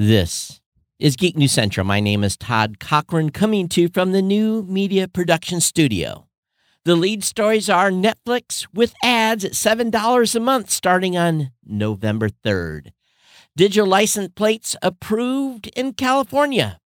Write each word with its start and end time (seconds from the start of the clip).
This 0.00 0.60
is 1.00 1.16
Geek 1.16 1.36
News 1.36 1.50
Central. 1.50 1.84
My 1.84 1.98
name 1.98 2.22
is 2.22 2.36
Todd 2.36 2.78
Cochran, 2.78 3.30
coming 3.30 3.68
to 3.70 3.80
you 3.80 3.88
from 3.88 4.12
the 4.12 4.22
new 4.22 4.62
media 4.62 5.08
production 5.08 5.60
studio. 5.60 6.28
The 6.84 6.94
lead 6.94 7.24
stories 7.24 7.68
are 7.68 7.90
Netflix 7.90 8.64
with 8.72 8.94
ads 9.02 9.44
at 9.44 9.54
$7 9.54 10.36
a 10.36 10.38
month 10.38 10.70
starting 10.70 11.16
on 11.16 11.50
November 11.66 12.28
3rd. 12.28 12.92
Digital 13.56 13.88
license 13.88 14.30
plates 14.36 14.76
approved 14.82 15.66
in 15.74 15.94
California. 15.94 16.78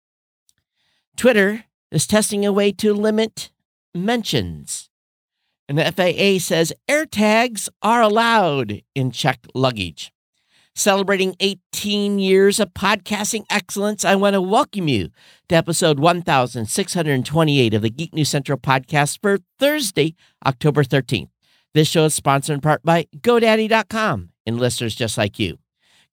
Twitter 1.17 1.65
is 1.91 2.07
testing 2.07 2.47
a 2.47 2.53
way 2.53 2.71
to 2.71 2.95
limit 2.95 3.51
mentions. 3.93 4.89
And 5.69 5.77
the 5.77 5.91
FAA 5.91 6.39
says 6.39 6.73
AirTags 6.89 7.69
are 7.83 8.03
allowed 8.03 8.83
in 8.95 9.11
checked 9.11 9.49
luggage. 9.53 10.13
Celebrating 10.75 11.35
18 11.41 12.19
years 12.19 12.61
of 12.61 12.73
podcasting 12.73 13.45
excellence, 13.51 14.05
I 14.05 14.15
want 14.15 14.35
to 14.35 14.41
welcome 14.41 14.89
you 14.89 15.11
to 15.49 15.57
episode 15.57 15.99
1628 15.99 17.75
of 17.75 17.83
the 17.83 17.91
Geek 17.91 18.15
News 18.15 18.29
Central 18.29 18.57
podcast 18.57 19.19
for 19.21 19.39
Thursday, 19.59 20.15
October 20.47 20.85
13th. 20.85 21.29
This 21.75 21.89
show 21.89 22.05
is 22.05 22.15
sponsored 22.15 22.55
in 22.55 22.61
part 22.61 22.83
by 22.83 23.07
GoDaddy.com 23.17 24.31
and 24.47 24.59
listeners 24.61 24.95
just 24.95 25.19
like 25.19 25.39
you. 25.39 25.59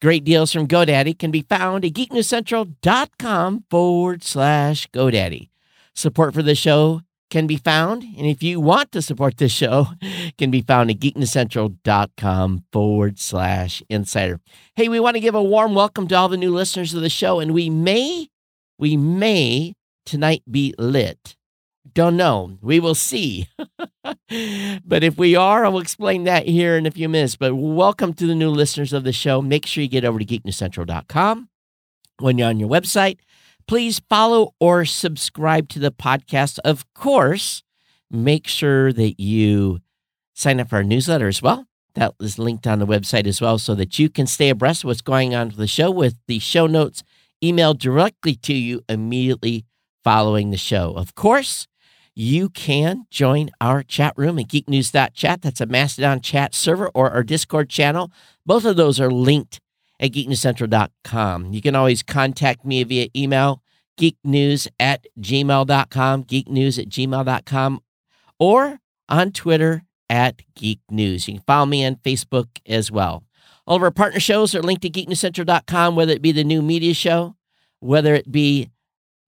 Great 0.01 0.23
deals 0.23 0.51
from 0.51 0.67
GoDaddy 0.67 1.17
can 1.17 1.31
be 1.31 1.43
found 1.43 1.85
at 1.85 1.93
geeknewscentral.com 1.93 3.63
forward 3.69 4.23
slash 4.23 4.87
GoDaddy. 4.89 5.49
Support 5.95 6.33
for 6.33 6.43
the 6.43 6.55
show 6.55 7.01
can 7.29 7.47
be 7.47 7.57
found, 7.57 8.03
and 8.03 8.25
if 8.25 8.41
you 8.41 8.59
want 8.59 8.91
to 8.91 9.01
support 9.01 9.37
this 9.37 9.51
show, 9.51 9.87
can 10.37 10.51
be 10.51 10.61
found 10.61 10.89
at 10.89 10.99
geeknewscentral.com 10.99 12.63
forward 12.71 13.19
slash 13.19 13.83
insider. 13.89 14.39
Hey, 14.75 14.87
we 14.87 14.99
want 14.99 15.15
to 15.15 15.21
give 15.21 15.35
a 15.35 15.43
warm 15.43 15.75
welcome 15.75 16.07
to 16.07 16.15
all 16.15 16.29
the 16.29 16.37
new 16.37 16.53
listeners 16.53 16.93
of 16.93 17.01
the 17.01 17.09
show, 17.09 17.39
and 17.39 17.53
we 17.53 17.69
may, 17.69 18.29
we 18.77 18.95
may 18.95 19.73
tonight 20.05 20.43
be 20.49 20.73
lit. 20.77 21.35
Don't 21.93 22.17
know. 22.17 22.57
We 22.61 22.79
will 22.79 22.95
see. 22.95 23.47
but 24.85 25.03
if 25.03 25.17
we 25.17 25.35
are, 25.35 25.65
I 25.65 25.69
will 25.69 25.79
explain 25.79 26.25
that 26.25 26.45
here 26.45 26.77
in 26.77 26.85
a 26.85 26.91
few 26.91 27.09
minutes. 27.09 27.35
But 27.35 27.55
welcome 27.55 28.13
to 28.13 28.27
the 28.27 28.35
new 28.35 28.49
listeners 28.49 28.93
of 28.93 29.03
the 29.03 29.13
show. 29.13 29.41
Make 29.41 29.65
sure 29.65 29.81
you 29.81 29.89
get 29.89 30.05
over 30.05 30.19
to 30.19 30.25
geeknewscentral.com. 30.25 31.49
When 32.19 32.37
you're 32.37 32.49
on 32.49 32.59
your 32.59 32.69
website, 32.69 33.17
please 33.67 34.01
follow 34.09 34.53
or 34.59 34.85
subscribe 34.85 35.69
to 35.69 35.79
the 35.79 35.91
podcast. 35.91 36.59
Of 36.63 36.91
course, 36.93 37.63
make 38.09 38.47
sure 38.47 38.93
that 38.93 39.19
you 39.19 39.79
sign 40.33 40.59
up 40.59 40.69
for 40.69 40.77
our 40.77 40.83
newsletter 40.83 41.27
as 41.27 41.41
well. 41.41 41.65
That 41.95 42.13
is 42.19 42.37
linked 42.39 42.67
on 42.67 42.79
the 42.79 42.87
website 42.87 43.27
as 43.27 43.41
well 43.41 43.57
so 43.57 43.75
that 43.75 43.97
you 43.97 44.09
can 44.09 44.27
stay 44.27 44.49
abreast 44.49 44.83
of 44.83 44.87
what's 44.87 45.01
going 45.01 45.33
on 45.33 45.47
with 45.47 45.57
the 45.57 45.67
show 45.67 45.89
with 45.91 46.15
the 46.27 46.39
show 46.39 46.67
notes 46.67 47.03
emailed 47.43 47.79
directly 47.79 48.35
to 48.35 48.53
you 48.53 48.81
immediately 48.87 49.65
following 50.03 50.51
the 50.51 50.57
show. 50.57 50.93
Of 50.95 51.15
course, 51.15 51.67
you 52.15 52.49
can 52.49 53.05
join 53.11 53.49
our 53.61 53.83
chat 53.83 54.13
room 54.15 54.39
at 54.39 54.47
geeknews.chat. 54.47 55.41
That's 55.41 55.61
a 55.61 55.65
Mastodon 55.65 56.21
chat 56.21 56.55
server 56.55 56.89
or 56.95 57.11
our 57.11 57.23
Discord 57.23 57.69
channel. 57.69 58.11
Both 58.45 58.65
of 58.65 58.75
those 58.75 58.99
are 58.99 59.11
linked 59.11 59.59
at 59.99 60.11
geeknewscentral.com. 60.11 61.53
You 61.53 61.61
can 61.61 61.75
always 61.75 62.03
contact 62.03 62.65
me 62.65 62.83
via 62.83 63.07
email, 63.15 63.61
geeknews 63.99 64.67
at 64.79 65.07
gmail.com, 65.19 66.23
geeknews 66.23 66.79
at 66.79 66.89
gmail.com, 66.89 67.81
or 68.39 68.79
on 69.09 69.31
Twitter 69.31 69.83
at 70.09 70.41
Geek 70.55 70.79
News. 70.89 71.27
You 71.27 71.35
can 71.35 71.43
follow 71.45 71.65
me 71.65 71.85
on 71.85 71.95
Facebook 71.97 72.47
as 72.65 72.91
well. 72.91 73.23
All 73.65 73.75
of 73.75 73.83
our 73.83 73.91
partner 73.91 74.19
shows 74.19 74.55
are 74.55 74.61
linked 74.61 74.83
to 74.83 74.89
geeknewscentral.com, 74.89 75.95
whether 75.95 76.13
it 76.13 76.21
be 76.21 76.31
the 76.31 76.43
new 76.43 76.61
media 76.61 76.93
show, 76.93 77.35
whether 77.79 78.15
it 78.15 78.31
be 78.31 78.69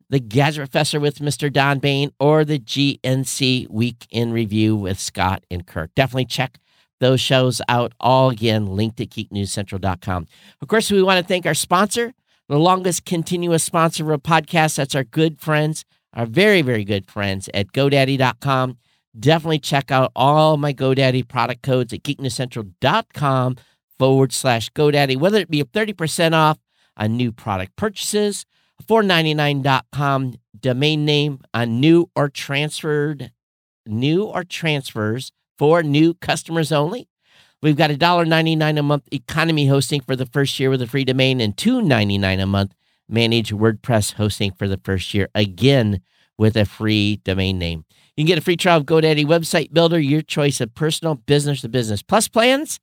the 0.10 0.20
Gadget 0.20 0.60
Professor 0.72 1.00
with 1.00 1.20
Mr. 1.20 1.52
Don 1.52 1.80
Baine, 1.80 2.12
or 2.20 2.44
the 2.44 2.58
GNC 2.58 3.70
Week 3.70 4.08
in 4.10 4.32
Review 4.32 4.76
with 4.76 5.00
Scott 5.00 5.44
and 5.52 5.68
Kirk. 5.68 5.92
Definitely 5.96 6.26
check 6.26 6.58
those 7.00 7.22
shows 7.22 7.62
out, 7.70 7.94
all 8.00 8.30
again 8.30 8.68
linked 8.68 9.00
at 9.02 9.10
geeknewscentral.com. 9.10 10.28
Of 10.62 10.68
course, 10.68 10.92
we 10.92 11.02
want 11.02 11.20
to 11.20 11.28
thank 11.28 11.46
our 11.46 11.54
sponsor, 11.54 12.14
the 12.48 12.60
longest 12.60 13.06
continuous 13.06 13.64
sponsor 13.64 14.04
of 14.04 14.10
a 14.10 14.18
podcast. 14.18 14.76
That's 14.76 14.96
our 14.96 15.04
good 15.04 15.40
friends, 15.40 15.86
our 16.14 16.26
very, 16.26 16.62
very 16.62 16.84
good 16.84 17.10
friends 17.10 17.50
at 17.54 17.72
GoDaddy.com. 17.72 18.78
Definitely 19.20 19.60
check 19.60 19.92
out 19.92 20.12
all 20.16 20.58
my 20.58 20.74
GoDaddy 20.74 21.28
product 21.28 21.64
codes 21.64 21.94
at 21.94 22.04
geeknewscentral.com 22.04 23.58
forward 23.98 24.32
slash 24.32 24.70
GoDaddy, 24.72 25.18
whether 25.18 25.40
it 25.40 25.50
be 25.50 25.64
30% 25.64 26.34
off 26.34 26.60
on 26.96 27.18
new 27.18 27.32
product 27.32 27.76
purchases, 27.76 28.46
499.com 28.88 30.36
domain 30.60 31.06
name 31.06 31.40
on 31.54 31.80
new 31.80 32.10
or 32.16 32.30
transferred, 32.30 33.32
new 33.86 34.24
or 34.24 34.44
transfers 34.44 35.32
for 35.60 35.84
new 35.84 36.16
customers 36.16 36.72
only. 36.72 37.10
We've 37.62 37.76
got 37.76 37.92
$1.99 37.92 38.80
a 38.80 38.82
month 38.82 39.08
economy 39.12 39.68
hosting 39.68 40.00
for 40.00 40.16
the 40.16 40.26
first 40.26 40.60
year 40.60 40.70
with 40.70 40.82
a 40.82 40.88
free 40.88 41.04
domain 41.04 41.42
and 41.42 41.56
$2.99 41.56 42.42
a 42.42 42.46
month 42.46 42.74
managed 43.10 43.52
WordPress 43.52 44.14
hosting 44.14 44.52
for 44.52 44.68
the 44.68 44.80
first 44.84 45.14
year, 45.14 45.28
again 45.36 46.02
with 46.38 46.56
a 46.56 46.66
free 46.66 47.18
domain 47.26 47.60
name. 47.60 47.84
You 48.16 48.24
can 48.24 48.28
get 48.28 48.38
a 48.38 48.42
free 48.42 48.56
trial 48.56 48.78
of 48.78 48.86
GoDaddy 48.86 49.26
website 49.26 49.74
builder, 49.74 50.00
your 50.00 50.22
choice 50.22 50.62
of 50.62 50.74
personal, 50.74 51.16
business 51.16 51.62
to 51.62 51.70
business 51.70 52.02
plus 52.02 52.28
plans. 52.30 52.80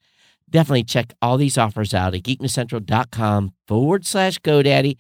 Definitely 0.48 0.84
check 0.84 1.14
all 1.22 1.38
these 1.38 1.58
offers 1.58 1.94
out 1.94 2.14
at 2.14 2.22
geeknewscentral.com 2.22 3.52
forward 3.66 4.04
slash 4.06 4.38
GoDaddy. 4.40 4.96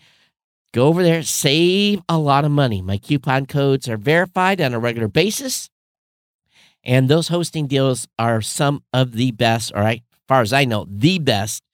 Go 0.72 0.88
over 0.88 1.02
there, 1.02 1.22
save 1.22 2.02
a 2.08 2.18
lot 2.18 2.44
of 2.44 2.50
money. 2.50 2.82
My 2.82 2.98
coupon 2.98 3.46
codes 3.46 3.88
are 3.88 3.96
verified 3.96 4.60
on 4.60 4.74
a 4.74 4.78
regular 4.78 5.08
basis. 5.08 5.70
And 6.86 7.08
those 7.08 7.28
hosting 7.28 7.66
deals 7.66 8.06
are 8.16 8.40
some 8.40 8.84
of 8.92 9.12
the 9.12 9.32
best, 9.32 9.72
all 9.74 9.82
right, 9.82 10.02
as 10.12 10.18
far 10.28 10.40
as 10.40 10.52
I 10.52 10.64
know, 10.64 10.86
the 10.88 11.18
best 11.18 11.64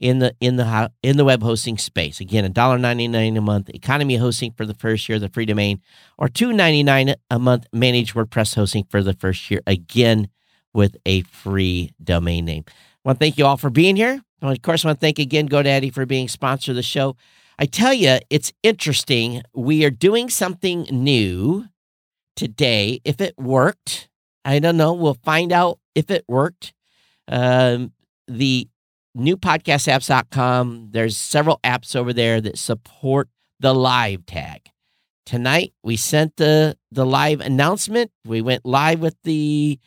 in 0.00 0.18
the 0.18 0.34
in 0.40 0.56
the 0.56 0.90
in 1.02 1.18
the 1.18 1.24
web 1.24 1.42
hosting 1.42 1.76
space. 1.76 2.18
Again, 2.18 2.50
$1.99 2.52 3.38
a 3.38 3.40
month 3.42 3.68
economy 3.68 4.16
hosting 4.16 4.52
for 4.52 4.64
the 4.64 4.74
first 4.74 5.08
year, 5.08 5.18
the 5.18 5.28
free 5.28 5.44
domain, 5.44 5.82
or 6.18 6.28
$2.99 6.28 7.14
a 7.30 7.38
month 7.38 7.66
managed 7.72 8.14
WordPress 8.14 8.54
hosting 8.54 8.84
for 8.84 9.02
the 9.02 9.12
first 9.12 9.50
year, 9.50 9.60
again 9.66 10.28
with 10.72 10.96
a 11.06 11.20
free 11.22 11.92
domain 12.02 12.46
name. 12.46 12.64
I 12.66 12.72
want 13.04 13.20
to 13.20 13.24
thank 13.24 13.38
you 13.38 13.46
all 13.46 13.58
for 13.58 13.70
being 13.70 13.96
here. 13.96 14.22
And 14.40 14.50
of 14.50 14.62
course, 14.62 14.84
I 14.84 14.88
want 14.88 14.98
to 14.98 15.06
thank 15.06 15.18
again 15.18 15.48
GoDaddy 15.48 15.92
for 15.92 16.06
being 16.06 16.26
sponsor 16.26 16.72
of 16.72 16.76
the 16.76 16.82
show. 16.82 17.16
I 17.58 17.66
tell 17.66 17.92
you, 17.92 18.18
it's 18.30 18.52
interesting. 18.62 19.42
We 19.54 19.84
are 19.84 19.90
doing 19.90 20.30
something 20.30 20.88
new 20.90 21.66
today. 22.34 23.00
If 23.04 23.20
it 23.20 23.38
worked, 23.38 24.08
I 24.44 24.58
don't 24.58 24.76
know. 24.76 24.92
We'll 24.92 25.18
find 25.24 25.52
out 25.52 25.78
if 25.94 26.10
it 26.10 26.24
worked. 26.28 26.72
Um, 27.28 27.92
the 28.28 28.68
new 29.14 29.36
podcastapps.com, 29.36 30.88
there's 30.90 31.16
several 31.16 31.60
apps 31.64 31.96
over 31.96 32.12
there 32.12 32.40
that 32.40 32.58
support 32.58 33.28
the 33.60 33.74
live 33.74 34.26
tag. 34.26 34.70
Tonight 35.26 35.72
we 35.82 35.96
sent 35.96 36.36
the 36.36 36.76
the 36.92 37.06
live 37.06 37.40
announcement. 37.40 38.10
We 38.26 38.42
went 38.42 38.66
live 38.66 39.00
with 39.00 39.16
the 39.24 39.78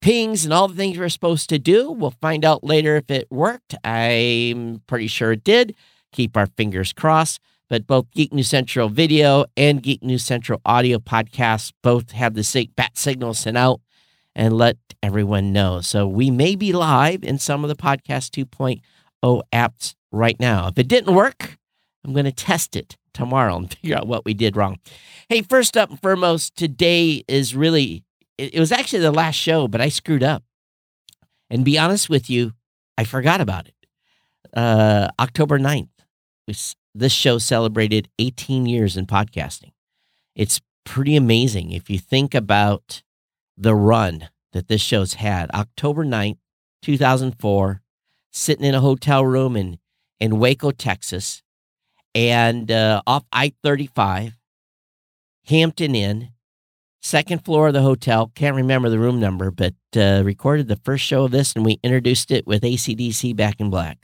pings 0.00 0.44
and 0.44 0.54
all 0.54 0.68
the 0.68 0.74
things 0.74 0.96
we're 0.96 1.10
supposed 1.10 1.50
to 1.50 1.58
do. 1.58 1.90
We'll 1.90 2.14
find 2.22 2.44
out 2.44 2.64
later 2.64 2.96
if 2.96 3.10
it 3.10 3.30
worked. 3.30 3.74
I'm 3.84 4.82
pretty 4.86 5.08
sure 5.08 5.32
it 5.32 5.44
did. 5.44 5.76
Keep 6.12 6.36
our 6.36 6.46
fingers 6.46 6.94
crossed. 6.94 7.40
But 7.68 7.86
both 7.86 8.10
Geek 8.12 8.32
News 8.32 8.48
Central 8.48 8.88
video 8.88 9.44
and 9.56 9.82
Geek 9.82 10.02
News 10.02 10.24
Central 10.24 10.62
audio 10.64 10.98
podcasts 10.98 11.70
both 11.82 12.12
have 12.12 12.32
the 12.32 12.44
same 12.44 12.70
bat 12.74 12.96
signal 12.96 13.34
sent 13.34 13.58
out 13.58 13.82
and 14.38 14.56
let 14.56 14.76
everyone 15.02 15.52
know. 15.52 15.80
So 15.80 16.06
we 16.06 16.30
may 16.30 16.54
be 16.54 16.72
live 16.72 17.24
in 17.24 17.38
some 17.38 17.64
of 17.64 17.68
the 17.68 17.74
Podcast 17.74 18.30
2.0 18.30 19.42
apps 19.52 19.94
right 20.12 20.38
now. 20.38 20.68
If 20.68 20.78
it 20.78 20.86
didn't 20.86 21.14
work, 21.14 21.58
I'm 22.04 22.12
going 22.12 22.24
to 22.24 22.32
test 22.32 22.76
it 22.76 22.96
tomorrow 23.12 23.56
and 23.56 23.70
figure 23.74 23.96
out 23.96 24.06
what 24.06 24.24
we 24.24 24.34
did 24.34 24.56
wrong. 24.56 24.78
Hey, 25.28 25.42
first 25.42 25.76
up 25.76 25.90
and 25.90 26.00
foremost, 26.00 26.56
today 26.56 27.24
is 27.26 27.56
really, 27.56 28.04
it 28.38 28.58
was 28.58 28.70
actually 28.70 29.00
the 29.00 29.10
last 29.10 29.34
show, 29.34 29.66
but 29.66 29.80
I 29.80 29.88
screwed 29.88 30.22
up. 30.22 30.44
And 31.50 31.64
be 31.64 31.76
honest 31.76 32.08
with 32.08 32.30
you, 32.30 32.52
I 32.96 33.02
forgot 33.02 33.40
about 33.40 33.66
it. 33.66 33.74
Uh, 34.54 35.08
October 35.18 35.58
9th, 35.58 35.88
this 36.94 37.12
show 37.12 37.38
celebrated 37.38 38.08
18 38.20 38.66
years 38.66 38.96
in 38.96 39.06
podcasting. 39.06 39.72
It's 40.36 40.60
pretty 40.84 41.16
amazing 41.16 41.72
if 41.72 41.90
you 41.90 41.98
think 41.98 42.34
about 42.34 43.02
the 43.58 43.74
run 43.74 44.28
that 44.52 44.68
this 44.68 44.80
show's 44.80 45.14
had. 45.14 45.50
October 45.50 46.04
9th, 46.04 46.38
2004, 46.82 47.82
sitting 48.30 48.64
in 48.64 48.74
a 48.74 48.80
hotel 48.80 49.24
room 49.24 49.56
in, 49.56 49.78
in 50.20 50.38
Waco, 50.38 50.70
Texas, 50.70 51.42
and 52.14 52.70
uh, 52.70 53.02
off 53.06 53.24
I 53.32 53.52
35, 53.62 54.38
Hampton 55.46 55.94
Inn, 55.94 56.30
second 57.00 57.44
floor 57.44 57.68
of 57.68 57.74
the 57.74 57.82
hotel. 57.82 58.30
Can't 58.34 58.56
remember 58.56 58.88
the 58.88 58.98
room 58.98 59.20
number, 59.20 59.50
but 59.50 59.74
uh, 59.96 60.22
recorded 60.24 60.68
the 60.68 60.76
first 60.76 61.04
show 61.04 61.24
of 61.24 61.30
this 61.30 61.54
and 61.54 61.64
we 61.64 61.78
introduced 61.82 62.30
it 62.30 62.46
with 62.46 62.62
ACDC 62.62 63.34
Back 63.36 63.60
in 63.60 63.70
Black. 63.70 63.98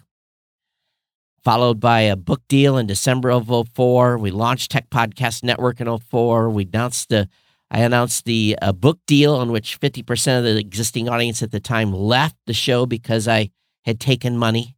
followed 1.43 1.79
by 1.79 2.01
a 2.01 2.17
book 2.17 2.41
deal 2.49 2.79
in 2.79 2.87
December 2.87 3.31
of 3.31 3.51
04. 3.75 4.17
We 4.17 4.31
launched 4.31 4.71
Tech 4.71 4.89
Podcast 4.91 5.43
Network 5.43 5.81
in 5.81 5.99
04. 5.99 6.49
We 6.51 6.65
announced 6.65 7.11
the 7.11 7.29
I 7.75 7.81
announced 7.81 8.25
the 8.25 8.57
uh, 8.63 8.71
book 8.71 9.01
deal 9.05 9.35
on 9.35 9.51
which 9.51 9.81
50% 9.81 10.39
of 10.39 10.45
the 10.45 10.61
existing 10.61 11.09
audience 11.09 11.43
at 11.43 11.51
the 11.51 11.59
time 11.59 11.93
left 11.93 12.37
the 12.47 12.53
show 12.53 12.87
because 12.87 13.27
I 13.27 13.51
had 13.85 13.99
taken 13.99 14.39
money. 14.39 14.77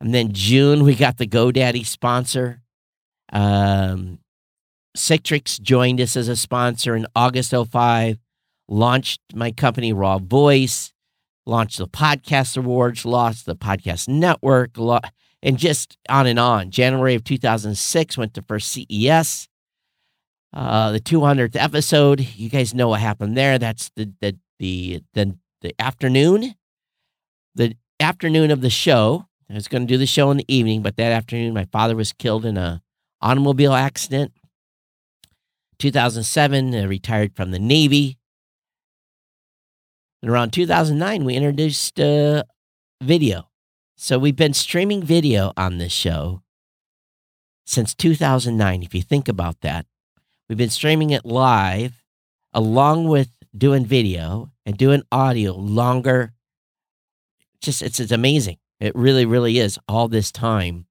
And 0.00 0.14
then 0.14 0.32
June, 0.32 0.84
we 0.84 0.94
got 0.94 1.18
the 1.18 1.26
GoDaddy 1.26 1.84
sponsor. 1.84 2.62
Um, 3.32 4.20
Citrix 4.96 5.60
joined 5.60 6.00
us 6.00 6.16
as 6.16 6.28
a 6.28 6.36
sponsor 6.36 6.94
in 6.94 7.06
August 7.16 7.52
05, 7.52 8.18
launched 8.68 9.20
my 9.34 9.50
company, 9.50 9.92
Raw 9.92 10.18
Voice, 10.18 10.92
launched 11.44 11.78
the 11.78 11.88
Podcast 11.88 12.56
Awards, 12.56 13.04
launched 13.04 13.46
the 13.46 13.56
Podcast 13.56 14.06
Network, 14.06 14.78
and 15.42 15.58
just 15.58 15.98
on 16.08 16.28
and 16.28 16.38
on. 16.38 16.70
January 16.70 17.16
of 17.16 17.24
2006, 17.24 18.16
went 18.16 18.34
to 18.34 18.42
first 18.42 18.70
CES 18.70 19.48
uh, 20.52 20.92
the 20.92 21.00
200th 21.00 21.56
episode. 21.56 22.20
You 22.20 22.48
guys 22.48 22.74
know 22.74 22.88
what 22.88 23.00
happened 23.00 23.36
there. 23.36 23.58
That's 23.58 23.90
the 23.96 24.12
the 24.20 24.36
the 24.58 25.02
the, 25.14 25.36
the 25.62 25.74
afternoon, 25.78 26.54
the 27.54 27.76
afternoon 28.00 28.50
of 28.50 28.60
the 28.60 28.70
show. 28.70 29.26
I 29.50 29.54
was 29.54 29.68
going 29.68 29.86
to 29.86 29.92
do 29.92 29.98
the 29.98 30.06
show 30.06 30.30
in 30.30 30.36
the 30.38 30.44
evening, 30.54 30.82
but 30.82 30.96
that 30.96 31.12
afternoon, 31.12 31.54
my 31.54 31.64
father 31.64 31.96
was 31.96 32.12
killed 32.12 32.44
in 32.44 32.58
a 32.58 32.82
automobile 33.22 33.72
accident. 33.72 34.32
2007, 35.78 36.74
I 36.74 36.82
retired 36.84 37.34
from 37.34 37.50
the 37.50 37.58
Navy. 37.58 38.18
And 40.22 40.30
around 40.30 40.52
2009, 40.52 41.24
we 41.24 41.34
introduced 41.34 41.98
uh, 42.00 42.42
video. 43.00 43.48
So 43.96 44.18
we've 44.18 44.36
been 44.36 44.54
streaming 44.54 45.02
video 45.02 45.52
on 45.56 45.78
this 45.78 45.92
show 45.92 46.42
since 47.64 47.94
2009. 47.94 48.82
If 48.82 48.94
you 48.94 49.02
think 49.02 49.28
about 49.28 49.60
that, 49.60 49.86
We've 50.48 50.58
been 50.58 50.70
streaming 50.70 51.10
it 51.10 51.26
live 51.26 52.02
along 52.54 53.08
with 53.08 53.28
doing 53.56 53.84
video 53.84 54.50
and 54.64 54.78
doing 54.78 55.02
audio 55.12 55.54
longer. 55.54 56.32
Just 57.60 57.82
it's, 57.82 58.00
it's 58.00 58.12
amazing. 58.12 58.56
It 58.80 58.94
really, 58.94 59.26
really 59.26 59.58
is 59.58 59.78
all 59.88 60.08
this 60.08 60.32
time. 60.32 60.86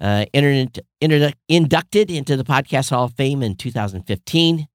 Uh, 0.00 0.26
internet, 0.32 0.78
internet, 1.00 1.34
inducted 1.48 2.10
into 2.10 2.36
the 2.36 2.44
Podcast 2.44 2.90
Hall 2.90 3.04
of 3.04 3.14
Fame 3.14 3.42
in 3.42 3.54
2015. 3.54 4.68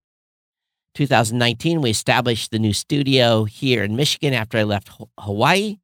2019, 0.95 1.81
we 1.81 1.89
established 1.91 2.51
the 2.51 2.59
new 2.59 2.73
studio 2.73 3.43
here 3.43 3.83
in 3.83 3.95
Michigan 3.95 4.33
after 4.33 4.57
I 4.57 4.63
left 4.63 4.89
Hawaii. 5.19 5.77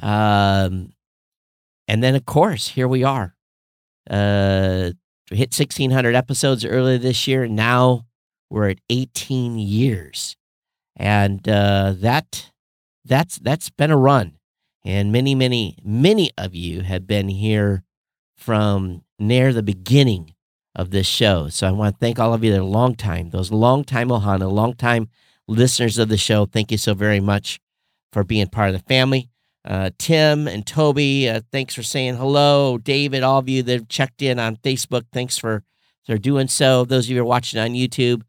Um, 0.00 0.92
and 1.88 2.02
then, 2.02 2.14
of 2.14 2.26
course, 2.26 2.68
here 2.68 2.86
we 2.86 3.02
are. 3.02 3.34
Uh, 4.08 4.92
we 5.30 5.36
hit 5.36 5.56
1,600 5.56 6.14
episodes 6.14 6.64
earlier 6.64 6.98
this 6.98 7.26
year. 7.26 7.46
Now 7.46 8.06
we're 8.50 8.70
at 8.70 8.78
18 8.88 9.58
years, 9.58 10.36
and 10.96 11.46
uh, 11.48 11.94
that 11.96 12.50
that's 13.04 13.38
that's 13.38 13.70
been 13.70 13.90
a 13.90 13.96
run. 13.96 14.38
And 14.84 15.12
many, 15.12 15.34
many, 15.34 15.76
many 15.84 16.30
of 16.38 16.54
you 16.54 16.82
have 16.82 17.06
been 17.06 17.28
here 17.28 17.84
from 18.36 19.02
near 19.18 19.52
the 19.52 19.62
beginning 19.62 20.34
of 20.74 20.90
this 20.90 21.06
show. 21.06 21.48
So 21.48 21.66
I 21.66 21.72
want 21.72 21.94
to 21.94 21.98
thank 21.98 22.18
all 22.18 22.32
of 22.32 22.44
you 22.44 22.52
that 22.52 22.60
are 22.60 22.64
long 22.64 22.94
time, 22.94 23.30
those 23.30 23.50
long 23.50 23.84
time 23.84 24.08
Ohana, 24.08 24.50
long 24.50 24.74
time 24.74 25.08
listeners 25.46 25.98
of 25.98 26.08
the 26.08 26.16
show. 26.16 26.46
Thank 26.46 26.70
you 26.70 26.78
so 26.78 26.94
very 26.94 27.20
much 27.20 27.58
for 28.12 28.22
being 28.24 28.46
part 28.46 28.68
of 28.68 28.80
the 28.80 28.86
family. 28.86 29.28
Uh, 29.68 29.90
Tim 29.98 30.48
and 30.48 30.66
Toby, 30.66 31.28
uh, 31.28 31.42
thanks 31.52 31.74
for 31.74 31.82
saying 31.82 32.16
hello. 32.16 32.78
David, 32.78 33.22
all 33.22 33.38
of 33.38 33.50
you 33.50 33.62
that 33.62 33.72
have 33.72 33.88
checked 33.88 34.22
in 34.22 34.38
on 34.38 34.56
Facebook, 34.56 35.02
thanks 35.12 35.36
for, 35.36 35.62
for 36.06 36.16
doing 36.16 36.48
so. 36.48 36.86
Those 36.86 37.04
of 37.04 37.10
you 37.10 37.16
who 37.16 37.22
are 37.22 37.26
watching 37.26 37.60
on 37.60 37.72
YouTube, 37.72 38.22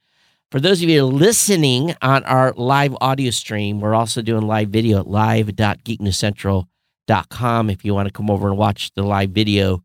for 0.52 0.60
those 0.60 0.84
of 0.84 0.90
you 0.90 1.06
listening 1.06 1.96
on 2.02 2.26
our 2.26 2.52
live 2.58 2.94
audio 3.00 3.32
stream, 3.32 3.80
we're 3.80 3.96
also 3.96 4.22
doing 4.22 4.42
live 4.42 4.68
video 4.68 5.00
at 5.00 5.08
live.geeknewscentral.com 5.08 7.70
if 7.70 7.86
you 7.86 7.94
want 7.94 8.10
to 8.10 8.14
come 8.14 8.30
over 8.30 8.50
and 8.50 8.58
watch 8.58 8.92
the 8.96 9.04
live 9.04 9.30
video 9.30 9.82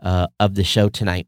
uh, 0.00 0.28
of 0.38 0.54
the 0.54 0.62
show 0.62 0.88
tonight. 0.88 1.26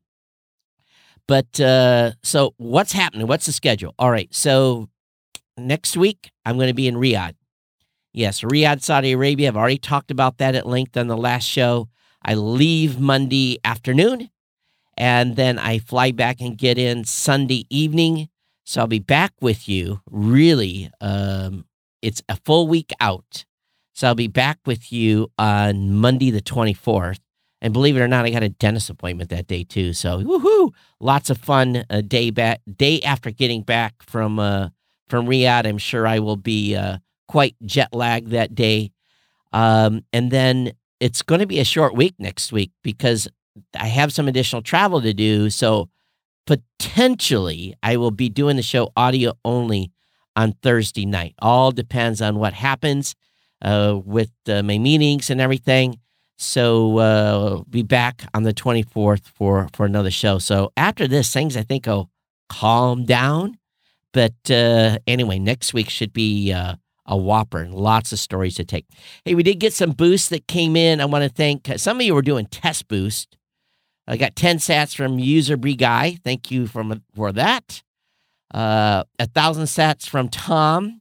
But 1.26 1.58
uh, 1.58 2.12
so 2.22 2.54
what's 2.56 2.92
happening? 2.92 3.26
What's 3.26 3.46
the 3.46 3.52
schedule? 3.52 3.96
All 3.98 4.12
right. 4.12 4.32
So 4.32 4.88
next 5.56 5.96
week, 5.96 6.30
I'm 6.44 6.54
going 6.54 6.68
to 6.68 6.74
be 6.74 6.86
in 6.86 6.94
Riyadh. 6.94 7.34
Yes, 8.16 8.40
Riyadh, 8.40 8.82
Saudi 8.82 9.12
Arabia. 9.12 9.48
I've 9.48 9.58
already 9.58 9.76
talked 9.76 10.10
about 10.10 10.38
that 10.38 10.54
at 10.54 10.66
length 10.66 10.96
on 10.96 11.06
the 11.06 11.18
last 11.18 11.44
show. 11.44 11.90
I 12.22 12.32
leave 12.34 12.98
Monday 12.98 13.58
afternoon 13.62 14.30
and 14.96 15.36
then 15.36 15.58
I 15.58 15.80
fly 15.80 16.12
back 16.12 16.40
and 16.40 16.56
get 16.56 16.78
in 16.78 17.04
Sunday 17.04 17.66
evening. 17.68 18.30
So 18.64 18.80
I'll 18.80 18.86
be 18.86 19.00
back 19.00 19.34
with 19.42 19.68
you. 19.68 20.00
Really, 20.10 20.90
um, 21.02 21.66
it's 22.00 22.22
a 22.26 22.38
full 22.42 22.68
week 22.68 22.90
out. 23.00 23.44
So 23.94 24.06
I'll 24.06 24.14
be 24.14 24.28
back 24.28 24.60
with 24.64 24.90
you 24.90 25.30
on 25.38 25.92
Monday, 25.92 26.30
the 26.30 26.40
24th. 26.40 27.20
And 27.60 27.74
believe 27.74 27.98
it 27.98 28.00
or 28.00 28.08
not, 28.08 28.24
I 28.24 28.30
got 28.30 28.42
a 28.42 28.48
dentist 28.48 28.88
appointment 28.88 29.28
that 29.28 29.46
day 29.46 29.62
too. 29.62 29.92
So 29.92 30.22
woohoo! 30.22 30.72
Lots 31.00 31.28
of 31.28 31.36
fun. 31.36 31.84
A 31.90 32.00
day 32.00 32.30
back, 32.30 32.62
day 32.78 33.02
after 33.02 33.30
getting 33.30 33.60
back 33.60 34.02
from 34.02 34.38
uh, 34.38 34.70
from 35.06 35.26
Riyadh, 35.26 35.66
I'm 35.66 35.76
sure 35.76 36.06
I 36.06 36.18
will 36.18 36.36
be 36.36 36.74
uh, 36.74 36.96
quite 37.28 37.56
jet 37.64 37.92
lagged 37.92 38.30
that 38.30 38.54
day. 38.54 38.92
Um, 39.52 40.04
and 40.12 40.30
then 40.30 40.72
it's 41.00 41.22
going 41.22 41.40
to 41.40 41.46
be 41.46 41.60
a 41.60 41.64
short 41.64 41.94
week 41.94 42.14
next 42.18 42.52
week 42.52 42.72
because 42.82 43.28
I 43.78 43.86
have 43.86 44.12
some 44.12 44.28
additional 44.28 44.62
travel 44.62 45.00
to 45.02 45.14
do. 45.14 45.50
So 45.50 45.88
potentially 46.46 47.74
I 47.82 47.96
will 47.96 48.10
be 48.10 48.28
doing 48.28 48.56
the 48.56 48.62
show 48.62 48.92
audio 48.96 49.34
only 49.44 49.92
on 50.34 50.52
Thursday 50.62 51.06
night. 51.06 51.34
All 51.40 51.72
depends 51.72 52.20
on 52.20 52.38
what 52.38 52.52
happens 52.52 53.14
uh, 53.62 53.98
with 54.04 54.30
uh, 54.48 54.62
my 54.62 54.78
meetings 54.78 55.30
and 55.30 55.40
everything. 55.40 55.98
So 56.38 56.98
uh, 56.98 57.62
be 57.68 57.82
back 57.82 58.24
on 58.34 58.42
the 58.42 58.52
24th 58.52 59.26
for 59.34 59.68
for 59.72 59.86
another 59.86 60.10
show. 60.10 60.38
So 60.38 60.70
after 60.76 61.08
this, 61.08 61.32
things 61.32 61.56
I 61.56 61.62
think 61.62 61.86
will 61.86 62.10
calm 62.48 63.04
down. 63.04 63.58
But 64.12 64.50
uh, 64.50 64.98
anyway, 65.06 65.38
next 65.38 65.72
week 65.72 65.88
should 65.88 66.12
be 66.12 66.52
uh, 66.52 66.76
a 67.06 67.16
whopper. 67.16 67.68
Lots 67.68 68.12
of 68.12 68.18
stories 68.18 68.54
to 68.56 68.64
take. 68.64 68.86
Hey, 69.24 69.34
we 69.34 69.42
did 69.42 69.60
get 69.60 69.72
some 69.72 69.92
boosts 69.92 70.28
that 70.28 70.46
came 70.46 70.76
in. 70.76 71.00
I 71.00 71.04
want 71.04 71.24
to 71.24 71.30
thank 71.30 71.70
some 71.76 71.98
of 71.98 72.02
you 72.02 72.14
were 72.14 72.22
doing 72.22 72.46
test 72.46 72.88
boost. 72.88 73.36
I 74.08 74.16
got 74.16 74.36
10 74.36 74.58
sats 74.58 74.94
from 74.94 75.18
user 75.18 75.56
Brie 75.56 75.74
Guy. 75.74 76.18
Thank 76.22 76.50
you 76.50 76.66
for, 76.66 76.84
for 77.14 77.32
that. 77.32 77.82
Uh, 78.54 79.04
a 79.18 79.26
thousand 79.26 79.64
sats 79.64 80.08
from 80.08 80.28
Tom. 80.28 81.00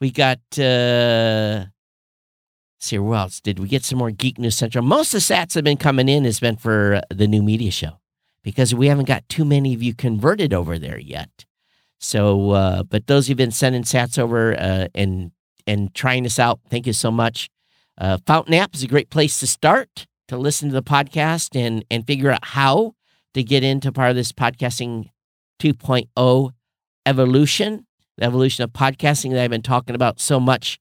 We 0.00 0.10
got, 0.10 0.38
uh, 0.58 1.66
see 2.78 2.96
who 2.96 3.14
else 3.14 3.40
did 3.40 3.58
we 3.58 3.68
get 3.68 3.84
some 3.84 3.98
more 3.98 4.10
Geek 4.10 4.38
News 4.38 4.56
Central? 4.56 4.84
Most 4.84 5.14
of 5.14 5.26
the 5.26 5.34
sats 5.34 5.54
have 5.54 5.64
been 5.64 5.78
coming 5.78 6.08
in 6.08 6.24
has 6.24 6.38
been 6.38 6.56
for 6.56 7.00
the 7.10 7.26
new 7.26 7.42
media 7.42 7.70
show 7.70 7.98
because 8.42 8.74
we 8.74 8.88
haven't 8.88 9.06
got 9.06 9.28
too 9.28 9.44
many 9.44 9.74
of 9.74 9.82
you 9.82 9.94
converted 9.94 10.52
over 10.52 10.78
there 10.78 10.98
yet. 10.98 11.46
So, 11.98 12.52
uh, 12.52 12.82
but 12.84 13.06
those 13.06 13.26
who've 13.26 13.36
been 13.36 13.50
sending 13.50 13.82
sats 13.82 14.18
over 14.18 14.58
uh, 14.58 14.88
and 14.94 15.32
and 15.66 15.94
trying 15.94 16.22
this 16.22 16.38
out, 16.38 16.60
thank 16.70 16.86
you 16.86 16.92
so 16.92 17.10
much. 17.10 17.50
Uh, 17.98 18.18
Fountain 18.26 18.54
app 18.54 18.74
is 18.74 18.82
a 18.82 18.88
great 18.88 19.10
place 19.10 19.38
to 19.40 19.46
start 19.46 20.06
to 20.28 20.36
listen 20.36 20.68
to 20.68 20.74
the 20.74 20.82
podcast 20.82 21.56
and 21.56 21.84
and 21.90 22.06
figure 22.06 22.30
out 22.30 22.44
how 22.44 22.94
to 23.34 23.42
get 23.42 23.64
into 23.64 23.92
part 23.92 24.10
of 24.10 24.16
this 24.16 24.32
podcasting 24.32 25.10
2.0 25.60 26.50
evolution, 27.04 27.86
the 28.16 28.24
evolution 28.24 28.64
of 28.64 28.72
podcasting 28.72 29.32
that 29.32 29.42
I've 29.42 29.50
been 29.50 29.62
talking 29.62 29.94
about 29.94 30.20
so 30.20 30.38
much 30.38 30.78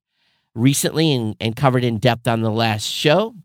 recently 0.56 1.14
and, 1.14 1.36
and 1.40 1.56
covered 1.56 1.84
in 1.84 1.98
depth 1.98 2.28
on 2.28 2.42
the 2.42 2.52
last 2.52 2.86
show. 2.86 3.36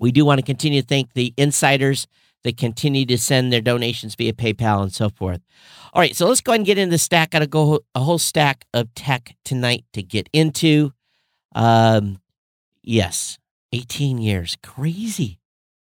We 0.00 0.12
do 0.12 0.24
want 0.24 0.38
to 0.38 0.44
continue 0.44 0.80
to 0.80 0.86
thank 0.86 1.12
the 1.12 1.34
insiders 1.36 2.06
that 2.44 2.56
continue 2.56 3.04
to 3.06 3.18
send 3.18 3.52
their 3.52 3.60
donations 3.60 4.14
via 4.14 4.32
PayPal 4.32 4.82
and 4.82 4.92
so 4.92 5.08
forth. 5.08 5.40
All 5.92 6.00
right, 6.00 6.14
so 6.14 6.26
let's 6.26 6.40
go 6.40 6.52
ahead 6.52 6.60
and 6.60 6.66
get 6.66 6.78
into 6.78 6.92
the 6.92 6.98
stack. 6.98 7.30
Got 7.30 7.40
to 7.40 7.46
go 7.46 7.80
a 7.94 8.00
whole 8.00 8.18
stack 8.18 8.64
of 8.72 8.92
tech 8.94 9.36
tonight 9.44 9.84
to 9.92 10.02
get 10.02 10.28
into. 10.32 10.92
Um, 11.54 12.20
yes, 12.82 13.38
18 13.72 14.18
years. 14.18 14.56
Crazy, 14.62 15.38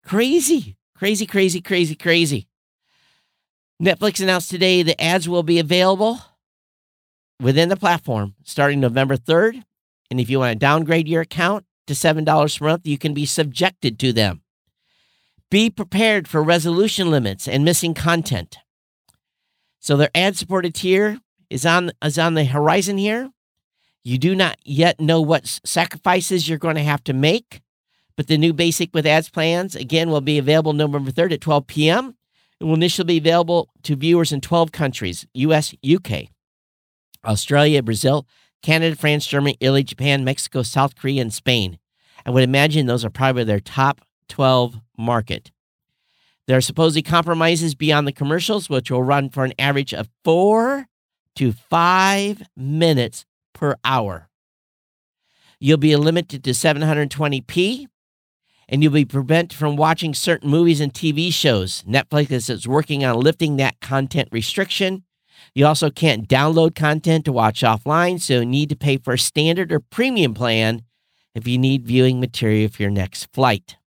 crazy, 0.03 0.77
crazy, 0.97 1.25
crazy, 1.25 1.61
crazy, 1.61 1.95
crazy. 1.95 2.47
Netflix 3.81 4.21
announced 4.21 4.49
today 4.49 4.83
the 4.83 5.01
ads 5.01 5.27
will 5.27 5.43
be 5.43 5.59
available 5.59 6.19
within 7.41 7.69
the 7.69 7.75
platform 7.75 8.35
starting 8.43 8.79
November 8.79 9.17
3rd. 9.17 9.63
And 10.09 10.19
if 10.19 10.29
you 10.29 10.39
want 10.39 10.53
to 10.53 10.59
downgrade 10.59 11.07
your 11.07 11.21
account 11.21 11.65
to 11.87 11.93
$7 11.93 12.59
per 12.59 12.65
month, 12.65 12.87
you 12.87 12.97
can 12.97 13.13
be 13.13 13.25
subjected 13.25 13.99
to 13.99 14.13
them. 14.13 14.41
Be 15.55 15.69
prepared 15.69 16.27
for 16.27 16.43
resolution 16.43 17.09
limits 17.09 17.47
and 17.47 17.63
missing 17.63 17.93
content. 17.93 18.57
So 19.79 19.95
their 19.95 20.09
ad 20.13 20.35
supported 20.35 20.75
tier 20.75 21.21
is 21.49 21.65
on 21.65 21.93
is 22.03 22.19
on 22.19 22.33
the 22.33 22.43
horizon 22.43 22.97
here. 22.97 23.31
You 24.03 24.17
do 24.17 24.35
not 24.35 24.57
yet 24.65 24.99
know 24.99 25.21
what 25.21 25.61
sacrifices 25.63 26.49
you're 26.49 26.57
going 26.57 26.75
to 26.75 26.83
have 26.83 27.05
to 27.05 27.13
make, 27.13 27.61
But 28.17 28.27
the 28.27 28.37
new 28.37 28.51
basic 28.51 28.93
with 28.93 29.05
ads 29.05 29.29
plans, 29.29 29.77
again, 29.77 30.09
will 30.09 30.19
be 30.19 30.37
available 30.37 30.73
November 30.73 31.09
3rd 31.09 31.35
at 31.35 31.39
12 31.39 31.67
p.m. 31.67 32.17
It 32.59 32.65
will 32.65 32.73
initially 32.73 33.05
be 33.05 33.17
available 33.17 33.69
to 33.83 33.95
viewers 33.95 34.33
in 34.33 34.41
12 34.41 34.73
countries 34.73 35.25
US, 35.35 35.73
UK, 35.89 36.31
Australia, 37.23 37.81
Brazil, 37.81 38.27
Canada, 38.61 38.97
France, 38.97 39.25
Germany, 39.25 39.55
Italy, 39.61 39.83
Japan, 39.83 40.25
Mexico, 40.25 40.63
South 40.63 40.97
Korea, 40.97 41.21
and 41.21 41.33
Spain. 41.33 41.79
I 42.25 42.31
would 42.31 42.43
imagine 42.43 42.87
those 42.87 43.05
are 43.05 43.09
probably 43.09 43.45
their 43.45 43.61
top 43.61 44.01
12 44.29 44.79
market. 44.97 45.51
There 46.47 46.57
are 46.57 46.61
supposedly 46.61 47.01
compromises 47.01 47.73
beyond 47.73 48.07
the 48.07 48.11
commercials, 48.11 48.69
which 48.69 48.91
will 48.91 49.03
run 49.03 49.29
for 49.29 49.45
an 49.45 49.53
average 49.57 49.93
of 49.93 50.09
four 50.23 50.87
to 51.35 51.51
five 51.51 52.43
minutes 52.55 53.25
per 53.53 53.75
hour. 53.83 54.29
You'll 55.59 55.77
be 55.77 55.95
limited 55.95 56.43
to 56.43 56.51
720p, 56.51 57.87
and 58.69 58.83
you'll 58.83 58.93
be 58.93 59.05
prevented 59.05 59.57
from 59.57 59.75
watching 59.75 60.13
certain 60.13 60.49
movies 60.49 60.81
and 60.81 60.93
TV 60.93 61.33
shows. 61.33 61.83
Netflix 61.83 62.49
is 62.49 62.67
working 62.67 63.03
on 63.03 63.19
lifting 63.19 63.57
that 63.57 63.79
content 63.79 64.29
restriction. 64.31 65.03
You 65.53 65.65
also 65.65 65.89
can't 65.89 66.27
download 66.27 66.75
content 66.75 67.25
to 67.25 67.31
watch 67.31 67.61
offline, 67.61 68.21
so 68.21 68.39
you 68.39 68.45
need 68.45 68.69
to 68.69 68.75
pay 68.75 68.97
for 68.97 69.13
a 69.13 69.19
standard 69.19 69.71
or 69.71 69.79
premium 69.79 70.33
plan 70.33 70.83
if 71.33 71.47
you 71.47 71.57
need 71.57 71.85
viewing 71.85 72.19
material 72.19 72.69
for 72.69 72.83
your 72.83 72.91
next 72.91 73.31
flight. 73.33 73.77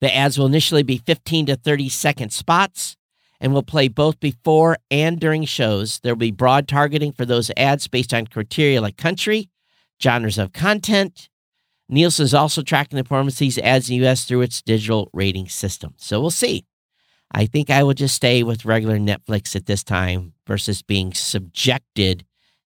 The 0.00 0.14
ads 0.14 0.38
will 0.38 0.46
initially 0.46 0.82
be 0.82 0.98
15 0.98 1.46
to 1.46 1.56
30 1.56 1.88
second 1.88 2.32
spots 2.32 2.96
and 3.40 3.52
will 3.52 3.62
play 3.62 3.88
both 3.88 4.20
before 4.20 4.78
and 4.90 5.18
during 5.18 5.44
shows. 5.44 6.00
There 6.00 6.14
will 6.14 6.18
be 6.18 6.30
broad 6.30 6.68
targeting 6.68 7.12
for 7.12 7.24
those 7.24 7.50
ads 7.56 7.88
based 7.88 8.12
on 8.12 8.26
criteria 8.26 8.80
like 8.80 8.96
country, 8.96 9.50
genres 10.02 10.38
of 10.38 10.52
content. 10.52 11.28
Nielsen 11.88 12.24
is 12.24 12.34
also 12.34 12.62
tracking 12.62 12.96
the 12.96 13.04
performance 13.04 13.34
of 13.34 13.40
these 13.40 13.58
ads 13.58 13.90
in 13.90 13.98
the 13.98 14.06
US 14.06 14.24
through 14.24 14.42
its 14.42 14.62
digital 14.62 15.10
rating 15.12 15.48
system. 15.48 15.94
So 15.96 16.20
we'll 16.20 16.30
see. 16.30 16.64
I 17.32 17.46
think 17.46 17.70
I 17.70 17.82
will 17.82 17.94
just 17.94 18.14
stay 18.14 18.42
with 18.42 18.64
regular 18.64 18.98
Netflix 18.98 19.54
at 19.54 19.66
this 19.66 19.84
time 19.84 20.34
versus 20.46 20.82
being 20.82 21.12
subjected 21.14 22.24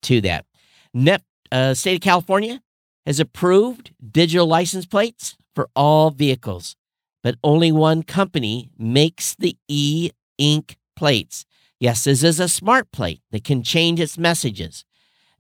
to 0.03 0.21
that. 0.21 0.47
Net, 0.93 1.23
uh, 1.51 1.75
state 1.75 1.97
of 1.97 2.01
California 2.03 2.63
has 3.05 3.19
approved 3.19 3.93
digital 4.13 4.47
license 4.47 4.87
plates 4.87 5.37
for 5.55 5.69
all 5.75 6.11
vehicles 6.11 6.77
but 7.25 7.37
only 7.43 7.73
one 7.73 8.03
company 8.03 8.71
makes 8.79 9.35
the 9.35 9.57
e 9.67 10.11
ink 10.37 10.77
plates. 10.95 11.47
Yes, 11.81 12.05
this 12.05 12.23
is 12.23 12.39
a 12.39 12.49
smart 12.49 12.93
plate 12.93 13.23
that 13.33 13.43
can 13.43 13.63
change 13.63 13.99
its 13.99 14.19
messages. 14.19 14.85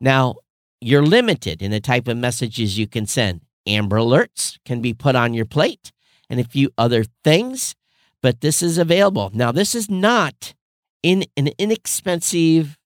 Now, 0.00 0.36
you're 0.80 1.04
limited 1.04 1.62
in 1.62 1.70
the 1.70 1.80
type 1.80 2.08
of 2.08 2.16
messages 2.16 2.78
you 2.78 2.86
can 2.86 3.06
send. 3.06 3.42
Amber 3.66 3.98
alerts 3.98 4.58
can 4.64 4.80
be 4.80 4.94
put 4.94 5.14
on 5.14 5.34
your 5.34 5.44
plate 5.44 5.92
and 6.28 6.40
a 6.40 6.44
few 6.44 6.70
other 6.76 7.04
things, 7.22 7.74
but 8.22 8.40
this 8.40 8.62
is 8.62 8.78
available. 8.78 9.30
Now, 9.34 9.52
this 9.52 9.74
is 9.74 9.90
not 9.90 10.54
in 11.02 11.24
an 11.36 11.50
inexpensive 11.58 12.78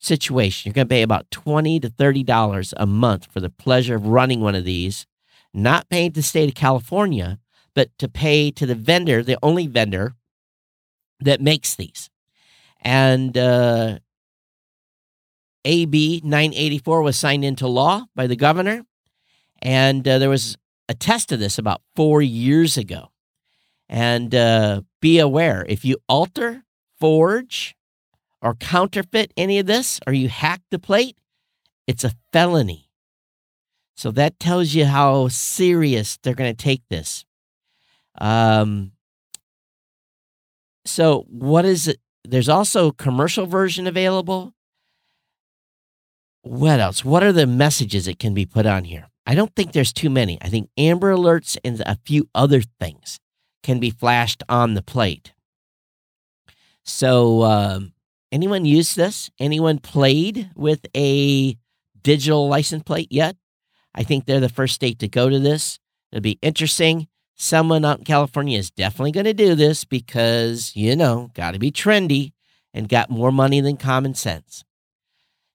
situation. 0.00 0.68
You're 0.68 0.74
going 0.74 0.88
to 0.88 0.94
pay 0.94 1.02
about 1.02 1.30
20 1.30 1.78
to 1.80 1.90
$30 1.90 2.74
a 2.76 2.86
month 2.86 3.26
for 3.30 3.38
the 3.38 3.50
pleasure 3.50 3.94
of 3.94 4.08
running 4.08 4.40
one 4.40 4.56
of 4.56 4.64
these, 4.64 5.06
not 5.54 5.88
paying 5.88 6.12
to 6.12 6.20
the 6.20 6.22
state 6.22 6.48
of 6.48 6.54
California, 6.54 7.38
but 7.74 7.96
to 7.98 8.08
pay 8.08 8.50
to 8.50 8.66
the 8.66 8.74
vendor, 8.74 9.22
the 9.22 9.38
only 9.42 9.66
vendor 9.66 10.14
that 11.20 11.40
makes 11.40 11.74
these. 11.74 12.10
And 12.82 13.36
uh, 13.36 13.98
AB 15.64 16.22
984 16.24 17.02
was 17.02 17.18
signed 17.18 17.44
into 17.44 17.66
law 17.66 18.06
by 18.14 18.26
the 18.26 18.36
governor. 18.36 18.84
And 19.62 20.06
uh, 20.08 20.18
there 20.18 20.30
was 20.30 20.56
a 20.88 20.94
test 20.94 21.32
of 21.32 21.38
this 21.38 21.58
about 21.58 21.82
four 21.94 22.22
years 22.22 22.76
ago. 22.76 23.10
And 23.88 24.34
uh, 24.34 24.82
be 25.00 25.18
aware 25.18 25.66
if 25.68 25.84
you 25.84 25.98
alter, 26.08 26.64
forge, 26.98 27.74
or 28.40 28.54
counterfeit 28.54 29.32
any 29.36 29.58
of 29.58 29.66
this, 29.66 30.00
or 30.06 30.12
you 30.12 30.28
hack 30.28 30.62
the 30.70 30.78
plate, 30.78 31.18
it's 31.86 32.04
a 32.04 32.12
felony. 32.32 32.88
So 33.96 34.10
that 34.12 34.38
tells 34.38 34.74
you 34.74 34.86
how 34.86 35.28
serious 35.28 36.18
they're 36.22 36.34
going 36.34 36.54
to 36.54 36.64
take 36.64 36.82
this. 36.88 37.26
Um, 38.20 38.92
so 40.84 41.26
what 41.28 41.64
is 41.64 41.88
it? 41.88 41.98
There's 42.24 42.48
also 42.48 42.90
commercial 42.90 43.46
version 43.46 43.86
available. 43.86 44.54
What 46.42 46.80
else? 46.80 47.04
What 47.04 47.22
are 47.22 47.32
the 47.32 47.46
messages 47.46 48.06
that 48.06 48.18
can 48.18 48.34
be 48.34 48.46
put 48.46 48.66
on 48.66 48.84
here? 48.84 49.08
I 49.26 49.34
don't 49.34 49.54
think 49.54 49.72
there's 49.72 49.92
too 49.92 50.10
many. 50.10 50.38
I 50.40 50.48
think 50.48 50.70
Amber 50.76 51.14
Alerts 51.14 51.56
and 51.64 51.80
a 51.80 51.98
few 52.04 52.28
other 52.34 52.62
things 52.80 53.18
can 53.62 53.78
be 53.78 53.90
flashed 53.90 54.42
on 54.48 54.74
the 54.74 54.82
plate. 54.82 55.32
So, 56.84 57.42
um, 57.42 57.92
anyone 58.32 58.64
used 58.64 58.96
this? 58.96 59.30
Anyone 59.38 59.78
played 59.78 60.50
with 60.56 60.86
a 60.96 61.56
digital 62.02 62.48
license 62.48 62.82
plate 62.82 63.08
yet? 63.10 63.36
I 63.94 64.02
think 64.02 64.24
they're 64.24 64.40
the 64.40 64.48
first 64.48 64.74
state 64.74 64.98
to 65.00 65.08
go 65.08 65.28
to 65.28 65.38
this. 65.38 65.78
It'll 66.10 66.22
be 66.22 66.38
interesting 66.42 67.06
someone 67.40 67.86
out 67.86 67.98
in 67.98 68.04
California 68.04 68.58
is 68.58 68.70
definitely 68.70 69.12
going 69.12 69.24
to 69.24 69.32
do 69.32 69.54
this 69.54 69.84
because, 69.84 70.76
you 70.76 70.94
know, 70.94 71.30
got 71.34 71.52
to 71.52 71.58
be 71.58 71.72
trendy 71.72 72.32
and 72.74 72.88
got 72.88 73.08
more 73.08 73.32
money 73.32 73.60
than 73.60 73.78
common 73.78 74.14
sense. 74.14 74.62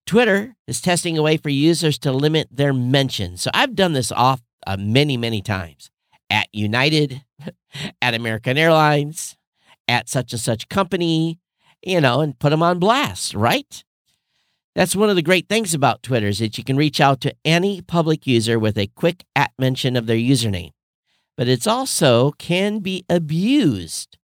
Twitter 0.08 0.56
is 0.68 0.82
testing 0.82 1.18
a 1.18 1.22
way 1.22 1.38
for 1.38 1.50
users 1.50 2.00
to 2.00 2.12
limit 2.12 2.48
their 2.52 2.74
mentions. 2.74 3.44
So 3.44 3.52
I've 3.54 3.76
done 3.76 3.94
this 3.94 4.12
off 4.12 4.42
uh, 4.66 4.78
many, 4.78 5.16
many 5.16 5.42
times 5.42 5.92
at 6.30 6.48
United, 6.52 7.24
at 8.02 8.16
American 8.16 8.58
Airlines, 8.58 9.38
at 9.88 10.10
such 10.10 10.34
and 10.34 10.42
such 10.42 10.70
company, 10.70 11.40
you 11.84 12.02
know, 12.02 12.22
and 12.22 12.38
put 12.40 12.50
them 12.50 12.64
on 12.64 12.80
blast, 12.80 13.36
right? 13.36 13.84
That's 14.74 14.96
one 14.96 15.10
of 15.10 15.16
the 15.16 15.22
great 15.22 15.48
things 15.48 15.74
about 15.74 16.04
Twitter 16.04 16.28
is 16.28 16.40
that 16.40 16.58
you 16.58 16.64
can 16.64 16.78
reach 16.78 17.00
out 17.00 17.22
to 17.22 17.36
any 17.46 17.82
public 17.82 18.26
user 18.26 18.58
with 18.58 18.78
a 18.78 18.88
quick 18.88 19.24
at 19.36 19.52
mention 19.58 19.96
of 19.96 20.08
their 20.08 20.18
username 20.18 20.72
but 21.38 21.48
it's 21.48 21.68
also 21.68 22.32
can 22.32 22.80
be 22.80 23.06
abused. 23.10 24.18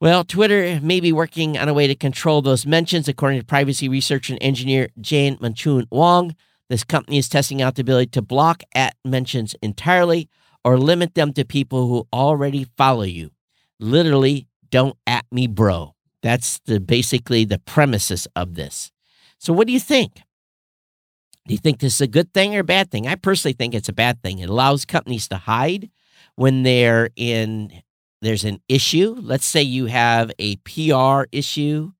Well, 0.00 0.24
Twitter 0.24 0.80
may 0.82 0.98
be 0.98 1.12
working 1.12 1.58
on 1.58 1.68
a 1.68 1.74
way 1.74 1.86
to 1.86 1.94
control 1.94 2.40
those 2.40 2.64
mentions, 2.64 3.06
according 3.06 3.38
to 3.38 3.44
privacy 3.44 3.88
researcher 3.88 4.32
and 4.32 4.42
engineer 4.42 4.88
Jane 5.00 5.36
Manchun 5.38 5.86
Wong. 5.90 6.34
This 6.70 6.84
company 6.84 7.18
is 7.18 7.28
testing 7.28 7.60
out 7.60 7.74
the 7.74 7.82
ability 7.82 8.10
to 8.12 8.22
block 8.22 8.62
at 8.74 8.96
mentions 9.04 9.54
entirely 9.60 10.30
or 10.64 10.78
limit 10.78 11.14
them 11.14 11.32
to 11.34 11.44
people 11.44 11.88
who 11.88 12.08
already 12.12 12.66
follow 12.78 13.02
you. 13.02 13.30
Literally, 13.78 14.46
don't 14.70 14.96
at 15.06 15.26
me, 15.30 15.46
bro. 15.46 15.94
That's 16.22 16.60
the 16.60 16.80
basically 16.80 17.44
the 17.44 17.58
premises 17.58 18.26
of 18.34 18.54
this. 18.54 18.92
So, 19.38 19.52
what 19.52 19.66
do 19.66 19.72
you 19.72 19.80
think? 19.80 20.22
Do 21.46 21.54
you 21.54 21.58
think 21.58 21.80
this 21.80 21.94
is 21.94 22.00
a 22.00 22.06
good 22.06 22.32
thing 22.32 22.54
or 22.54 22.60
a 22.60 22.64
bad 22.64 22.90
thing? 22.90 23.06
I 23.06 23.16
personally 23.16 23.54
think 23.54 23.74
it's 23.74 23.88
a 23.88 23.94
bad 23.94 24.22
thing. 24.22 24.38
It 24.38 24.48
allows 24.48 24.84
companies 24.84 25.28
to 25.28 25.36
hide 25.36 25.90
when 26.40 26.62
they're 26.62 27.10
in 27.16 27.70
there's 28.22 28.44
an 28.44 28.62
issue. 28.66 29.14
Let's 29.20 29.44
say 29.44 29.60
you 29.60 29.86
have 29.86 30.32
a 30.38 30.56
PR 30.56 31.24
issue, 31.32 31.92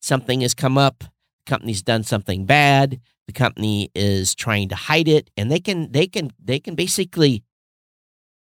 something 0.00 0.42
has 0.42 0.54
come 0.54 0.78
up, 0.78 1.02
company's 1.46 1.82
done 1.82 2.04
something 2.04 2.46
bad, 2.46 3.00
the 3.26 3.32
company 3.32 3.90
is 3.96 4.36
trying 4.36 4.68
to 4.68 4.76
hide 4.76 5.08
it, 5.08 5.30
and 5.36 5.50
they 5.50 5.58
can 5.58 5.90
they 5.90 6.06
can 6.06 6.30
they 6.38 6.60
can 6.60 6.76
basically 6.76 7.42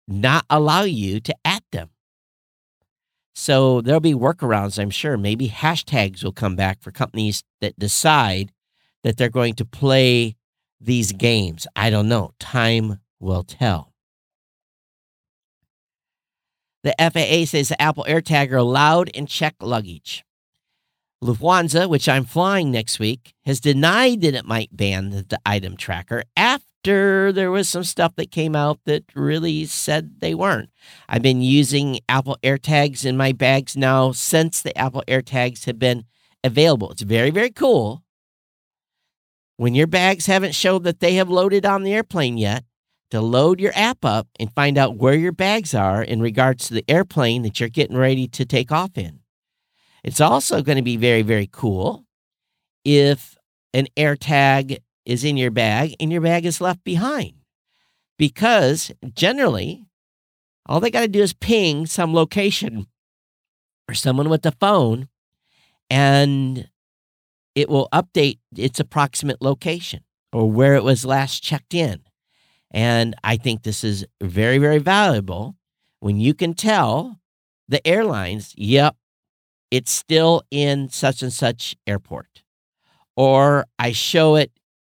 not 0.07 0.43
allow 0.49 0.81
you 0.81 1.19
to 1.19 1.35
at 1.45 1.61
them. 1.71 1.91
So 3.35 3.81
there'll 3.81 3.99
be 3.99 4.15
workarounds, 4.15 4.81
I'm 4.81 4.89
sure. 4.89 5.17
Maybe 5.17 5.49
hashtags 5.49 6.23
will 6.23 6.31
come 6.31 6.55
back 6.55 6.81
for 6.81 6.89
companies 6.89 7.43
that 7.61 7.77
decide 7.77 8.51
that 9.03 9.17
they're 9.17 9.29
going 9.29 9.53
to 9.55 9.65
play 9.65 10.35
these 10.81 11.11
games. 11.11 11.67
I 11.75 11.91
don't 11.91 12.09
know. 12.09 12.33
Time 12.39 13.01
will 13.19 13.43
tell. 13.43 13.92
The 16.83 16.95
FAA 16.99 17.45
says 17.45 17.69
the 17.69 17.81
Apple 17.81 18.05
AirTag 18.07 18.51
are 18.51 18.57
allowed 18.57 19.09
in 19.09 19.25
check 19.25 19.55
luggage. 19.61 20.23
Lufthansa, 21.23 21.87
which 21.87 22.09
I'm 22.09 22.25
flying 22.25 22.71
next 22.71 22.99
week, 22.99 23.33
has 23.45 23.61
denied 23.61 24.21
that 24.21 24.35
it 24.35 24.45
might 24.45 24.75
ban 24.75 25.09
the, 25.09 25.23
the 25.23 25.39
item 25.45 25.77
tracker 25.77 26.23
after 26.35 27.31
there 27.31 27.49
was 27.49 27.69
some 27.69 27.85
stuff 27.85 28.15
that 28.17 28.31
came 28.31 28.55
out 28.55 28.79
that 28.83 29.05
really 29.15 29.63
said 29.65 30.19
they 30.19 30.35
weren't. 30.35 30.69
I've 31.07 31.21
been 31.21 31.41
using 31.41 31.99
Apple 32.09 32.37
AirTags 32.43 33.05
in 33.05 33.15
my 33.15 33.31
bags 33.31 33.77
now 33.77 34.11
since 34.11 34.61
the 34.61 34.77
Apple 34.77 35.03
AirTags 35.07 35.63
have 35.63 35.79
been 35.79 36.03
available. 36.43 36.91
It's 36.91 37.01
very, 37.01 37.29
very 37.29 37.51
cool. 37.51 38.03
When 39.55 39.75
your 39.75 39.87
bags 39.87 40.25
haven't 40.25 40.55
showed 40.55 40.83
that 40.83 40.99
they 40.99 41.13
have 41.15 41.29
loaded 41.29 41.65
on 41.65 41.83
the 41.83 41.93
airplane 41.93 42.37
yet, 42.37 42.65
to 43.13 43.21
load 43.21 43.59
your 43.59 43.71
app 43.75 44.03
up 44.03 44.27
and 44.39 44.51
find 44.53 44.77
out 44.77 44.97
where 44.97 45.13
your 45.13 45.31
bags 45.31 45.73
are 45.73 46.03
in 46.03 46.19
regards 46.21 46.67
to 46.67 46.73
the 46.73 46.83
airplane 46.89 47.43
that 47.43 47.59
you're 47.59 47.69
getting 47.69 47.95
ready 47.97 48.27
to 48.27 48.45
take 48.45 48.71
off 48.71 48.97
in. 48.97 49.19
It's 50.03 50.19
also 50.19 50.61
going 50.61 50.77
to 50.77 50.81
be 50.83 50.97
very, 50.97 51.21
very 51.21 51.47
cool 51.51 52.05
if 52.83 53.37
an 53.73 53.87
AirTag 53.95 54.79
is 55.05 55.23
in 55.23 55.37
your 55.37 55.51
bag 55.51 55.95
and 55.99 56.11
your 56.11 56.21
bag 56.21 56.45
is 56.45 56.59
left 56.59 56.83
behind. 56.83 57.33
because 58.17 58.91
generally 59.13 59.85
all 60.65 60.79
they 60.79 60.89
got 60.91 61.01
to 61.01 61.07
do 61.07 61.21
is 61.21 61.33
ping 61.33 61.85
some 61.85 62.13
location 62.13 62.87
or 63.89 63.93
someone 63.93 64.29
with 64.29 64.43
the 64.43 64.51
phone 64.51 65.07
and 65.89 66.69
it 67.55 67.69
will 67.69 67.89
update 67.91 68.39
its 68.55 68.79
approximate 68.79 69.41
location 69.41 70.03
or 70.31 70.49
where 70.49 70.75
it 70.75 70.83
was 70.83 71.05
last 71.05 71.43
checked 71.43 71.73
in. 71.73 72.01
And 72.73 73.15
I 73.23 73.37
think 73.37 73.63
this 73.63 73.83
is 73.83 74.05
very, 74.21 74.57
very 74.57 74.79
valuable 74.79 75.55
when 75.99 76.19
you 76.19 76.33
can 76.33 76.53
tell 76.53 77.19
the 77.69 77.85
airlines, 77.87 78.53
yep, 78.57 78.95
it's 79.71 79.91
still 79.91 80.43
in 80.51 80.89
such 80.89 81.21
and 81.21 81.31
such 81.31 81.75
airport. 81.87 82.43
Or 83.15 83.65
I 83.79 83.91
show 83.91 84.35
it 84.35 84.51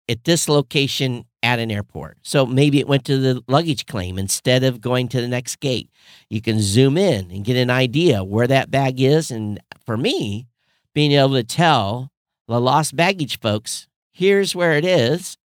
at 0.08 0.24
this 0.24 0.48
location 0.48 1.24
at 1.42 1.58
an 1.58 1.70
airport. 1.70 2.18
So 2.22 2.44
maybe 2.44 2.80
it 2.80 2.88
went 2.88 3.04
to 3.06 3.18
the 3.18 3.42
luggage 3.48 3.86
claim 3.86 4.18
instead 4.18 4.62
of 4.62 4.80
going 4.80 5.08
to 5.08 5.20
the 5.20 5.28
next 5.28 5.60
gate. 5.60 5.90
You 6.28 6.40
can 6.40 6.60
zoom 6.60 6.98
in 6.98 7.30
and 7.30 7.44
get 7.44 7.56
an 7.56 7.70
idea 7.70 8.22
where 8.22 8.46
that 8.46 8.70
bag 8.70 9.00
is. 9.00 9.30
And 9.30 9.58
for 9.84 9.96
me, 9.96 10.46
being 10.94 11.12
able 11.12 11.34
to 11.34 11.44
tell 11.44 12.10
the 12.46 12.60
lost 12.60 12.94
baggage 12.94 13.40
folks, 13.40 13.88
here's 14.12 14.54
where 14.54 14.72
it 14.72 14.84
is, 14.84 15.38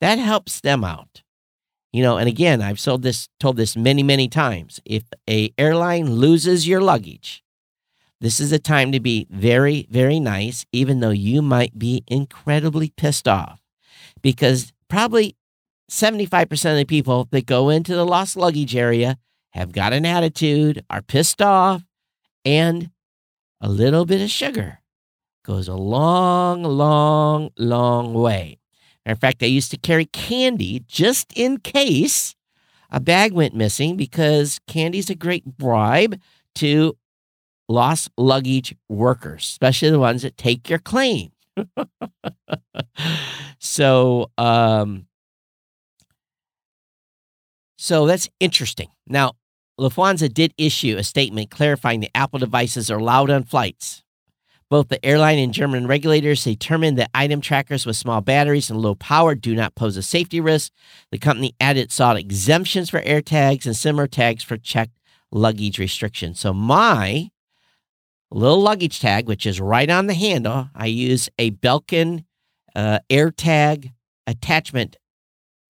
that 0.00 0.18
helps 0.18 0.60
them 0.60 0.84
out. 0.84 1.22
You 1.92 2.02
know, 2.02 2.16
and 2.16 2.28
again, 2.28 2.62
I've 2.62 2.80
told 2.80 3.02
this 3.02 3.28
told 3.38 3.56
this 3.56 3.76
many, 3.76 4.02
many 4.02 4.28
times. 4.28 4.80
If 4.84 5.04
a 5.28 5.52
airline 5.58 6.14
loses 6.14 6.66
your 6.66 6.80
luggage, 6.80 7.44
this 8.20 8.40
is 8.40 8.52
a 8.52 8.58
time 8.58 8.92
to 8.92 9.00
be 9.00 9.26
very, 9.30 9.86
very 9.90 10.18
nice, 10.18 10.64
even 10.72 11.00
though 11.00 11.10
you 11.10 11.42
might 11.42 11.78
be 11.78 12.02
incredibly 12.06 12.90
pissed 12.96 13.28
off. 13.28 13.60
Because 14.22 14.72
probably 14.88 15.36
75% 15.90 16.70
of 16.70 16.76
the 16.78 16.84
people 16.84 17.28
that 17.30 17.44
go 17.44 17.68
into 17.68 17.94
the 17.94 18.06
lost 18.06 18.36
luggage 18.36 18.74
area 18.74 19.18
have 19.50 19.72
got 19.72 19.92
an 19.92 20.06
attitude, 20.06 20.82
are 20.88 21.02
pissed 21.02 21.42
off, 21.42 21.82
and 22.44 22.90
a 23.60 23.68
little 23.68 24.06
bit 24.06 24.22
of 24.22 24.30
sugar 24.30 24.78
goes 25.44 25.68
a 25.68 25.74
long, 25.74 26.62
long, 26.62 27.50
long 27.58 28.14
way. 28.14 28.61
In 29.04 29.16
fact, 29.16 29.42
I 29.42 29.46
used 29.46 29.70
to 29.72 29.76
carry 29.76 30.06
candy 30.06 30.84
just 30.86 31.32
in 31.36 31.58
case 31.58 32.34
a 32.90 33.00
bag 33.00 33.32
went 33.32 33.54
missing 33.54 33.96
because 33.96 34.60
candy's 34.66 35.10
a 35.10 35.14
great 35.14 35.44
bribe 35.44 36.20
to 36.56 36.96
lost 37.68 38.10
luggage 38.16 38.74
workers, 38.88 39.44
especially 39.44 39.90
the 39.90 39.98
ones 39.98 40.22
that 40.22 40.36
take 40.36 40.68
your 40.68 40.78
claim. 40.78 41.32
so, 43.58 44.30
um, 44.38 45.06
so 47.78 48.06
that's 48.06 48.28
interesting. 48.40 48.88
Now, 49.06 49.32
Lufthansa 49.80 50.32
did 50.32 50.52
issue 50.58 50.96
a 50.98 51.02
statement 51.02 51.50
clarifying 51.50 52.00
the 52.00 52.10
Apple 52.14 52.38
devices 52.38 52.90
are 52.90 52.98
allowed 52.98 53.30
on 53.30 53.44
flights. 53.44 54.01
Both 54.72 54.88
the 54.88 55.04
airline 55.04 55.38
and 55.38 55.52
German 55.52 55.86
regulators 55.86 56.44
determined 56.44 56.96
that 56.96 57.10
item 57.12 57.42
trackers 57.42 57.84
with 57.84 57.94
small 57.94 58.22
batteries 58.22 58.70
and 58.70 58.80
low 58.80 58.94
power 58.94 59.34
do 59.34 59.54
not 59.54 59.74
pose 59.74 59.98
a 59.98 60.02
safety 60.02 60.40
risk. 60.40 60.72
The 61.10 61.18
company 61.18 61.54
added 61.60 61.92
sought 61.92 62.16
exemptions 62.16 62.88
for 62.88 63.02
AirTags 63.02 63.66
and 63.66 63.76
similar 63.76 64.06
tags 64.06 64.42
for 64.42 64.56
checked 64.56 64.98
luggage 65.30 65.78
restrictions. 65.78 66.40
So 66.40 66.54
my 66.54 67.28
little 68.30 68.62
luggage 68.62 68.98
tag, 68.98 69.28
which 69.28 69.44
is 69.44 69.60
right 69.60 69.90
on 69.90 70.06
the 70.06 70.14
handle, 70.14 70.70
I 70.74 70.86
use 70.86 71.28
a 71.38 71.50
Belkin 71.50 72.24
uh, 72.74 73.00
AirTag 73.10 73.92
attachment 74.26 74.96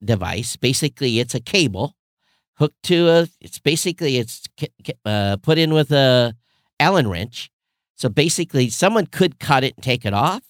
device. 0.04 0.54
Basically, 0.54 1.18
it's 1.18 1.34
a 1.34 1.40
cable 1.40 1.96
hooked 2.58 2.80
to 2.84 3.08
a. 3.08 3.28
It's 3.40 3.58
basically 3.58 4.18
it's 4.18 4.44
uh, 5.04 5.38
put 5.42 5.58
in 5.58 5.74
with 5.74 5.90
a 5.90 6.36
Allen 6.78 7.08
wrench 7.08 7.51
so 8.02 8.08
basically, 8.08 8.68
someone 8.68 9.06
could 9.06 9.38
cut 9.38 9.62
it 9.62 9.76
and 9.76 9.84
take 9.84 10.04
it 10.04 10.12
off, 10.12 10.42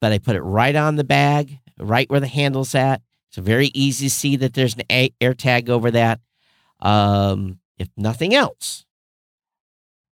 but 0.00 0.12
I 0.12 0.18
put 0.18 0.36
it 0.36 0.42
right 0.42 0.76
on 0.76 0.94
the 0.94 1.02
bag, 1.02 1.58
right 1.76 2.08
where 2.08 2.20
the 2.20 2.28
handle's 2.28 2.72
at. 2.72 3.02
It's 3.30 3.36
very 3.36 3.72
easy 3.74 4.06
to 4.06 4.10
see 4.14 4.36
that 4.36 4.54
there's 4.54 4.76
an 4.76 5.10
air 5.20 5.34
tag 5.34 5.68
over 5.68 5.90
that. 5.90 6.20
Um, 6.78 7.58
if 7.78 7.88
nothing 7.96 8.32
else, 8.32 8.86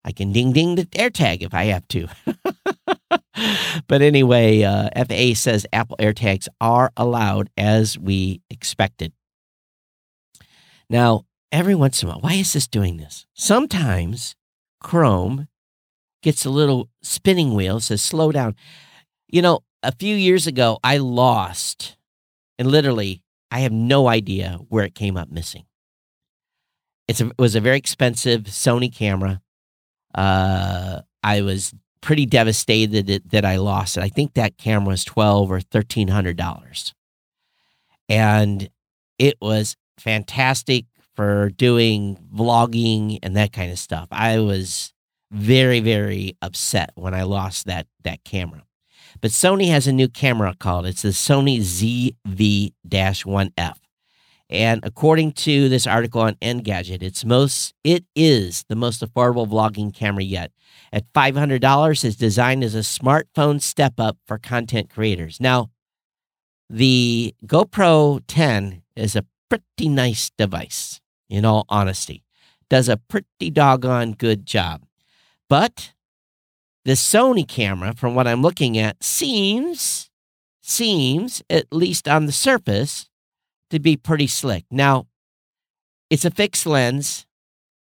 I 0.06 0.12
can 0.12 0.32
ding 0.32 0.52
ding 0.52 0.76
the 0.76 0.88
air 0.94 1.10
tag 1.10 1.42
if 1.42 1.52
I 1.52 1.64
have 1.64 1.86
to. 1.88 2.08
but 3.86 4.00
anyway, 4.00 4.62
uh, 4.62 4.88
FAA 5.04 5.34
says 5.34 5.66
Apple 5.74 5.98
AirTags 5.98 6.48
are 6.62 6.92
allowed 6.96 7.50
as 7.58 7.98
we 7.98 8.40
expected. 8.48 9.12
Now, 10.88 11.26
every 11.52 11.74
once 11.74 12.02
in 12.02 12.08
a 12.08 12.12
while, 12.12 12.22
why 12.22 12.34
is 12.36 12.54
this 12.54 12.66
doing 12.66 12.96
this? 12.96 13.26
Sometimes 13.34 14.34
Chrome 14.80 15.46
gets 16.22 16.44
a 16.44 16.50
little 16.50 16.88
spinning 17.02 17.54
wheel, 17.54 17.80
says 17.80 18.02
slow 18.02 18.32
down. 18.32 18.54
You 19.28 19.42
know, 19.42 19.60
a 19.82 19.92
few 19.92 20.14
years 20.14 20.46
ago, 20.46 20.78
I 20.84 20.98
lost, 20.98 21.96
and 22.58 22.70
literally, 22.70 23.22
I 23.50 23.60
have 23.60 23.72
no 23.72 24.08
idea 24.08 24.58
where 24.68 24.84
it 24.84 24.94
came 24.94 25.16
up 25.16 25.30
missing. 25.30 25.64
A, 27.08 27.12
it 27.12 27.38
was 27.38 27.54
a 27.54 27.60
very 27.60 27.78
expensive 27.78 28.42
Sony 28.42 28.94
camera. 28.94 29.40
Uh, 30.14 31.00
I 31.22 31.42
was 31.42 31.74
pretty 32.00 32.26
devastated 32.26 33.06
that, 33.06 33.30
that 33.30 33.44
I 33.44 33.56
lost 33.56 33.96
it. 33.96 34.02
I 34.02 34.08
think 34.08 34.34
that 34.34 34.58
camera 34.58 34.88
was 34.90 35.04
twelve 35.04 35.50
or 35.50 35.60
thirteen 35.60 36.08
hundred 36.08 36.36
dollars, 36.36 36.94
and 38.08 38.68
it 39.18 39.36
was 39.40 39.76
fantastic 39.98 40.86
for 41.14 41.50
doing 41.50 42.16
vlogging 42.34 43.18
and 43.22 43.36
that 43.36 43.52
kind 43.52 43.70
of 43.70 43.78
stuff. 43.78 44.08
I 44.10 44.38
was 44.38 44.94
very, 45.30 45.80
very 45.80 46.36
upset 46.42 46.90
when 46.94 47.14
I 47.14 47.22
lost 47.22 47.66
that 47.66 47.86
that 48.02 48.24
camera. 48.24 48.64
But 49.20 49.32
Sony 49.32 49.68
has 49.68 49.86
a 49.86 49.92
new 49.92 50.08
camera 50.08 50.54
called 50.58 50.86
it's 50.86 51.02
the 51.02 51.10
Sony 51.10 51.58
ZV-1F. 51.58 53.76
And 54.48 54.80
according 54.82 55.32
to 55.32 55.68
this 55.68 55.86
article 55.86 56.22
on 56.22 56.34
Engadget, 56.36 57.02
it's 57.02 57.22
most 57.24 57.74
it 57.84 58.04
is 58.16 58.64
the 58.68 58.76
most 58.76 59.00
affordable 59.00 59.48
vlogging 59.48 59.94
camera 59.94 60.24
yet. 60.24 60.50
At 60.92 61.12
$500, 61.12 62.04
it's 62.04 62.16
designed 62.16 62.64
as 62.64 62.74
a 62.74 62.80
smartphone 62.80 63.62
step 63.62 63.94
up 63.98 64.18
for 64.26 64.38
content 64.38 64.90
creators. 64.90 65.38
Now, 65.40 65.70
the 66.68 67.34
GoPro 67.46 68.22
10 68.26 68.82
is 68.96 69.14
a 69.14 69.24
pretty 69.48 69.88
nice 69.88 70.30
device, 70.36 71.00
in 71.28 71.44
all 71.44 71.64
honesty. 71.68 72.24
Does 72.68 72.88
a 72.88 72.96
pretty 72.96 73.50
doggone 73.50 74.12
good 74.12 74.46
job. 74.46 74.82
But 75.50 75.92
the 76.84 76.92
Sony 76.92 77.46
camera, 77.46 77.92
from 77.92 78.14
what 78.14 78.28
I'm 78.28 78.40
looking 78.40 78.78
at, 78.78 79.02
seems, 79.02 80.08
seems, 80.62 81.42
at 81.50 81.66
least 81.72 82.08
on 82.08 82.26
the 82.26 82.32
surface, 82.32 83.10
to 83.70 83.80
be 83.80 83.96
pretty 83.96 84.28
slick. 84.28 84.64
Now, 84.70 85.08
it's 86.08 86.24
a 86.24 86.30
fixed 86.30 86.66
lens. 86.66 87.26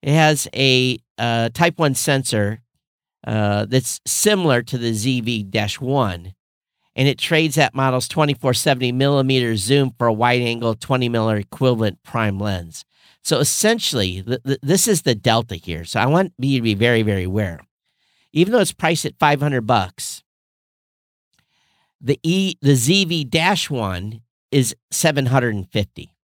It 0.02 0.14
has 0.14 0.48
a 0.54 0.98
uh, 1.18 1.50
Type 1.50 1.78
1 1.78 1.94
sensor 1.94 2.62
uh, 3.26 3.66
that's 3.66 4.00
similar 4.06 4.62
to 4.62 4.78
the 4.78 4.92
ZV 4.92 5.80
1, 5.80 6.34
and 6.96 7.08
it 7.08 7.18
trades 7.18 7.56
that 7.56 7.74
model's 7.74 8.08
2470 8.08 8.92
millimeter 8.92 9.56
zoom 9.56 9.92
for 9.98 10.06
a 10.06 10.12
wide 10.12 10.40
angle 10.40 10.74
20 10.74 11.10
millimeter 11.10 11.40
equivalent 11.40 12.02
prime 12.02 12.38
lens. 12.38 12.86
So 13.22 13.38
essentially, 13.38 14.20
the, 14.20 14.40
the, 14.44 14.58
this 14.62 14.88
is 14.88 15.02
the 15.02 15.14
delta 15.14 15.54
here. 15.54 15.84
So 15.84 16.00
I 16.00 16.06
want 16.06 16.32
you 16.38 16.58
to 16.58 16.62
be 16.62 16.74
very, 16.74 17.02
very 17.02 17.24
aware. 17.24 17.60
Even 18.32 18.52
though 18.52 18.60
it's 18.60 18.72
priced 18.72 19.04
at 19.04 19.18
500 19.18 19.66
bucks, 19.66 20.22
the 22.00 22.18
E 22.22 22.56
the 22.60 22.72
ZV 22.72 23.30
Dash 23.30 23.70
one 23.70 24.22
is 24.50 24.74
750 24.90 26.14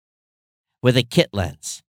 with 0.82 0.96
a 0.96 1.02
kit 1.02 1.28
lens 1.32 1.82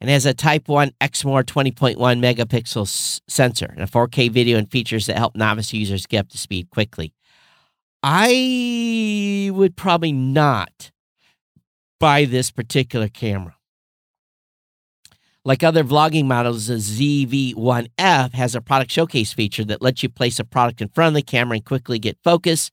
and 0.00 0.10
has 0.10 0.26
a 0.26 0.34
Type 0.34 0.68
1 0.68 0.92
Exmor 1.00 1.44
20.1 1.44 1.96
megapixel 1.96 2.82
s- 2.82 3.20
sensor 3.28 3.66
and 3.66 3.82
a 3.82 3.86
4K 3.86 4.30
video 4.30 4.58
and 4.58 4.70
features 4.70 5.06
that 5.06 5.16
help 5.16 5.36
novice 5.36 5.72
users 5.72 6.06
get 6.06 6.20
up 6.20 6.28
to 6.30 6.38
speed 6.38 6.70
quickly. 6.70 7.14
I 8.02 9.50
would 9.52 9.76
probably 9.76 10.12
not 10.12 10.90
buy 11.98 12.24
this 12.24 12.50
particular 12.50 13.08
camera. 13.08 13.57
Like 15.48 15.64
other 15.64 15.82
vlogging 15.82 16.26
models, 16.26 16.66
the 16.66 16.74
ZV-1F 16.74 18.34
has 18.34 18.54
a 18.54 18.60
product 18.60 18.90
showcase 18.90 19.32
feature 19.32 19.64
that 19.64 19.80
lets 19.80 20.02
you 20.02 20.10
place 20.10 20.38
a 20.38 20.44
product 20.44 20.82
in 20.82 20.88
front 20.88 21.08
of 21.08 21.14
the 21.14 21.22
camera 21.22 21.54
and 21.54 21.64
quickly 21.64 21.98
get 21.98 22.18
focus. 22.22 22.70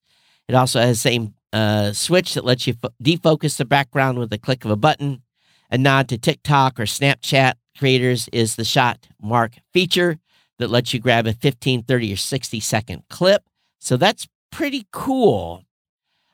It 0.50 0.56
also 0.56 0.82
has 0.82 0.98
the 0.98 1.10
same 1.10 1.36
uh, 1.54 1.94
switch 1.94 2.34
that 2.34 2.44
lets 2.44 2.68
you 2.68 2.74
fo- 2.74 2.90
defocus 3.02 3.56
the 3.56 3.64
background 3.64 4.20
with 4.20 4.34
a 4.34 4.38
click 4.38 4.66
of 4.66 4.72
a 4.72 4.76
button. 4.76 5.24
A 5.72 5.78
nod 5.78 6.10
to 6.10 6.18
TikTok 6.18 6.78
or 6.78 6.84
Snapchat 6.84 7.54
creators 7.78 8.28
is 8.34 8.58
the 8.58 8.66
shot 8.66 9.08
mark 9.22 9.54
feature 9.72 10.18
that 10.60 10.70
lets 10.70 10.94
you 10.94 11.00
grab 11.00 11.28
a 11.28 11.32
15, 11.32 11.84
30, 11.84 12.12
or 12.12 12.18
60 12.18 12.60
second 12.60 13.04
clip. 13.10 13.44
So 13.80 13.96
that's 13.96 14.28
pretty 14.52 14.86
cool. 14.92 15.64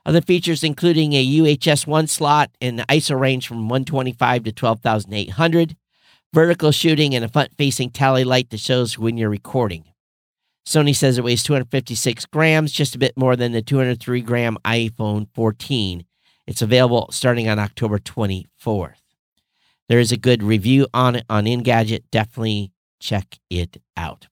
Other 0.08 0.22
features 0.22 0.64
including 0.64 1.14
a 1.14 1.24
UHS 1.24 1.86
1 1.86 2.08
slot 2.08 2.50
and 2.60 2.80
ISO 2.88 3.20
range 3.20 3.48
from 3.48 3.70
125 3.70 4.46
to 4.46 4.52
12,800, 4.52 5.76
vertical 6.34 6.72
shooting, 6.72 7.14
and 7.16 7.26
a 7.26 7.30
front 7.30 7.52
facing 7.58 7.90
tally 7.90 8.24
light 8.24 8.50
that 8.50 8.60
shows 8.60 8.98
when 8.98 9.18
you're 9.18 9.30
recording. 9.30 9.86
Sony 10.66 10.96
says 10.96 11.18
it 11.18 11.24
weighs 11.24 11.44
256 11.44 12.26
grams, 12.28 12.72
just 12.72 12.96
a 12.96 13.00
bit 13.00 13.18
more 13.18 13.36
than 13.36 13.52
the 13.52 13.62
203 13.62 14.22
gram 14.22 14.58
iPhone 14.64 15.28
14. 15.34 16.06
It's 16.48 16.62
available 16.62 17.10
starting 17.12 17.50
on 17.50 17.60
October 17.60 17.98
24th. 17.98 18.96
There 19.90 20.00
is 20.00 20.12
a 20.12 20.18
good 20.18 20.44
review 20.44 20.88
on 20.94 21.16
it 21.16 21.26
on 21.30 21.46
Engadget. 21.46 22.04
Definitely 22.12 22.72
check 23.00 23.40
it 23.50 23.82
out. 23.98 24.28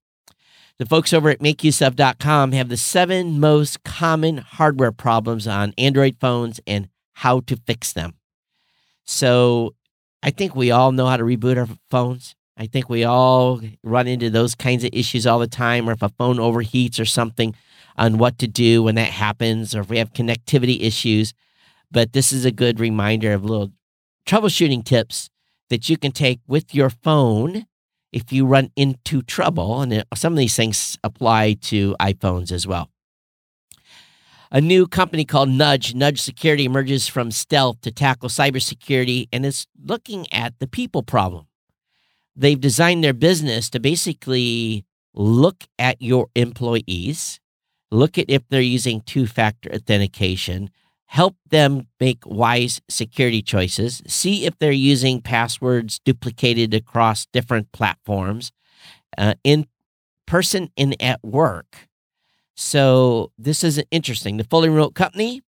The 0.78 0.86
folks 0.86 1.12
over 1.12 1.30
at 1.30 1.40
makeuseof.com 1.40 2.54
have 2.54 2.70
the 2.70 2.78
seven 2.78 3.40
most 3.40 3.84
common 3.84 4.38
hardware 4.38 4.94
problems 4.94 5.46
on 5.48 5.74
Android 5.78 6.16
phones 6.22 6.62
and 6.66 6.88
how 7.14 7.42
to 7.42 7.58
fix 7.58 7.92
them. 7.92 8.14
So 9.04 9.76
I 10.22 10.32
think 10.32 10.56
we 10.56 10.72
all 10.72 10.92
know 10.92 11.08
how 11.08 11.18
to 11.18 11.24
reboot 11.24 11.58
our 11.58 11.68
phones. 11.90 12.36
I 12.58 12.68
think 12.68 12.90
we 12.90 13.06
all 13.06 13.62
run 13.84 14.08
into 14.08 14.30
those 14.30 14.54
kinds 14.54 14.84
of 14.84 14.90
issues 14.92 15.26
all 15.26 15.40
the 15.40 15.48
time, 15.48 15.88
or 15.88 15.94
if 15.94 16.02
a 16.02 16.10
phone 16.10 16.38
overheats 16.38 17.00
or 17.00 17.06
something, 17.06 17.56
on 17.98 18.18
what 18.18 18.38
to 18.40 18.48
do 18.48 18.84
when 18.84 18.96
that 18.96 19.12
happens, 19.12 19.74
or 19.74 19.82
if 19.82 19.90
we 19.90 19.98
have 19.98 20.14
connectivity 20.14 20.82
issues. 20.82 21.34
But 21.90 22.12
this 22.12 22.34
is 22.34 22.44
a 22.44 22.52
good 22.52 22.80
reminder 22.80 23.32
of 23.32 23.46
little 23.46 23.72
troubleshooting 24.26 24.84
tips 24.84 25.30
that 25.70 25.90
you 25.90 25.98
can 25.98 26.12
take 26.12 26.40
with 26.48 26.76
your 26.76 26.90
phone 26.90 27.66
if 28.12 28.34
you 28.34 28.46
run 28.46 28.72
into 28.76 29.22
trouble. 29.22 29.82
And 29.82 29.94
uh, 29.94 30.04
some 30.16 30.34
of 30.34 30.38
these 30.38 30.56
things 30.56 30.98
apply 31.04 31.54
to 31.62 31.96
iPhones 32.00 32.52
as 32.52 32.68
well. 32.68 32.90
A 34.52 34.60
new 34.60 34.88
company 34.88 35.26
called 35.26 35.50
Nudge, 35.50 35.94
Nudge 35.94 36.22
Security, 36.22 36.66
emerges 36.66 37.08
from 37.08 37.30
stealth 37.30 37.82
to 37.82 37.92
tackle 37.92 38.30
cybersecurity 38.30 39.28
and 39.32 39.46
is 39.46 39.68
looking 39.80 40.26
at 40.34 40.58
the 40.58 40.66
people 40.66 41.04
problem. 41.04 41.46
They've 42.36 42.60
designed 42.60 43.04
their 43.04 43.14
business 43.14 43.70
to 43.70 43.80
basically 43.80 44.86
look 45.14 45.66
at 45.78 46.02
your 46.02 46.30
employees, 46.36 47.40
look 47.92 48.18
at 48.18 48.26
if 48.28 48.42
they're 48.50 48.62
using 48.62 49.02
two 49.02 49.28
factor 49.28 49.72
authentication, 49.72 50.72
help 51.06 51.36
them 51.50 51.88
make 52.00 52.26
wise 52.26 52.82
security 52.90 53.44
choices, 53.44 54.02
see 54.08 54.46
if 54.46 54.58
they're 54.58 54.72
using 54.72 55.22
passwords 55.22 56.00
duplicated 56.00 56.74
across 56.74 57.28
different 57.28 57.72
platforms 57.72 58.52
uh, 59.16 59.36
in 59.44 59.68
person 60.26 60.72
and 60.76 61.00
at 61.00 61.24
work. 61.24 61.89
So, 62.62 63.32
this 63.38 63.64
is 63.64 63.82
interesting. 63.90 64.36
The 64.36 64.44
fully 64.44 64.68
remote 64.68 64.94
company 64.94 65.42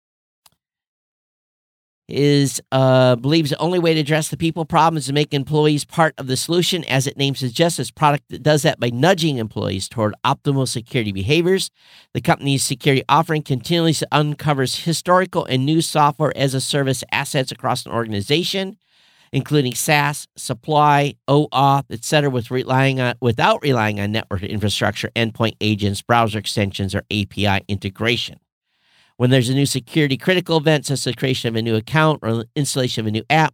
is 2.07 2.61
uh, 2.71 3.17
believes 3.17 3.49
the 3.49 3.57
only 3.57 3.79
way 3.79 3.93
to 3.93 3.99
address 3.99 4.29
the 4.29 4.37
people 4.37 4.63
problem 4.63 4.97
is 4.97 5.07
to 5.07 5.13
make 5.13 5.33
employees 5.33 5.83
part 5.83 6.13
of 6.17 6.27
the 6.27 6.37
solution, 6.37 6.85
as 6.85 7.07
it 7.07 7.17
names 7.17 7.39
suggests. 7.39 7.79
This 7.79 7.91
product 7.91 8.29
that 8.29 8.43
does 8.43 8.61
that 8.61 8.79
by 8.79 8.91
nudging 8.91 9.39
employees 9.39 9.89
toward 9.89 10.15
optimal 10.23 10.65
security 10.65 11.11
behaviors. 11.11 11.69
The 12.13 12.21
company's 12.21 12.63
security 12.63 13.03
offering 13.09 13.43
continually 13.43 13.93
uncovers 14.13 14.85
historical 14.85 15.43
and 15.43 15.65
new 15.65 15.81
software 15.81 16.31
as 16.37 16.53
a 16.53 16.61
service 16.61 17.03
assets 17.11 17.51
across 17.51 17.85
an 17.85 17.91
organization, 17.91 18.77
including 19.33 19.73
SaaS, 19.73 20.27
supply, 20.35 21.15
OAuth, 21.27 21.85
etc., 21.89 22.29
with 22.29 22.51
relying 22.51 22.99
on 22.99 23.15
without 23.21 23.61
relying 23.61 23.99
on 23.99 24.11
network 24.11 24.43
infrastructure, 24.43 25.09
endpoint 25.15 25.55
agents, 25.61 26.01
browser 26.01 26.39
extensions, 26.39 26.93
or 26.93 27.03
API 27.11 27.63
integration. 27.67 28.39
When 29.17 29.29
there's 29.29 29.49
a 29.49 29.53
new 29.53 29.65
security 29.65 30.17
critical 30.17 30.57
event, 30.57 30.85
such 30.85 30.93
as 30.93 31.03
the 31.03 31.13
creation 31.13 31.49
of 31.49 31.55
a 31.55 31.61
new 31.61 31.75
account 31.75 32.19
or 32.23 32.45
installation 32.55 33.01
of 33.01 33.07
a 33.07 33.11
new 33.11 33.23
app, 33.29 33.53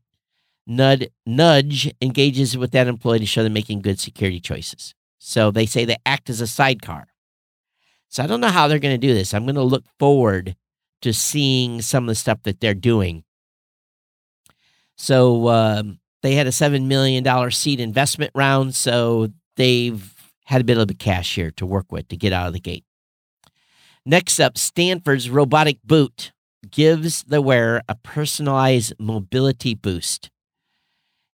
Nudge, 0.70 1.08
nudge 1.26 1.94
engages 2.02 2.58
with 2.58 2.72
that 2.72 2.88
employee 2.88 3.20
to 3.20 3.26
show 3.26 3.42
them 3.42 3.54
making 3.54 3.82
good 3.82 4.02
security 4.02 4.42
choices. 4.42 4.94
So 5.18 5.50
they 5.50 5.66
say 5.66 5.86
they 5.86 5.96
act 6.06 6.30
as 6.30 6.42
a 6.42 6.48
sidecar. 6.48 7.08
So 8.10 8.22
I 8.22 8.28
don't 8.28 8.42
know 8.42 8.50
how 8.50 8.68
they're 8.68 8.78
going 8.78 9.00
to 9.00 9.08
do 9.08 9.14
this. 9.14 9.34
I'm 9.34 9.46
going 9.46 9.56
to 9.56 9.64
look 9.64 9.86
forward 9.98 10.58
to 11.02 11.14
seeing 11.14 11.82
some 11.82 12.04
of 12.04 12.08
the 12.10 12.16
stuff 12.16 12.44
that 12.44 12.60
they're 12.60 12.74
doing. 12.74 13.24
So 14.98 15.48
um, 15.50 16.00
they 16.24 16.36
had 16.36 16.48
a 16.48 16.52
$7 16.52 16.86
million 16.86 17.52
seed 17.52 17.80
investment 17.80 18.32
round. 18.36 18.76
So 18.76 19.30
they've 19.56 20.14
had 20.46 20.62
a 20.62 20.64
bit 20.66 20.78
of 20.78 20.90
a 20.90 20.94
cash 20.94 21.36
here 21.36 21.52
to 21.52 21.66
work 21.66 21.92
with 21.92 22.08
to 22.10 22.18
get 22.18 22.34
out 22.34 22.48
of 22.48 22.54
the 22.54 22.60
gate. 22.60 22.84
Next 24.06 24.40
up, 24.40 24.58
Stanford's 24.58 25.30
robotic 25.30 25.80
boot 25.84 26.32
gives 26.70 27.24
the 27.24 27.42
wearer 27.42 27.82
a 27.88 27.96
personalized 27.96 28.94
mobility 29.00 29.76
boost. 29.76 30.30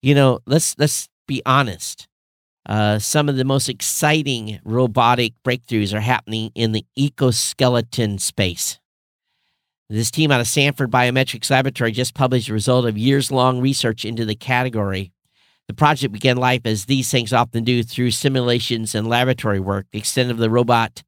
You 0.02 0.16
know, 0.16 0.40
let's 0.46 0.78
let's 0.78 1.08
be 1.28 1.42
honest. 1.46 2.08
Uh, 2.66 2.98
some 2.98 3.30
of 3.30 3.36
the 3.36 3.46
most 3.46 3.70
exciting 3.70 4.60
robotic 4.64 5.34
breakthroughs 5.46 5.94
are 5.94 6.00
happening 6.00 6.52
in 6.56 6.72
the 6.72 6.86
exoskeleton 6.98 8.18
space. 8.18 8.80
This 9.94 10.12
team 10.12 10.32
out 10.32 10.42
of 10.42 10.48
Stanford 10.48 10.90
Biometrics 10.90 11.52
Laboratory 11.52 11.92
just 11.92 12.16
published 12.16 12.48
the 12.48 12.54
result 12.54 12.86
of 12.86 12.98
years 12.98 13.32
long 13.32 13.62
research 13.62 14.06
into 14.06 14.26
the 14.26 14.36
category. 14.36 15.12
The 15.68 15.74
project 15.74 16.12
began 16.12 16.38
life 16.38 16.62
as 16.66 16.86
these 16.86 17.12
things 17.12 17.32
often 17.32 17.64
do 17.64 17.84
through 17.84 18.12
simulations 18.12 18.96
and 18.96 19.08
laboratory 19.08 19.60
work. 19.60 19.86
The 19.92 20.00
extent 20.00 20.32
of 20.32 20.38
the 20.38 20.50
robot 20.50 21.04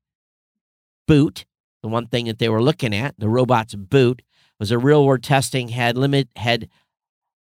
boot 1.07 1.45
the 1.85 1.89
one 1.89 2.07
thing 2.07 2.25
that 2.25 2.39
they 2.39 2.49
were 2.49 2.63
looking 2.63 2.95
at, 2.95 3.13
the 3.19 3.29
robot's 3.29 3.75
boot, 3.75 4.23
was 4.59 4.71
a 4.71 4.79
real 4.79 5.05
world 5.05 5.21
testing 5.21 5.67
had 5.67 5.95
limit 5.95 6.27
had 6.35 6.67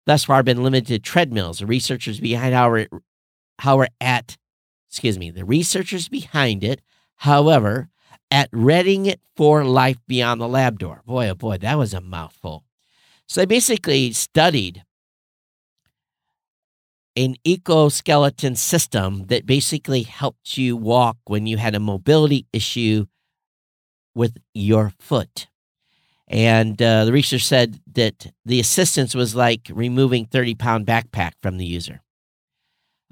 thus 0.04 0.24
far 0.24 0.42
been 0.42 0.64
limited 0.64 0.88
to 0.88 0.98
treadmills. 0.98 1.60
The 1.60 1.66
researchers 1.66 2.18
behind 2.18 2.52
how 2.52 3.76
we're 3.76 3.86
at, 4.00 4.36
excuse 4.88 5.16
me, 5.16 5.30
the 5.30 5.44
researchers 5.44 6.08
behind 6.08 6.64
it, 6.64 6.80
however, 7.18 7.88
at 8.32 8.48
Reading 8.50 9.04
it 9.04 9.20
for 9.36 9.62
life 9.62 9.98
beyond 10.08 10.40
the 10.40 10.48
lab 10.48 10.78
door. 10.78 11.02
Boy, 11.06 11.28
oh 11.28 11.34
boy, 11.34 11.58
that 11.58 11.76
was 11.76 11.92
a 11.92 12.00
mouthful. 12.00 12.64
So 13.28 13.42
they 13.42 13.46
basically 13.46 14.12
studied 14.12 14.84
an 17.14 17.36
exoskeleton 17.44 18.56
system 18.56 19.26
that 19.26 19.44
basically 19.44 20.02
helped 20.02 20.56
you 20.56 20.78
walk 20.78 21.18
when 21.26 21.46
you 21.46 21.58
had 21.58 21.74
a 21.74 21.80
mobility 21.80 22.46
issue 22.54 23.04
with 24.14 24.38
your 24.54 24.94
foot. 24.98 25.48
And 26.26 26.80
uh, 26.80 27.04
the 27.04 27.12
research 27.12 27.44
said 27.44 27.80
that 27.92 28.32
the 28.46 28.60
assistance 28.60 29.14
was 29.14 29.34
like 29.34 29.70
removing 29.70 30.24
30 30.24 30.54
pound 30.54 30.86
backpack 30.86 31.32
from 31.42 31.58
the 31.58 31.66
user. 31.66 32.00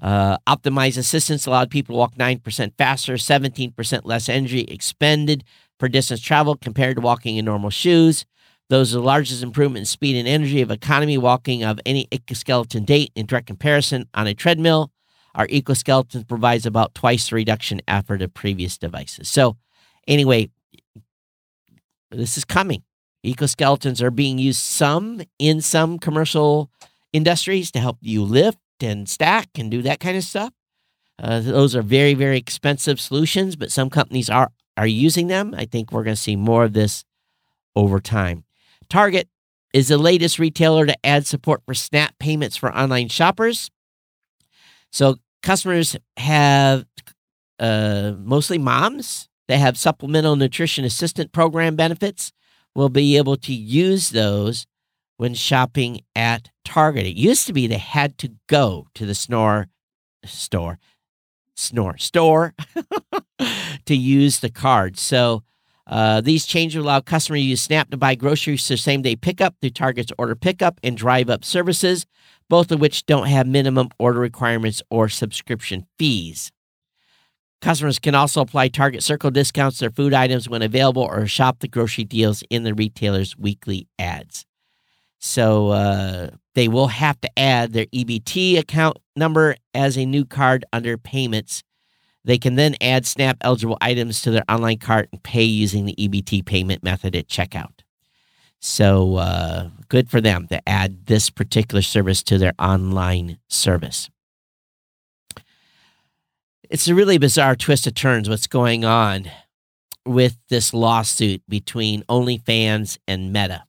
Uh, 0.01 0.37
optimized 0.47 0.97
assistance 0.97 1.45
allowed 1.45 1.69
people 1.69 1.93
to 1.93 1.97
walk 1.97 2.15
9% 2.15 2.73
faster, 2.77 3.13
17% 3.13 4.01
less 4.03 4.27
energy 4.27 4.61
expended 4.61 5.43
per 5.77 5.87
distance 5.87 6.19
traveled 6.21 6.59
compared 6.59 6.95
to 6.95 7.01
walking 7.01 7.37
in 7.37 7.45
normal 7.45 7.69
shoes. 7.69 8.25
Those 8.69 8.95
are 8.95 8.99
the 8.99 9.05
largest 9.05 9.43
improvement 9.43 9.81
in 9.81 9.85
speed 9.85 10.15
and 10.15 10.27
energy 10.27 10.61
of 10.61 10.71
economy 10.71 11.17
walking 11.17 11.63
of 11.63 11.79
any 11.85 12.07
exoskeleton 12.11 12.85
date 12.85 13.11
in 13.15 13.25
direct 13.25 13.47
comparison 13.47 14.07
on 14.13 14.27
a 14.27 14.33
treadmill. 14.33 14.91
Our 15.35 15.47
exoskeleton 15.49 16.23
provides 16.23 16.65
about 16.65 16.95
twice 16.95 17.29
the 17.29 17.35
reduction 17.35 17.81
effort 17.87 18.21
of 18.21 18.33
previous 18.33 18.77
devices. 18.77 19.29
So, 19.29 19.57
anyway, 20.07 20.49
this 22.09 22.37
is 22.37 22.45
coming. 22.45 22.83
Exoskeletons 23.25 24.01
are 24.01 24.11
being 24.11 24.39
used 24.39 24.61
some 24.61 25.21
in 25.37 25.61
some 25.61 25.99
commercial 25.99 26.71
industries 27.13 27.71
to 27.71 27.79
help 27.79 27.97
you 28.01 28.23
lift 28.23 28.57
and 28.81 29.07
stack 29.07 29.49
and 29.57 29.69
do 29.69 29.81
that 29.81 29.99
kind 29.99 30.17
of 30.17 30.23
stuff. 30.23 30.53
Uh, 31.21 31.39
those 31.39 31.75
are 31.75 31.81
very, 31.81 32.13
very 32.13 32.37
expensive 32.37 32.99
solutions, 32.99 33.55
but 33.55 33.71
some 33.71 33.89
companies 33.89 34.29
are 34.29 34.51
are 34.77 34.87
using 34.87 35.27
them. 35.27 35.53
I 35.55 35.65
think 35.65 35.91
we're 35.91 36.03
going 36.03 36.15
to 36.15 36.21
see 36.21 36.35
more 36.35 36.63
of 36.63 36.73
this 36.73 37.03
over 37.75 37.99
time. 37.99 38.45
Target 38.89 39.27
is 39.73 39.89
the 39.89 39.97
latest 39.97 40.39
retailer 40.39 40.85
to 40.85 41.05
add 41.05 41.27
support 41.27 41.61
for 41.65 41.73
SNAP 41.73 42.17
payments 42.19 42.57
for 42.57 42.75
online 42.75 43.09
shoppers. 43.09 43.69
So 44.91 45.17
customers 45.43 45.95
have 46.17 46.85
uh, 47.59 48.13
mostly 48.17 48.57
moms 48.57 49.29
they 49.51 49.57
have 49.57 49.77
supplemental 49.77 50.37
nutrition 50.37 50.85
assistant 50.85 51.33
program 51.33 51.75
benefits. 51.75 52.31
We'll 52.73 52.87
be 52.87 53.17
able 53.17 53.35
to 53.35 53.53
use 53.53 54.11
those 54.11 54.65
when 55.21 55.35
shopping 55.35 56.01
at 56.15 56.49
Target. 56.65 57.05
It 57.05 57.15
used 57.15 57.45
to 57.45 57.53
be 57.53 57.67
they 57.67 57.77
had 57.77 58.17
to 58.17 58.31
go 58.47 58.87
to 58.95 59.05
the 59.05 59.13
snore 59.13 59.67
store, 60.25 60.79
snore 61.55 61.99
store 61.99 62.55
to 63.85 63.95
use 63.95 64.39
the 64.39 64.49
card. 64.49 64.97
So 64.97 65.43
uh, 65.85 66.21
these 66.21 66.47
changes 66.47 66.83
allow 66.83 67.01
customers 67.01 67.37
to 67.37 67.43
use 67.43 67.61
Snap 67.61 67.91
to 67.91 67.97
buy 67.97 68.15
groceries 68.15 68.67
for 68.67 68.75
same 68.75 69.03
day 69.03 69.15
pickup 69.15 69.53
through 69.61 69.69
Target's 69.69 70.11
order 70.17 70.33
pickup 70.33 70.79
and 70.83 70.97
drive 70.97 71.29
up 71.29 71.45
services, 71.45 72.07
both 72.49 72.71
of 72.71 72.81
which 72.81 73.05
don't 73.05 73.27
have 73.27 73.45
minimum 73.45 73.89
order 73.99 74.19
requirements 74.19 74.81
or 74.89 75.07
subscription 75.07 75.85
fees. 75.99 76.51
Customers 77.61 77.99
can 77.99 78.15
also 78.15 78.41
apply 78.41 78.69
Target 78.69 79.03
Circle 79.03 79.29
discounts 79.29 79.77
to 79.77 79.83
their 79.83 79.91
food 79.91 80.15
items 80.15 80.49
when 80.49 80.63
available 80.63 81.03
or 81.03 81.27
shop 81.27 81.59
the 81.59 81.67
grocery 81.67 82.05
deals 82.05 82.43
in 82.49 82.63
the 82.63 82.73
retailer's 82.73 83.37
weekly 83.37 83.87
ads. 83.99 84.47
So 85.21 85.69
uh, 85.69 86.29
they 86.55 86.67
will 86.67 86.87
have 86.87 87.21
to 87.21 87.39
add 87.39 87.71
their 87.71 87.85
EBT 87.85 88.57
account 88.57 88.97
number 89.15 89.55
as 89.73 89.97
a 89.97 90.05
new 90.05 90.25
card 90.25 90.65
under 90.73 90.97
payments. 90.97 91.63
They 92.25 92.37
can 92.37 92.55
then 92.55 92.75
add 92.81 93.05
SNAP 93.05 93.37
eligible 93.41 93.77
items 93.81 94.21
to 94.23 94.31
their 94.31 94.43
online 94.49 94.79
cart 94.79 95.09
and 95.11 95.21
pay 95.23 95.43
using 95.43 95.85
the 95.85 95.95
EBT 95.95 96.45
payment 96.45 96.83
method 96.83 97.15
at 97.15 97.27
checkout. 97.27 97.81
So 98.59 99.15
uh, 99.15 99.69
good 99.87 100.09
for 100.09 100.21
them 100.21 100.47
to 100.47 100.67
add 100.67 101.05
this 101.05 101.29
particular 101.29 101.81
service 101.81 102.21
to 102.23 102.37
their 102.37 102.53
online 102.59 103.39
service 103.47 104.09
it's 106.71 106.87
a 106.87 106.95
really 106.95 107.17
bizarre 107.17 107.55
twist 107.55 107.85
of 107.85 107.93
turns 107.93 108.29
what's 108.29 108.47
going 108.47 108.85
on 108.85 109.29
with 110.05 110.37
this 110.47 110.73
lawsuit 110.73 111.43
between 111.49 112.01
OnlyFans 112.03 112.97
and 113.07 113.33
Meta. 113.33 113.65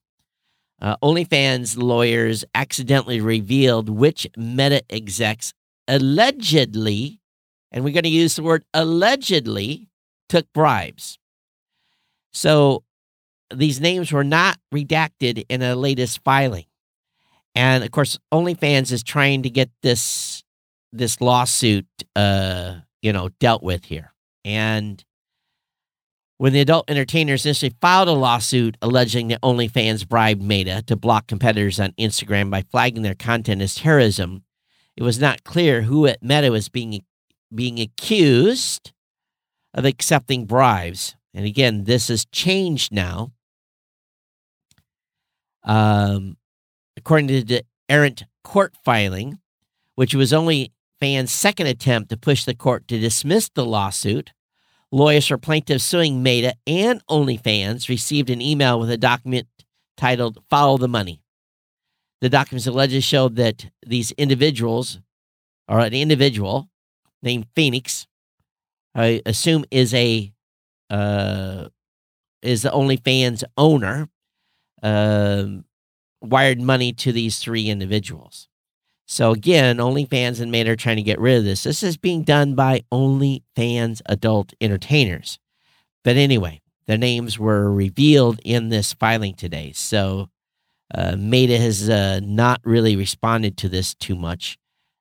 Uh, 0.83 0.97
OnlyFans 1.03 1.81
lawyers 1.81 2.45
accidentally 2.55 3.21
revealed 3.21 3.89
which 3.89 4.27
Meta 4.37 4.83
execs 4.91 5.55
allegedly, 5.87 7.21
and 7.71 7.85
we're 7.85 7.93
going 7.93 8.03
to 8.03 8.09
use 8.09 8.35
the 8.35 8.43
word 8.43 8.65
allegedly, 8.75 9.89
took 10.29 10.53
bribes. 10.53 11.19
So 12.33 12.83
these 13.55 13.81
names 13.81 14.11
were 14.11 14.25
not 14.25 14.59
redacted 14.75 15.45
in 15.49 15.63
a 15.63 15.77
latest 15.77 16.21
filing. 16.25 16.67
And 17.55 17.85
of 17.85 17.91
course, 17.93 18.19
OnlyFans 18.35 18.91
is 18.91 19.05
trying 19.05 19.43
to 19.45 19.51
get 19.51 19.71
this 19.83 20.43
this 20.93 21.21
lawsuit 21.21 21.87
uh, 22.17 22.81
you 23.03 23.13
know, 23.13 23.29
dealt 23.41 23.63
with 23.63 23.85
here. 23.85 24.15
And 24.45 25.05
when 26.43 26.53
the 26.53 26.61
adult 26.61 26.91
entertainers 26.91 27.47
initially 27.47 27.73
filed 27.81 28.09
a 28.09 28.13
lawsuit 28.13 28.77
alleging 28.83 29.29
that 29.29 29.41
OnlyFans 29.43 30.09
bribed 30.09 30.43
Meta 30.43 30.83
to 30.89 30.97
block 30.97 31.29
competitors 31.29 31.79
on 31.79 31.93
Instagram 31.93 32.51
by 32.51 32.63
flagging 32.63 33.03
their 33.03 33.15
content 33.15 33.63
as 33.63 33.77
terrorism, 33.77 34.43
it 34.97 35.05
was 35.05 35.21
not 35.21 35.45
clear 35.45 35.83
who 35.83 36.05
at 36.09 36.21
Meta 36.21 36.51
was 36.51 36.69
being 36.69 37.05
being 37.55 37.79
accused 37.79 38.93
of 39.73 39.85
accepting 39.85 40.45
bribes. 40.45 41.15
And 41.33 41.47
again, 41.47 41.85
this 41.85 42.09
has 42.09 42.25
changed 42.25 42.93
now. 42.93 43.31
Um, 45.63 46.39
according 46.97 47.29
to 47.29 47.45
the 47.45 47.63
errant 47.89 48.25
court 48.43 48.75
filing, 48.85 49.39
which 49.95 50.13
was 50.13 50.33
only 50.33 50.73
fans' 50.99 51.31
second 51.31 51.69
attempt 51.69 52.11
to 52.11 52.17
push 52.17 52.45
the 52.45 52.57
court 52.57 52.89
to 52.89 52.99
dismiss 52.99 53.49
the 53.49 53.65
lawsuit. 53.65 54.33
Lawyers 54.95 55.27
for 55.27 55.39
plaintiffs 55.39 55.85
suing 55.85 56.23
Meta 56.23 56.55
and 56.67 57.05
OnlyFans 57.07 57.89
received 57.89 58.29
an 58.29 58.43
email 58.43 58.79
with 58.79 58.91
a 58.91 58.99
document 58.99 59.49
titled 59.97 60.43
Follow 60.51 60.77
the 60.77 60.87
Money. 60.87 61.23
The 62.21 62.29
documents 62.29 62.67
allegedly 62.67 63.01
showed 63.01 63.37
that 63.37 63.71
these 63.87 64.13
individuals, 64.13 65.01
or 65.67 65.81
an 65.81 65.95
individual 65.95 66.69
named 67.23 67.47
Phoenix, 67.57 68.07
I 68.95 69.23
assume 69.25 69.65
is 69.71 69.95
a 69.95 70.31
uh, 70.91 71.69
is 72.43 72.61
the 72.61 72.71
OnlyFans 72.71 73.45
owner, 73.57 74.11
uh, 74.83 75.47
wired 76.21 76.61
money 76.61 76.93
to 76.93 77.13
these 77.13 77.39
three 77.39 77.71
individuals. 77.71 78.49
So 79.13 79.33
again, 79.33 79.77
OnlyFans 79.77 80.41
and 80.41 80.51
Meta 80.51 80.71
are 80.71 80.77
trying 80.77 80.97
to 80.97 81.03
get 81.03 81.21
rid 81.21 81.37
of 81.37 81.45
this. 81.45 81.65
This 81.65 81.83
is 81.83 81.99
being 81.99 82.23
done 82.23 82.55
by 82.55 82.81
OnlyFans 82.91 84.01
adult 84.07 84.55
entertainers. 84.59 85.39
But 86.03 86.17
anyway, 86.17 86.63
their 86.87 86.97
names 86.97 87.39
were 87.39 87.71
revealed 87.71 88.41
in 88.43 88.71
this 88.71 88.95
filing 88.95 89.35
today. 89.35 89.73
So 89.73 90.31
uh, 90.95 91.17
Meta 91.17 91.59
has 91.59 91.91
uh, 91.91 92.21
not 92.23 92.63
really 92.65 92.97
responded 92.97 93.59
to 93.59 93.69
this 93.69 93.95
too 93.95 94.17
much. 94.17 94.57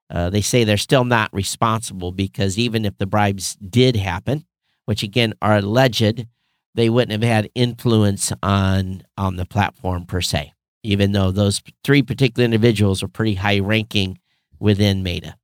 Uh, 0.09 0.29
they 0.29 0.41
say 0.41 0.65
they're 0.65 0.75
still 0.75 1.05
not 1.05 1.33
responsible 1.33 2.11
because 2.11 2.59
even 2.59 2.83
if 2.83 2.97
the 2.97 3.07
bribes 3.07 3.55
did 3.55 3.95
happen, 3.95 4.43
which 4.83 5.03
again 5.03 5.33
are 5.41 5.55
alleged, 5.55 6.27
they 6.75 6.89
wouldn't 6.89 7.13
have 7.13 7.23
had 7.23 7.49
influence 7.55 8.33
on 8.43 9.03
on 9.15 9.37
the 9.37 9.45
platform 9.45 10.05
per 10.05 10.19
se 10.19 10.51
even 10.83 11.11
though 11.11 11.31
those 11.31 11.61
three 11.83 12.01
particular 12.01 12.45
individuals 12.45 13.03
are 13.03 13.07
pretty 13.07 13.35
high 13.35 13.59
ranking 13.59 14.19
within 14.59 15.03
Meta. 15.03 15.35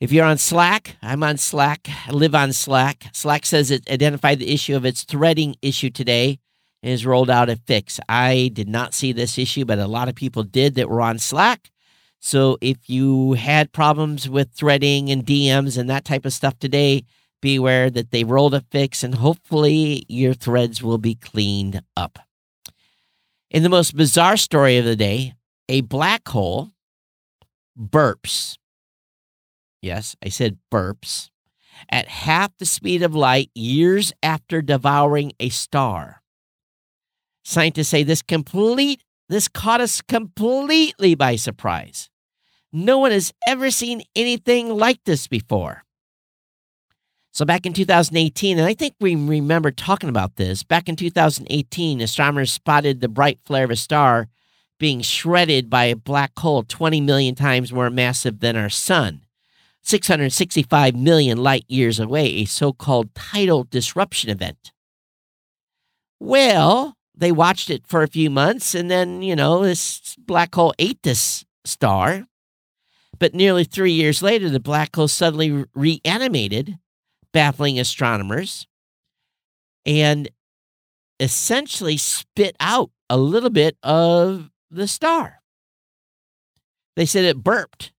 If 0.00 0.12
you're 0.12 0.26
on 0.26 0.38
Slack, 0.38 0.96
I'm 1.02 1.24
on 1.24 1.38
Slack. 1.38 1.88
I 2.06 2.12
live 2.12 2.34
on 2.34 2.52
Slack. 2.52 3.06
Slack 3.12 3.44
says 3.44 3.70
it 3.70 3.90
identified 3.90 4.38
the 4.38 4.52
issue 4.52 4.76
of 4.76 4.84
its 4.84 5.02
threading 5.02 5.56
issue 5.60 5.90
today 5.90 6.38
and 6.82 6.90
has 6.92 7.04
rolled 7.04 7.30
out 7.30 7.48
a 7.48 7.56
fix. 7.56 7.98
I 8.08 8.50
did 8.52 8.68
not 8.68 8.94
see 8.94 9.12
this 9.12 9.38
issue, 9.38 9.64
but 9.64 9.80
a 9.80 9.88
lot 9.88 10.08
of 10.08 10.14
people 10.14 10.44
did 10.44 10.76
that 10.76 10.88
were 10.88 11.00
on 11.00 11.18
Slack. 11.18 11.70
So 12.20 12.58
if 12.60 12.88
you 12.88 13.32
had 13.32 13.72
problems 13.72 14.28
with 14.28 14.52
threading 14.52 15.10
and 15.10 15.26
DMs 15.26 15.76
and 15.76 15.90
that 15.90 16.04
type 16.04 16.24
of 16.24 16.32
stuff 16.32 16.58
today, 16.60 17.04
be 17.40 17.56
aware 17.56 17.90
that 17.90 18.10
they 18.10 18.24
rolled 18.24 18.54
a 18.54 18.64
fix 18.70 19.02
and 19.02 19.16
hopefully 19.16 20.04
your 20.08 20.34
threads 20.34 20.82
will 20.82 20.98
be 20.98 21.14
cleaned 21.16 21.82
up. 21.96 22.18
In 23.50 23.62
the 23.62 23.68
most 23.68 23.96
bizarre 23.96 24.36
story 24.36 24.76
of 24.76 24.84
the 24.84 24.96
day, 24.96 25.34
a 25.68 25.80
black 25.80 26.28
hole 26.28 26.70
burps. 27.78 28.58
Yes, 29.80 30.16
I 30.22 30.28
said 30.28 30.58
burps 30.70 31.30
at 31.90 32.08
half 32.08 32.56
the 32.58 32.66
speed 32.66 33.02
of 33.02 33.14
light 33.14 33.50
years 33.54 34.12
after 34.22 34.60
devouring 34.60 35.32
a 35.40 35.48
star. 35.48 36.22
Scientists 37.44 37.88
say 37.88 38.02
this 38.02 38.22
complete 38.22 39.02
this 39.28 39.48
caught 39.48 39.80
us 39.80 40.00
completely 40.00 41.14
by 41.14 41.36
surprise. 41.36 42.08
No 42.72 42.98
one 42.98 43.12
has 43.12 43.32
ever 43.46 43.70
seen 43.70 44.02
anything 44.16 44.70
like 44.70 45.00
this 45.04 45.26
before. 45.26 45.84
So 47.38 47.44
back 47.44 47.66
in 47.66 47.72
2018, 47.72 48.58
and 48.58 48.66
I 48.66 48.74
think 48.74 48.96
we 48.98 49.14
remember 49.14 49.70
talking 49.70 50.08
about 50.08 50.34
this, 50.34 50.64
back 50.64 50.88
in 50.88 50.96
2018, 50.96 52.00
astronomers 52.00 52.52
spotted 52.52 53.00
the 53.00 53.06
bright 53.06 53.38
flare 53.44 53.62
of 53.62 53.70
a 53.70 53.76
star 53.76 54.26
being 54.80 55.02
shredded 55.02 55.70
by 55.70 55.84
a 55.84 55.94
black 55.94 56.36
hole 56.36 56.64
20 56.64 57.00
million 57.00 57.36
times 57.36 57.72
more 57.72 57.90
massive 57.90 58.40
than 58.40 58.56
our 58.56 58.68
sun, 58.68 59.20
665 59.82 60.96
million 60.96 61.38
light 61.38 61.64
years 61.68 62.00
away, 62.00 62.26
a 62.26 62.44
so 62.44 62.72
called 62.72 63.14
tidal 63.14 63.62
disruption 63.62 64.30
event. 64.30 64.72
Well, 66.18 66.96
they 67.16 67.30
watched 67.30 67.70
it 67.70 67.86
for 67.86 68.02
a 68.02 68.08
few 68.08 68.30
months, 68.30 68.74
and 68.74 68.90
then, 68.90 69.22
you 69.22 69.36
know, 69.36 69.62
this 69.62 70.16
black 70.18 70.52
hole 70.56 70.74
ate 70.80 71.04
this 71.04 71.44
star. 71.64 72.26
But 73.20 73.32
nearly 73.32 73.62
three 73.62 73.92
years 73.92 74.22
later, 74.22 74.50
the 74.50 74.58
black 74.58 74.96
hole 74.96 75.06
suddenly 75.06 75.66
reanimated 75.72 76.80
baffling 77.32 77.78
astronomers 77.78 78.66
and 79.84 80.28
essentially 81.20 81.96
spit 81.96 82.56
out 82.60 82.90
a 83.10 83.16
little 83.16 83.50
bit 83.50 83.76
of 83.82 84.50
the 84.70 84.86
star. 84.86 85.40
They 86.96 87.06
said 87.06 87.24
it 87.24 87.42
burped. 87.42 87.92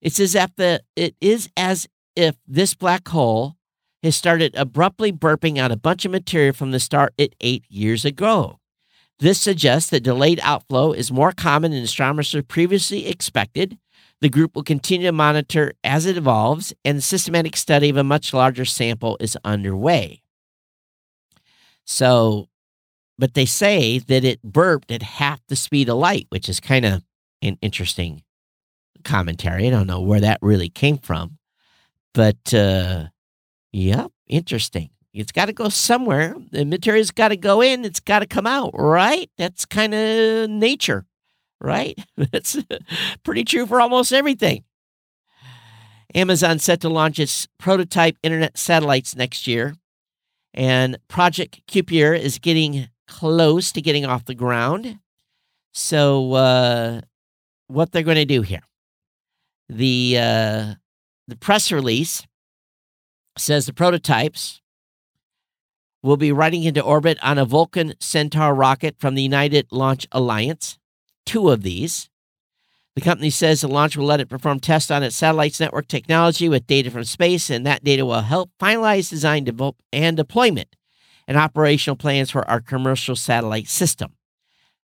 It's 0.00 0.20
as 0.20 0.34
if 0.34 0.54
the 0.56 0.82
it 0.96 1.14
is 1.20 1.48
as 1.56 1.86
if 2.16 2.36
this 2.46 2.74
black 2.74 3.06
hole 3.08 3.56
has 4.02 4.16
started 4.16 4.54
abruptly 4.54 5.12
burping 5.12 5.58
out 5.58 5.72
a 5.72 5.76
bunch 5.76 6.04
of 6.04 6.12
material 6.12 6.52
from 6.52 6.70
the 6.70 6.80
star 6.80 7.10
it 7.18 7.34
ate 7.40 7.64
years 7.68 8.04
ago. 8.04 8.58
This 9.18 9.40
suggests 9.40 9.90
that 9.90 10.04
delayed 10.04 10.38
outflow 10.42 10.92
is 10.92 11.10
more 11.10 11.32
common 11.32 11.72
than 11.72 11.82
astronomers 11.82 12.34
previously 12.46 13.08
expected, 13.08 13.76
the 14.20 14.28
group 14.28 14.54
will 14.54 14.64
continue 14.64 15.06
to 15.06 15.12
monitor 15.12 15.72
as 15.84 16.06
it 16.06 16.16
evolves, 16.16 16.74
and 16.84 17.02
systematic 17.02 17.56
study 17.56 17.88
of 17.88 17.96
a 17.96 18.04
much 18.04 18.34
larger 18.34 18.64
sample 18.64 19.16
is 19.20 19.36
underway. 19.44 20.22
So, 21.84 22.48
but 23.18 23.34
they 23.34 23.46
say 23.46 23.98
that 23.98 24.24
it 24.24 24.42
burped 24.42 24.90
at 24.90 25.02
half 25.02 25.40
the 25.48 25.56
speed 25.56 25.88
of 25.88 25.98
light, 25.98 26.26
which 26.30 26.48
is 26.48 26.60
kind 26.60 26.84
of 26.84 27.04
an 27.42 27.58
interesting 27.62 28.22
commentary. 29.04 29.66
I 29.66 29.70
don't 29.70 29.86
know 29.86 30.00
where 30.00 30.20
that 30.20 30.38
really 30.42 30.68
came 30.68 30.98
from, 30.98 31.38
but 32.12 32.52
uh, 32.52 33.06
yep, 33.72 34.10
interesting. 34.26 34.90
It's 35.14 35.32
got 35.32 35.46
to 35.46 35.52
go 35.52 35.68
somewhere. 35.68 36.36
The 36.50 36.64
material's 36.64 37.10
got 37.10 37.28
to 37.28 37.36
go 37.36 37.60
in. 37.60 37.84
It's 37.84 38.00
got 38.00 38.20
to 38.20 38.26
come 38.26 38.46
out, 38.46 38.70
right? 38.74 39.30
That's 39.38 39.64
kind 39.64 39.94
of 39.94 40.50
nature 40.50 41.06
right? 41.60 41.98
That's 42.16 42.58
pretty 43.22 43.44
true 43.44 43.66
for 43.66 43.80
almost 43.80 44.12
everything. 44.12 44.64
Amazon 46.14 46.58
set 46.58 46.80
to 46.80 46.88
launch 46.88 47.18
its 47.18 47.46
prototype 47.58 48.16
internet 48.22 48.56
satellites 48.56 49.14
next 49.14 49.46
year, 49.46 49.74
and 50.54 50.98
Project 51.08 51.60
Kuiper 51.68 52.18
is 52.18 52.38
getting 52.38 52.88
close 53.06 53.72
to 53.72 53.82
getting 53.82 54.06
off 54.06 54.24
the 54.24 54.34
ground. 54.34 54.98
So, 55.74 56.32
uh, 56.32 57.00
what 57.66 57.92
they're 57.92 58.02
going 58.02 58.16
to 58.16 58.24
do 58.24 58.40
here? 58.40 58.62
The 59.68 60.16
uh, 60.18 60.74
the 61.26 61.36
press 61.36 61.70
release 61.70 62.26
says 63.36 63.66
the 63.66 63.74
prototypes 63.74 64.62
will 66.02 66.16
be 66.16 66.32
riding 66.32 66.64
into 66.64 66.80
orbit 66.80 67.18
on 67.22 67.38
a 67.38 67.44
Vulcan 67.44 67.94
Centaur 68.00 68.54
rocket 68.54 68.96
from 68.98 69.14
the 69.14 69.22
United 69.22 69.66
Launch 69.70 70.06
Alliance. 70.12 70.77
Two 71.28 71.50
of 71.50 71.62
these. 71.62 72.08
The 72.96 73.02
company 73.02 73.28
says 73.28 73.60
the 73.60 73.68
launch 73.68 73.98
will 73.98 74.06
let 74.06 74.18
it 74.18 74.30
perform 74.30 74.60
tests 74.60 74.90
on 74.90 75.02
its 75.02 75.14
satellites 75.14 75.60
network 75.60 75.86
technology 75.86 76.48
with 76.48 76.66
data 76.66 76.90
from 76.90 77.04
space, 77.04 77.50
and 77.50 77.66
that 77.66 77.84
data 77.84 78.06
will 78.06 78.22
help 78.22 78.50
finalize 78.58 79.10
design 79.10 79.44
develop, 79.44 79.76
and 79.92 80.16
deployment 80.16 80.74
and 81.26 81.36
operational 81.36 81.96
plans 81.96 82.30
for 82.30 82.48
our 82.48 82.62
commercial 82.62 83.14
satellite 83.14 83.68
system. 83.68 84.14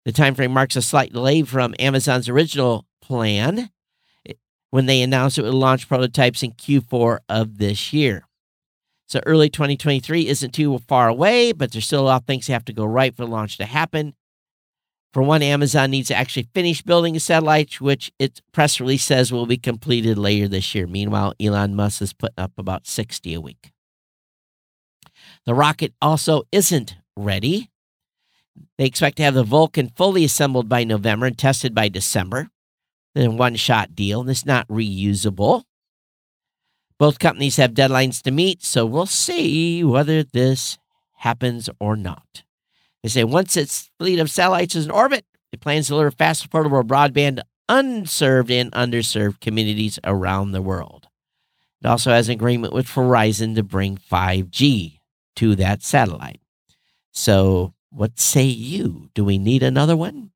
The 0.04 0.12
timeframe 0.12 0.50
marks 0.50 0.76
a 0.76 0.82
slight 0.82 1.14
delay 1.14 1.44
from 1.44 1.76
Amazon's 1.78 2.28
original 2.28 2.88
plan 3.04 3.70
eh, 4.28 4.34
when 4.72 4.88
they 4.88 5.04
announced 5.04 5.38
it 5.38 5.44
would 5.44 5.54
launch 5.54 5.88
prototypes 5.88 6.42
in 6.42 6.54
Q4 6.54 7.20
of 7.30 7.60
this 7.60 7.94
year. 7.94 8.28
So 9.06 9.22
early 9.28 9.52
2023 9.52 10.28
isn't 10.28 10.56
too 10.56 10.80
far 10.88 11.08
away, 11.08 11.52
but 11.52 11.72
there's 11.72 11.86
still 11.86 12.02
a 12.02 12.08
lot 12.08 12.22
of 12.24 12.26
things 12.26 12.48
that 12.48 12.54
have 12.54 12.66
to 12.66 12.74
go 12.74 12.84
right 12.84 13.16
for 13.16 13.26
the 13.26 13.32
launch 13.32 13.58
to 13.60 13.66
happen. 13.66 14.16
For 15.14 15.22
one, 15.22 15.42
Amazon 15.42 15.92
needs 15.92 16.08
to 16.08 16.16
actually 16.16 16.48
finish 16.54 16.82
building 16.82 17.16
a 17.16 17.20
satellite, 17.20 17.82
which 17.82 18.12
its 18.18 18.42
press 18.54 18.80
release 18.80 19.04
says 19.04 19.32
will 19.32 19.46
be 19.46 19.58
completed 19.58 20.18
later 20.18 20.48
this 20.48 20.74
year. 20.74 20.88
Meanwhile, 20.88 21.34
Elon 21.40 21.76
Musk 21.76 22.02
is 22.02 22.14
putting 22.14 22.40
up 22.40 22.54
about 22.58 22.88
60 22.88 23.34
a 23.34 23.42
week. 23.42 23.72
The 25.46 25.54
rocket 25.54 25.94
also 26.02 26.44
isn't 26.52 26.96
ready. 27.18 27.70
They 28.78 28.86
expect 28.86 29.18
to 29.18 29.24
have 29.24 29.34
the 29.34 29.44
Vulcan 29.44 29.90
fully 29.90 30.24
assembled 30.24 30.70
by 30.70 30.86
November 30.86 31.26
and 31.26 31.38
tested 31.38 31.76
by 31.76 31.90
December. 31.90 32.50
Then 33.14 33.36
one 33.36 33.56
shot 33.56 33.94
deal, 33.94 34.22
and 34.22 34.30
it's 34.30 34.46
not 34.46 34.68
reusable. 34.70 35.64
Both 36.98 37.20
companies 37.20 37.58
have 37.58 37.74
deadlines 37.74 38.22
to 38.22 38.32
meet, 38.32 38.64
so 38.64 38.86
we'll 38.86 39.08
see 39.08 39.84
whether 39.84 40.24
this 40.24 40.78
happens 41.18 41.70
or 41.80 41.98
not. 41.98 42.44
They 43.04 43.10
say 43.10 43.24
once 43.24 43.58
its 43.58 43.90
fleet 44.00 44.20
of 44.20 44.30
satellites 44.30 44.76
is 44.76 44.86
in 44.86 44.92
orbit, 44.92 45.26
it 45.52 45.60
plans 45.60 45.88
to 45.88 45.92
deliver 45.92 46.12
fast, 46.12 46.50
affordable 46.50 46.84
broadband 46.84 47.38
to 47.38 47.46
unserved 47.68 48.52
and 48.52 48.72
underserved 48.74 49.40
communities 49.40 49.98
around 50.04 50.52
the 50.52 50.62
world. 50.62 51.08
It 51.84 51.88
also 51.88 52.12
has 52.12 52.28
an 52.28 52.34
agreement 52.34 52.74
with 52.74 52.86
Verizon 52.86 53.56
to 53.56 53.64
bring 53.64 53.98
5G 53.98 55.00
to 55.38 55.56
that 55.56 55.82
satellite. 55.82 56.42
So, 57.12 57.74
what 57.90 58.20
say 58.20 58.44
you? 58.44 59.10
Do 59.14 59.26
we 59.26 59.38
need 59.38 59.64
another 59.64 59.98
one? 59.98 60.32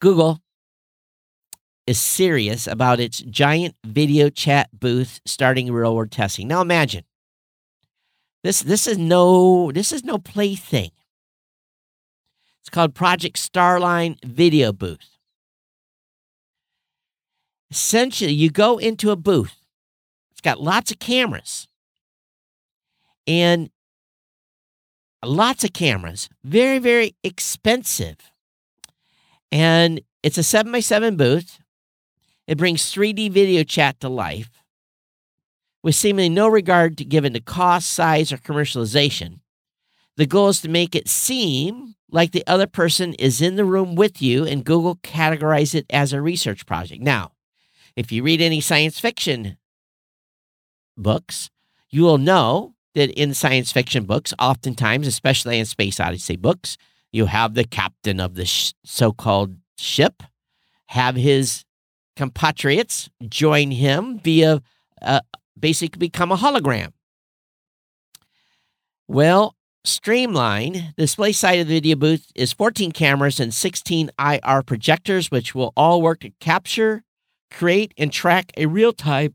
Google 0.00 0.40
is 1.86 2.00
serious 2.00 2.66
about 2.66 3.00
its 3.00 3.18
giant 3.20 3.76
video 3.84 4.28
chat 4.28 4.68
booth 4.72 5.20
starting 5.24 5.72
real 5.72 5.94
world 5.94 6.10
testing. 6.10 6.48
Now 6.48 6.60
imagine 6.60 7.04
this 8.46 8.60
this 8.60 8.86
is 8.86 8.96
no 8.96 9.72
this 9.72 9.90
is 9.90 10.04
no 10.04 10.18
plaything. 10.18 10.92
It's 12.60 12.70
called 12.70 12.94
Project 12.94 13.36
Starline 13.36 14.24
Video 14.24 14.72
Booth. 14.72 15.18
Essentially, 17.70 18.32
you 18.32 18.50
go 18.50 18.78
into 18.78 19.10
a 19.10 19.16
booth. 19.16 19.56
It's 20.30 20.40
got 20.40 20.60
lots 20.60 20.92
of 20.92 21.00
cameras. 21.00 21.66
And 23.26 23.70
lots 25.24 25.64
of 25.64 25.72
cameras, 25.72 26.28
very, 26.44 26.78
very 26.78 27.16
expensive. 27.24 28.16
And 29.50 30.00
it's 30.22 30.38
a 30.38 30.44
7 30.44 30.70
by 30.70 30.80
7 30.80 31.16
booth. 31.16 31.58
It 32.46 32.58
brings 32.58 32.92
3D 32.92 33.32
video 33.32 33.64
chat 33.64 33.98
to 34.00 34.08
life 34.08 34.62
with 35.82 35.94
seemingly 35.94 36.28
no 36.28 36.48
regard 36.48 36.98
to 36.98 37.04
given 37.04 37.32
to 37.34 37.40
cost, 37.40 37.88
size, 37.90 38.32
or 38.32 38.38
commercialization. 38.38 39.40
The 40.16 40.26
goal 40.26 40.48
is 40.48 40.60
to 40.62 40.68
make 40.68 40.94
it 40.94 41.08
seem 41.08 41.94
like 42.10 42.32
the 42.32 42.46
other 42.46 42.66
person 42.66 43.14
is 43.14 43.42
in 43.42 43.56
the 43.56 43.64
room 43.64 43.94
with 43.94 44.22
you, 44.22 44.44
and 44.46 44.64
Google 44.64 44.96
categorize 44.96 45.74
it 45.74 45.86
as 45.90 46.12
a 46.12 46.22
research 46.22 46.66
project. 46.66 47.02
Now, 47.02 47.32
if 47.96 48.12
you 48.12 48.22
read 48.22 48.40
any 48.40 48.60
science 48.60 48.98
fiction 48.98 49.56
books, 50.96 51.50
you 51.90 52.02
will 52.02 52.18
know 52.18 52.74
that 52.94 53.10
in 53.10 53.34
science 53.34 53.72
fiction 53.72 54.04
books, 54.04 54.32
oftentimes, 54.38 55.06
especially 55.06 55.58
in 55.58 55.66
Space 55.66 56.00
Odyssey 56.00 56.36
books, 56.36 56.76
you 57.12 57.26
have 57.26 57.54
the 57.54 57.64
captain 57.64 58.20
of 58.20 58.34
the 58.34 58.46
sh- 58.46 58.72
so 58.84 59.12
called 59.12 59.56
ship 59.78 60.22
have 60.86 61.16
his 61.16 61.64
compatriots 62.16 63.10
join 63.28 63.70
him 63.70 64.18
via 64.20 64.62
uh, 65.02 65.20
basically 65.58 65.98
become 65.98 66.32
a 66.32 66.36
hologram. 66.36 66.92
Well, 69.08 69.56
Streamline, 69.84 70.94
display 70.96 71.30
side 71.30 71.60
of 71.60 71.68
the 71.68 71.74
video 71.74 71.94
booth 71.94 72.32
is 72.34 72.52
14 72.52 72.90
cameras 72.90 73.38
and 73.38 73.54
16 73.54 74.10
IR 74.18 74.62
projectors, 74.62 75.30
which 75.30 75.54
will 75.54 75.72
all 75.76 76.02
work 76.02 76.20
to 76.20 76.30
capture, 76.40 77.04
create, 77.52 77.94
and 77.96 78.12
track 78.12 78.50
a 78.56 78.66
real 78.66 78.92
time 78.92 79.34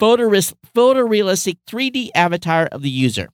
photorealistic 0.00 1.58
3D 1.68 2.10
avatar 2.14 2.66
of 2.66 2.82
the 2.82 2.90
user. 2.90 3.28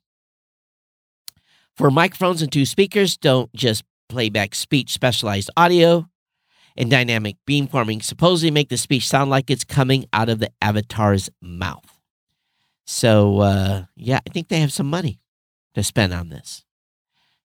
For 1.76 1.90
microphones 1.90 2.42
and 2.42 2.50
two 2.50 2.66
speakers, 2.66 3.16
don't 3.16 3.52
just 3.54 3.84
playback 4.08 4.54
speech 4.54 4.90
specialized 4.90 5.50
audio 5.56 6.08
and 6.76 6.90
dynamic 6.90 7.36
beamforming 7.48 8.02
supposedly 8.02 8.50
make 8.50 8.68
the 8.68 8.76
speech 8.76 9.08
sound 9.08 9.30
like 9.30 9.50
it's 9.50 9.64
coming 9.64 10.06
out 10.12 10.28
of 10.28 10.40
the 10.40 10.50
avatar's 10.60 11.30
mouth. 11.40 11.93
So, 12.84 13.40
uh, 13.40 13.84
yeah, 13.96 14.20
I 14.26 14.30
think 14.30 14.48
they 14.48 14.60
have 14.60 14.72
some 14.72 14.88
money 14.88 15.20
to 15.74 15.82
spend 15.82 16.12
on 16.12 16.28
this. 16.28 16.64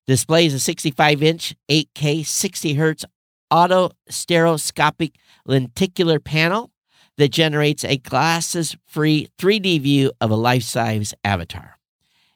Display 0.08 0.45
is 0.45 0.54
a 0.54 0.60
65 0.60 1.23
inch, 1.23 1.56
8K, 1.69 2.25
60 2.25 2.73
hertz 2.73 3.06
auto 3.52 3.91
stereoscopic 4.10 5.15
lenticular 5.45 6.19
panel 6.19 6.71
that 7.17 7.30
generates 7.30 7.84
a 7.84 7.97
glasses 7.97 8.75
free 8.86 9.28
3D 9.38 9.82
view 9.82 10.12
of 10.21 10.32
a 10.32 10.36
life 10.36 10.63
size 10.63 11.13
avatar. 11.23 11.78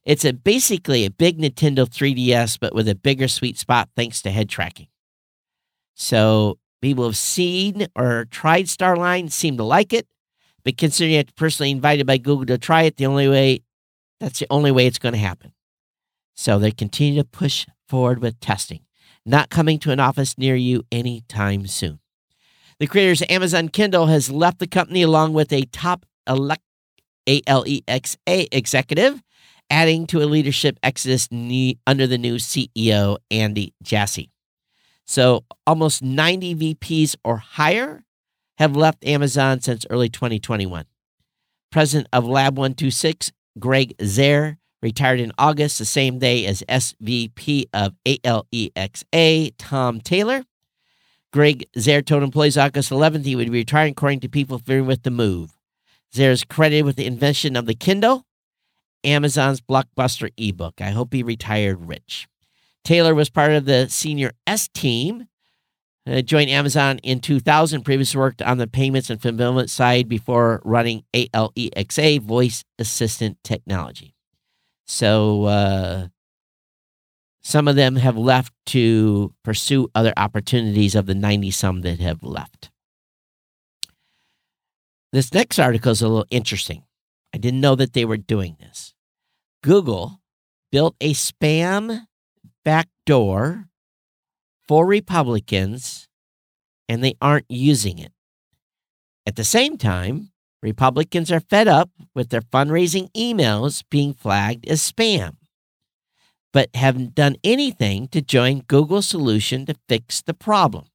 It's 0.04 0.26
a, 0.26 0.34
basically 0.34 1.06
a 1.06 1.12
big 1.12 1.40
Nintendo 1.40 1.88
3DS, 1.88 2.60
but 2.60 2.76
with 2.76 2.88
a 2.90 2.96
bigger 2.96 3.28
sweet 3.28 3.58
spot 3.58 3.90
thanks 3.96 4.22
to 4.22 4.32
head 4.32 4.50
tracking. 4.50 4.88
So 5.94 6.58
People 6.84 7.06
have 7.06 7.16
seen 7.16 7.88
or 7.96 8.26
tried 8.26 8.66
Starline, 8.66 9.32
seem 9.32 9.56
to 9.56 9.64
like 9.64 9.94
it, 9.94 10.06
but 10.64 10.78
considering 10.78 11.16
it 11.16 11.36
personally 11.36 11.72
invited 11.72 12.08
by 12.08 12.18
Google 12.18 12.46
to 12.46 12.58
try 12.58 12.84
it, 12.84 12.98
the 12.98 13.06
only 13.06 13.28
way 13.28 13.62
that's 14.20 14.40
the 14.40 14.48
only 14.50 14.72
way 14.72 14.88
it's 14.88 15.00
going 15.00 15.14
to 15.14 15.20
happen. 15.20 15.54
So 16.36 16.58
they 16.58 16.72
continue 16.72 17.22
to 17.22 17.28
push 17.28 17.66
forward 17.88 18.20
with 18.20 18.40
testing, 18.40 18.82
not 19.26 19.50
coming 19.50 19.78
to 19.80 19.92
an 19.92 20.00
office 20.00 20.38
near 20.38 20.56
you 20.56 20.84
anytime 20.92 21.68
soon. 21.68 22.00
The 22.80 22.88
creators 22.88 23.22
of 23.22 23.30
Amazon 23.30 23.70
Kindle 23.70 24.08
has 24.08 24.32
left 24.32 24.60
the 24.60 24.68
company 24.68 25.02
along 25.02 25.34
with 25.34 25.54
a 25.54 25.66
top 25.66 26.06
elect 26.28 26.64
ALEXA 27.28 28.48
executive, 28.52 29.22
adding 29.70 30.08
to 30.08 30.22
a 30.22 30.26
leadership 30.26 30.78
exodus 30.82 31.28
under 31.32 32.08
the 32.08 32.18
new 32.18 32.36
CEO, 32.36 33.18
Andy 33.30 33.74
Jassy. 33.84 34.32
So 35.06 35.44
almost 35.68 36.02
90 36.02 36.56
VPs 36.56 37.16
or 37.24 37.38
higher 37.38 38.04
have 38.58 38.76
left 38.76 39.06
Amazon 39.06 39.62
since 39.62 39.86
early 39.90 40.10
2021. 40.10 40.86
President 41.72 42.08
of 42.14 42.26
Lab 42.26 42.58
126, 42.58 43.32
Greg 43.60 43.98
Zehr, 43.98 44.58
retired 44.82 45.20
in 45.20 45.32
August, 45.38 45.80
the 45.80 45.86
same 45.86 46.20
day 46.20 46.46
as 46.46 46.64
SVP 46.70 47.66
of 47.74 47.96
ALEXA, 48.06 49.54
Tom 49.58 50.02
Taylor. 50.02 50.44
Greg 51.32 51.66
Zehr 51.76 52.06
told 52.06 52.22
employees 52.22 52.58
August 52.58 52.92
11th 52.92 53.26
he 53.26 53.36
would 53.36 53.52
be 53.52 53.60
retiring, 53.60 53.94
according 53.94 54.20
to 54.20 54.30
people 54.30 54.60
familiar 54.60 54.84
with 54.84 55.04
the 55.04 55.10
move. 55.10 55.58
Zehr 56.14 56.32
is 56.32 56.44
credited 56.44 56.86
with 56.86 56.96
the 56.96 57.08
invention 57.08 57.56
of 57.56 57.66
the 57.66 57.74
Kindle, 57.74 58.26
Amazon's 59.04 59.62
blockbuster 59.62 60.30
ebook. 60.38 60.80
I 60.80 60.92
hope 60.92 61.14
he 61.14 61.24
retired 61.24 61.88
rich. 61.88 62.28
Taylor 62.84 63.16
was 63.16 63.30
part 63.30 63.52
of 63.54 63.66
the 63.66 63.90
senior 63.90 64.34
S 64.46 64.68
team. 64.68 65.28
Uh, 66.06 66.22
joined 66.22 66.50
Amazon 66.50 67.00
in 67.00 67.20
2000. 67.20 67.84
Previously 67.84 68.20
worked 68.20 68.42
on 68.42 68.58
the 68.58 68.68
payments 68.68 69.10
and 69.10 69.22
fulfillment 69.22 69.70
side 69.70 70.10
before 70.10 70.62
running 70.66 71.04
ALEXA 71.14 72.22
voice 72.22 72.64
assistant 72.78 73.38
technology. 73.44 74.14
So 74.86 75.46
uh, 75.46 76.08
some 77.42 77.68
of 77.68 77.76
them 77.76 77.96
have 77.96 78.18
left 78.18 78.54
to 78.68 79.34
pursue 79.44 79.90
other 79.96 80.14
opportunities 80.18 80.96
of 80.96 81.06
the 81.06 81.16
90 81.16 81.52
some 81.52 81.82
that 81.82 82.00
have 82.00 82.22
left. 82.22 82.70
This 85.14 85.34
next 85.34 85.60
article 85.60 85.92
is 85.92 86.02
a 86.02 86.08
little 86.08 86.26
interesting. 86.30 86.84
I 87.34 87.38
didn't 87.38 87.62
know 87.62 87.76
that 87.76 87.94
they 87.94 88.04
were 88.04 88.18
doing 88.18 88.58
this. 88.60 88.94
Google 89.62 90.20
built 90.72 90.96
a 91.00 91.14
spam 91.14 92.08
backdoor 92.66 93.70
for 94.68 94.86
Republicans 94.86 96.08
and 96.88 97.04
they 97.04 97.16
aren't 97.22 97.50
using 97.50 97.98
it. 97.98 98.12
At 99.26 99.36
the 99.36 99.44
same 99.44 99.78
time, 99.78 100.32
Republicans 100.62 101.32
are 101.32 101.40
fed 101.40 101.68
up 101.68 101.90
with 102.16 102.30
their 102.30 102.42
fundraising 102.42 103.12
emails 103.14 103.84
being 103.90 104.14
flagged 104.14 104.68
as 104.68 104.82
spam, 104.82 105.36
but 106.52 106.70
haven't 106.74 107.16
done 107.16 107.36
anything 107.44 108.08
to 108.10 108.22
join 108.22 108.62
Google's 108.68 109.08
solution 109.08 109.66
to 109.66 109.76
fix 109.88 110.22
the 110.22 110.34
problem. 110.34 110.86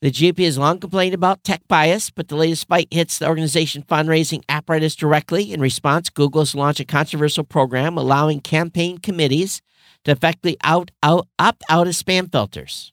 The 0.00 0.10
GOP 0.10 0.44
has 0.44 0.58
long 0.58 0.80
complained 0.80 1.14
about 1.14 1.44
tech 1.44 1.62
bias, 1.68 2.10
but 2.10 2.26
the 2.26 2.34
latest 2.34 2.66
fight 2.66 2.88
hits 2.90 3.18
the 3.18 3.28
organization 3.28 3.84
fundraising 3.84 4.42
apparatus 4.48 4.96
directly. 4.96 5.52
In 5.52 5.60
response, 5.60 6.10
Google 6.10 6.42
has 6.42 6.56
launched 6.56 6.80
a 6.80 6.84
controversial 6.84 7.44
program 7.44 7.96
allowing 7.96 8.40
campaign 8.40 8.98
committees 8.98 9.62
to 10.04 10.10
effectively 10.10 10.56
out, 10.62 10.90
out, 11.02 11.28
opt 11.38 11.62
out 11.68 11.86
of 11.86 11.94
spam 11.94 12.30
filters. 12.30 12.92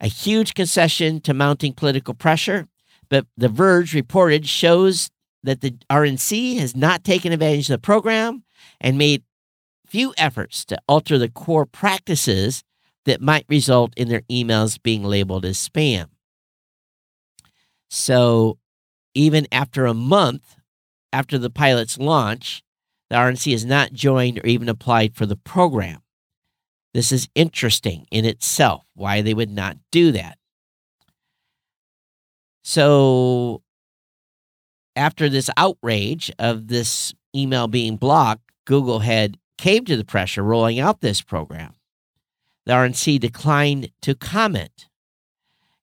A 0.00 0.06
huge 0.06 0.54
concession 0.54 1.20
to 1.22 1.34
mounting 1.34 1.72
political 1.72 2.14
pressure, 2.14 2.68
but 3.08 3.26
The 3.36 3.48
Verge 3.48 3.94
reported 3.94 4.46
shows 4.46 5.10
that 5.42 5.60
the 5.60 5.76
RNC 5.90 6.58
has 6.58 6.76
not 6.76 7.04
taken 7.04 7.32
advantage 7.32 7.68
of 7.70 7.74
the 7.74 7.78
program 7.78 8.44
and 8.80 8.98
made 8.98 9.22
few 9.86 10.12
efforts 10.18 10.64
to 10.66 10.78
alter 10.86 11.18
the 11.18 11.28
core 11.28 11.66
practices 11.66 12.62
that 13.06 13.22
might 13.22 13.46
result 13.48 13.92
in 13.96 14.08
their 14.08 14.22
emails 14.30 14.80
being 14.82 15.02
labeled 15.02 15.44
as 15.44 15.56
spam. 15.56 16.06
So, 17.88 18.58
even 19.14 19.46
after 19.50 19.86
a 19.86 19.94
month 19.94 20.56
after 21.12 21.38
the 21.38 21.50
pilot's 21.50 21.98
launch, 21.98 22.62
the 23.10 23.16
RNC 23.16 23.52
has 23.52 23.64
not 23.64 23.92
joined 23.92 24.38
or 24.38 24.46
even 24.46 24.68
applied 24.68 25.14
for 25.14 25.26
the 25.26 25.36
program. 25.36 26.00
This 26.94 27.12
is 27.12 27.28
interesting 27.34 28.06
in 28.10 28.24
itself, 28.24 28.84
why 28.94 29.22
they 29.22 29.34
would 29.34 29.50
not 29.50 29.76
do 29.90 30.12
that. 30.12 30.38
So, 32.62 33.62
after 34.96 35.28
this 35.28 35.48
outrage 35.56 36.30
of 36.38 36.68
this 36.68 37.14
email 37.34 37.68
being 37.68 37.96
blocked, 37.96 38.42
Google 38.66 38.98
had 39.00 39.38
caved 39.56 39.86
to 39.88 39.96
the 39.96 40.04
pressure 40.04 40.42
rolling 40.42 40.78
out 40.80 41.00
this 41.00 41.22
program 41.22 41.74
the 42.68 42.74
RNC 42.74 43.18
declined 43.18 43.90
to 44.02 44.14
comment. 44.14 44.88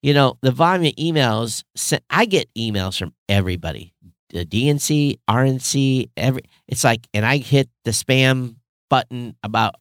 You 0.04 0.14
know, 0.14 0.38
the 0.42 0.52
volume 0.52 0.86
of 0.86 0.94
emails, 0.94 1.64
I 2.12 2.26
get 2.26 2.48
emails 2.54 3.00
from 3.00 3.16
everybody 3.28 3.95
the 4.30 4.46
DNC, 4.46 5.20
RNC, 5.30 6.10
every, 6.18 6.42
it's 6.68 6.84
like, 6.84 7.08
and 7.14 7.26
I 7.26 7.38
hit 7.38 7.70
the 7.84 7.92
spam 7.92 8.56
button 8.90 9.36
about 9.44 9.76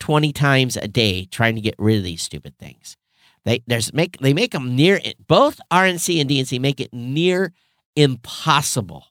20 0.00 0.32
times 0.32 0.76
a 0.76 0.88
day 0.88 1.24
trying 1.24 1.54
to 1.54 1.60
get 1.60 1.74
rid 1.78 1.98
of 1.98 2.04
these 2.04 2.22
stupid 2.22 2.58
things. 2.58 2.96
They 3.44 3.62
there's 3.66 3.92
make 3.92 4.18
they 4.18 4.32
make 4.32 4.52
them 4.52 4.74
near 4.74 4.98
both 5.26 5.60
RNC 5.70 6.20
and 6.20 6.30
DNC 6.30 6.60
make 6.60 6.80
it 6.80 6.92
near 6.92 7.52
impossible 7.94 9.06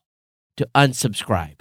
to 0.56 0.68
unsubscribe. 0.74 1.60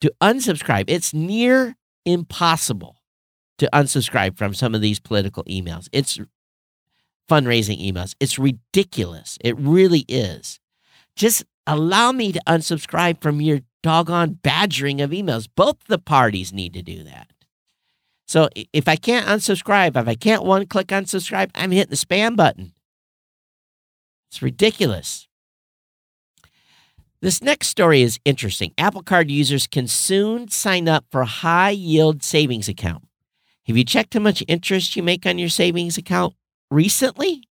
To 0.00 0.12
unsubscribe, 0.20 0.84
it's 0.88 1.14
near 1.14 1.76
impossible 2.04 2.96
to 3.58 3.68
unsubscribe 3.72 4.36
from 4.36 4.54
some 4.54 4.74
of 4.74 4.80
these 4.80 4.98
political 4.98 5.44
emails. 5.44 5.88
It's 5.92 6.18
fundraising 7.30 7.80
emails. 7.80 8.14
It's 8.18 8.38
ridiculous. 8.38 9.38
It 9.42 9.56
really 9.56 10.04
is. 10.08 10.58
Just 11.16 11.44
allow 11.66 12.12
me 12.12 12.32
to 12.32 12.40
unsubscribe 12.46 13.20
from 13.20 13.40
your 13.40 13.60
doggone 13.82 14.38
badgering 14.42 15.00
of 15.00 15.10
emails. 15.10 15.48
Both 15.54 15.84
the 15.88 15.98
parties 15.98 16.52
need 16.52 16.72
to 16.74 16.82
do 16.82 17.04
that. 17.04 17.28
So 18.26 18.48
if 18.72 18.88
I 18.88 18.96
can't 18.96 19.26
unsubscribe, 19.26 20.00
if 20.00 20.08
I 20.08 20.14
can't 20.14 20.44
one 20.44 20.66
click 20.66 20.86
unsubscribe, 20.88 21.50
I'm 21.54 21.70
hitting 21.70 21.90
the 21.90 21.96
spam 21.96 22.36
button. 22.36 22.72
It's 24.30 24.40
ridiculous. 24.40 25.28
This 27.20 27.42
next 27.42 27.68
story 27.68 28.02
is 28.02 28.18
interesting. 28.24 28.72
Apple 28.78 29.02
Card 29.02 29.30
users 29.30 29.66
can 29.66 29.86
soon 29.86 30.48
sign 30.48 30.88
up 30.88 31.04
for 31.10 31.20
a 31.20 31.26
high 31.26 31.70
yield 31.70 32.22
savings 32.22 32.68
account. 32.68 33.04
Have 33.66 33.76
you 33.76 33.84
checked 33.84 34.14
how 34.14 34.20
much 34.20 34.42
interest 34.48 34.96
you 34.96 35.02
make 35.02 35.24
on 35.24 35.38
your 35.38 35.48
savings 35.48 35.96
account 35.96 36.34
recently? 36.70 37.44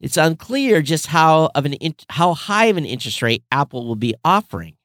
It's 0.00 0.16
unclear 0.16 0.80
just 0.82 1.06
how 1.06 1.50
of 1.54 1.64
an 1.64 1.74
how 2.10 2.34
high 2.34 2.66
of 2.66 2.76
an 2.76 2.84
interest 2.84 3.22
rate 3.22 3.42
Apple 3.50 3.86
will 3.86 3.96
be 3.96 4.14
offering. 4.24 4.76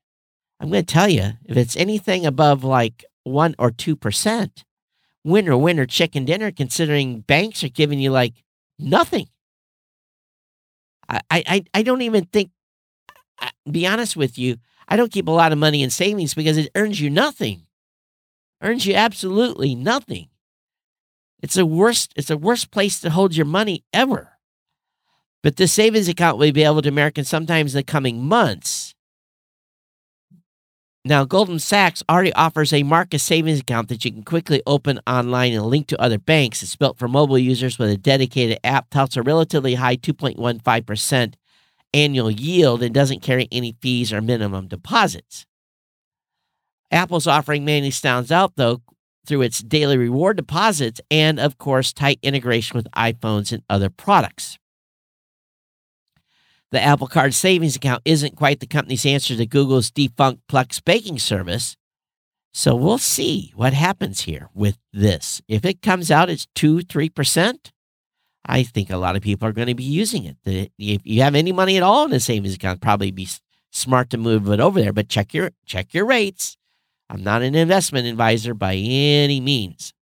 I'm 0.59 0.70
going 0.70 0.86
to 0.86 0.93
tell 0.93 1.09
you, 1.09 1.34
if 1.45 1.57
it's 1.57 1.76
anything 1.76 2.26
above 2.26 2.64
like 2.64 3.03
1 3.24 3.55
or 3.59 3.70
2%, 3.70 4.64
winner 5.24 5.57
winner 5.57 5.86
chicken 5.86 6.26
dinner 6.26 6.51
considering 6.51 7.22
banks 7.22 7.64
are 7.64 7.70
giving 7.70 7.99
you 7.99 8.11
like 8.11 8.34
nothing. 8.80 9.28
I 11.07 11.22
I 11.30 11.64
I 11.74 11.84
don't 11.84 12.01
even 12.01 12.26
think 12.26 12.51
be 13.70 13.86
honest 13.86 14.16
with 14.16 14.38
you, 14.38 14.57
I 14.88 14.95
don't 14.95 15.11
keep 15.11 15.28
a 15.28 15.32
lot 15.32 15.51
of 15.51 15.57
money 15.57 15.84
in 15.84 15.89
savings 15.89 16.34
because 16.34 16.57
it 16.57 16.72
earns 16.76 16.99
you 16.99 17.09
nothing 17.09 17.68
earns 18.64 18.86
you 18.86 18.95
absolutely 18.95 19.76
nothing. 19.76 20.30
It's 21.41 21.57
a 21.57 21.66
worst, 21.66 22.14
it's 22.16 22.30
a 22.30 22.38
worst 22.38 22.72
place 22.72 23.01
to 23.01 23.09
hold 23.09 23.36
your 23.36 23.45
money 23.45 23.84
ever. 23.93 24.32
But 25.44 25.58
the 25.58 25.68
savings 25.68 26.08
account 26.08 26.38
will 26.38 26.54
be 26.54 26.64
able 26.64 26.82
to 26.82 26.89
Americans 26.89 27.30
sometimes 27.30 27.76
in 27.76 27.80
the 27.80 27.84
coming 27.84 28.24
months. 28.24 28.96
Now, 31.06 31.26
Goldman 31.26 31.60
Sachs 31.60 32.02
already 32.10 32.32
offers 32.32 32.72
a 32.72 32.82
Marcus 32.84 33.22
savings 33.22 33.60
account 33.60 33.89
that 33.89 34.06
you 34.06 34.12
can 34.12 34.24
quickly 34.24 34.64
open 34.66 35.02
online 35.06 35.52
and 35.52 35.66
link 35.66 35.88
to 35.88 36.02
other 36.02 36.18
banks. 36.18 36.64
It's 36.64 36.78
built 36.78 36.98
for 36.98 37.10
mobile 37.10 37.38
users 37.38 37.78
with 37.78 37.89
a 37.89 37.98
dedicated 37.98 38.58
app, 38.64 38.89
touts 38.89 39.18
a 39.18 39.22
relatively 39.22 39.76
high 39.76 39.98
2.15% 39.98 41.34
annual 41.94 42.32
yield, 42.32 42.82
and 42.82 42.96
doesn't 42.96 43.22
carry 43.22 43.50
any 43.52 43.76
fees 43.82 44.14
or 44.14 44.22
minimum 44.22 44.70
deposits. 44.70 45.46
Apple's 46.89 47.28
offering 47.28 47.66
mainly 47.66 47.91
stands 47.91 48.32
out, 48.32 48.54
though, 48.56 48.82
through 49.28 49.41
its 49.41 49.60
daily 49.60 49.98
reward 49.98 50.38
deposits 50.38 51.02
and, 51.12 51.38
of 51.38 51.58
course, 51.58 51.91
tight 51.91 52.20
integration 52.24 52.78
with 52.78 52.88
iPhones 52.91 53.52
and 53.52 53.62
other 53.70 53.89
products. 53.89 54.58
The 56.74 56.82
Apple 56.82 57.05
Card 57.05 57.36
savings 57.36 57.76
account 57.76 58.01
isn't 58.03 58.36
quite 58.36 58.59
the 58.59 58.65
company's 58.65 59.05
answer 59.05 59.36
to 59.36 59.45
Google's 59.45 59.91
defunct 59.91 60.41
Plex 60.47 60.84
banking 60.84 61.19
service. 61.19 61.78
So 62.51 62.76
we'll 62.76 62.97
see 62.97 63.53
what 63.55 63.74
happens 63.74 64.21
here 64.21 64.49
with 64.55 64.80
this. 64.91 65.39
If 65.47 65.65
it 65.65 65.84
comes 65.84 66.09
out 66.09 66.32
as 66.32 66.47
2 66.55 66.80
3%, 66.80 67.71
I 68.47 68.63
think 68.63 68.89
a 68.89 68.97
lot 68.97 69.15
of 69.15 69.21
people 69.21 69.47
are 69.47 69.51
going 69.51 69.67
to 69.67 69.76
be 69.76 69.84
using 69.84 70.24
it. 70.26 70.71
If 70.80 71.01
you 71.05 71.21
have 71.21 71.36
any 71.36 71.51
money 71.51 71.78
at 71.78 71.84
all 71.84 72.05
in 72.05 72.13
a 72.13 72.19
savings 72.19 72.55
account, 72.55 72.82
probably 72.82 73.11
be 73.11 73.30
smart 73.71 74.09
to 74.09 74.17
move 74.17 74.49
it 74.49 74.59
over 74.59 74.82
there, 74.82 74.93
but 74.93 75.09
check 75.09 75.32
your 75.32 75.51
check 75.67 75.93
your 75.93 76.07
rates. 76.07 76.57
I'm 77.07 77.24
not 77.24 77.43
an 77.43 77.53
investment 77.53 78.07
advisor 78.07 78.55
by 78.55 78.74
any 78.74 79.39
means. 79.39 79.93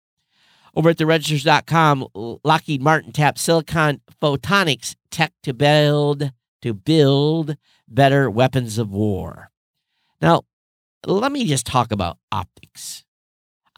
Over 0.76 0.90
at 0.90 0.98
theregisters.com, 0.98 2.06
Lockheed 2.44 2.80
Martin 2.80 3.10
tapped 3.10 3.38
Silicon 3.38 4.00
Photonics 4.22 4.94
tech 5.10 5.32
to 5.42 5.52
build 5.52 6.30
to 6.62 6.74
build 6.74 7.56
better 7.88 8.30
weapons 8.30 8.78
of 8.78 8.90
war. 8.90 9.50
Now, 10.20 10.42
let 11.06 11.32
me 11.32 11.46
just 11.46 11.66
talk 11.66 11.92
about 11.92 12.18
optics. 12.30 13.04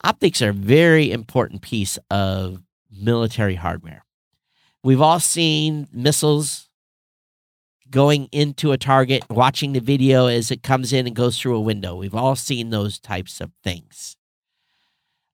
Optics 0.04 0.42
are 0.42 0.50
a 0.50 0.54
very 0.54 1.12
important 1.12 1.62
piece 1.62 1.98
of 2.10 2.62
military 2.90 3.54
hardware. 3.54 4.04
We've 4.82 5.00
all 5.00 5.20
seen 5.20 5.86
missiles 5.92 6.68
going 7.88 8.28
into 8.32 8.72
a 8.72 8.78
target, 8.78 9.22
watching 9.30 9.74
the 9.74 9.80
video 9.80 10.26
as 10.26 10.50
it 10.50 10.62
comes 10.62 10.92
in 10.92 11.06
and 11.06 11.14
goes 11.14 11.38
through 11.38 11.54
a 11.54 11.60
window. 11.60 11.94
We've 11.94 12.14
all 12.14 12.34
seen 12.34 12.70
those 12.70 12.98
types 12.98 13.40
of 13.40 13.52
things. 13.62 14.16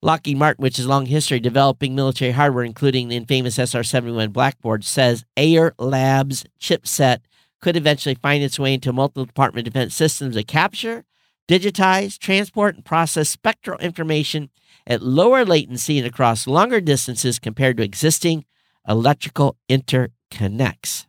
Lockheed 0.03 0.37
Martin, 0.37 0.63
which 0.63 0.77
has 0.77 0.87
long 0.87 1.07
history 1.07 1.41
developing 1.41 1.95
military 1.95 2.33
hardware, 2.33 2.65
including 2.65 3.09
the 3.09 3.17
infamous 3.17 3.57
SR-71 3.57 4.33
Blackbird, 4.33 4.85
says 4.85 5.25
Ayar 5.37 5.73
Labs 5.79 6.45
chipset 6.61 7.19
could 7.61 7.77
eventually 7.77 8.15
find 8.15 8.43
its 8.43 8.59
way 8.59 8.75
into 8.75 8.93
multiple 8.93 9.25
Department 9.25 9.67
of 9.67 9.73
Defense 9.73 9.95
systems 9.95 10.35
that 10.35 10.47
capture, 10.47 11.05
digitize, 11.49 12.19
transport, 12.19 12.77
and 12.77 12.85
process 12.85 13.29
spectral 13.29 13.79
information 13.79 14.51
at 14.87 15.03
lower 15.03 15.45
latency 15.45 15.99
and 15.99 16.07
across 16.07 16.47
longer 16.47 16.81
distances 16.81 17.39
compared 17.39 17.77
to 17.77 17.83
existing 17.83 18.45
electrical 18.87 19.57
interconnects. 19.69 21.07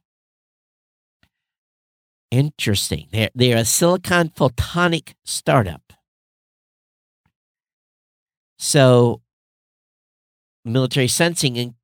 Interesting. 2.31 3.07
They're, 3.11 3.29
they're 3.33 3.57
a 3.57 3.65
silicon 3.65 4.29
photonic 4.29 5.13
startup. 5.23 5.93
So, 8.59 9.21
military 10.65 11.07
sensing 11.07 11.75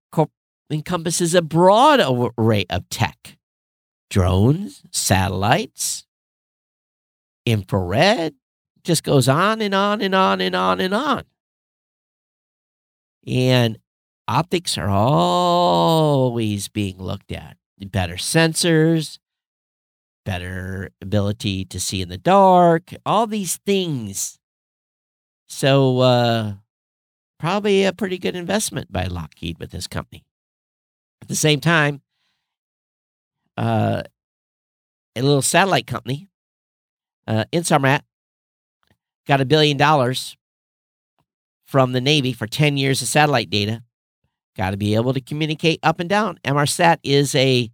encompasses 0.69 1.33
a 1.33 1.41
broad 1.41 2.01
array 2.37 2.65
of 2.69 2.87
tech 2.89 3.34
drones, 4.09 4.83
satellites, 4.91 6.05
infrared, 7.45 8.33
just 8.83 9.03
goes 9.03 9.27
on 9.27 9.61
and 9.61 9.73
on 9.73 10.01
and 10.01 10.15
on 10.15 10.41
and 10.41 10.55
on 10.55 10.79
and 10.79 10.93
on. 10.93 11.23
And 13.27 13.79
optics 14.27 14.77
are 14.77 14.89
always 14.89 16.67
being 16.67 16.97
looked 16.97 17.31
at. 17.31 17.57
better 17.91 18.15
sensors, 18.15 19.19
better 20.25 20.91
ability 21.01 21.65
to 21.65 21.79
see 21.79 22.01
in 22.01 22.09
the 22.09 22.17
dark, 22.17 22.93
all 23.05 23.27
these 23.27 23.57
things. 23.57 24.39
So, 25.47 25.99
uh, 25.99 26.53
probably 27.39 27.85
a 27.85 27.93
pretty 27.93 28.17
good 28.17 28.35
investment 28.35 28.91
by 28.91 29.05
Lockheed 29.05 29.59
with 29.59 29.71
this 29.71 29.87
company. 29.87 30.25
At 31.21 31.27
the 31.27 31.35
same 31.35 31.59
time, 31.59 32.01
uh, 33.57 34.03
a 35.15 35.21
little 35.21 35.41
satellite 35.41 35.87
company, 35.87 36.27
uh, 37.27 37.45
Inmarsat, 37.51 38.01
got 39.27 39.41
a 39.41 39.45
billion 39.45 39.77
dollars 39.77 40.37
from 41.65 41.91
the 41.93 42.01
Navy 42.01 42.33
for 42.33 42.47
10 42.47 42.77
years 42.77 43.01
of 43.01 43.07
satellite 43.07 43.49
data. 43.49 43.83
Got 44.55 44.71
to 44.71 44.77
be 44.77 44.95
able 44.95 45.13
to 45.13 45.21
communicate 45.21 45.79
up 45.83 45.99
and 45.99 46.09
down. 46.09 46.39
Inmarsat 46.43 46.99
is 47.03 47.35
a, 47.35 47.71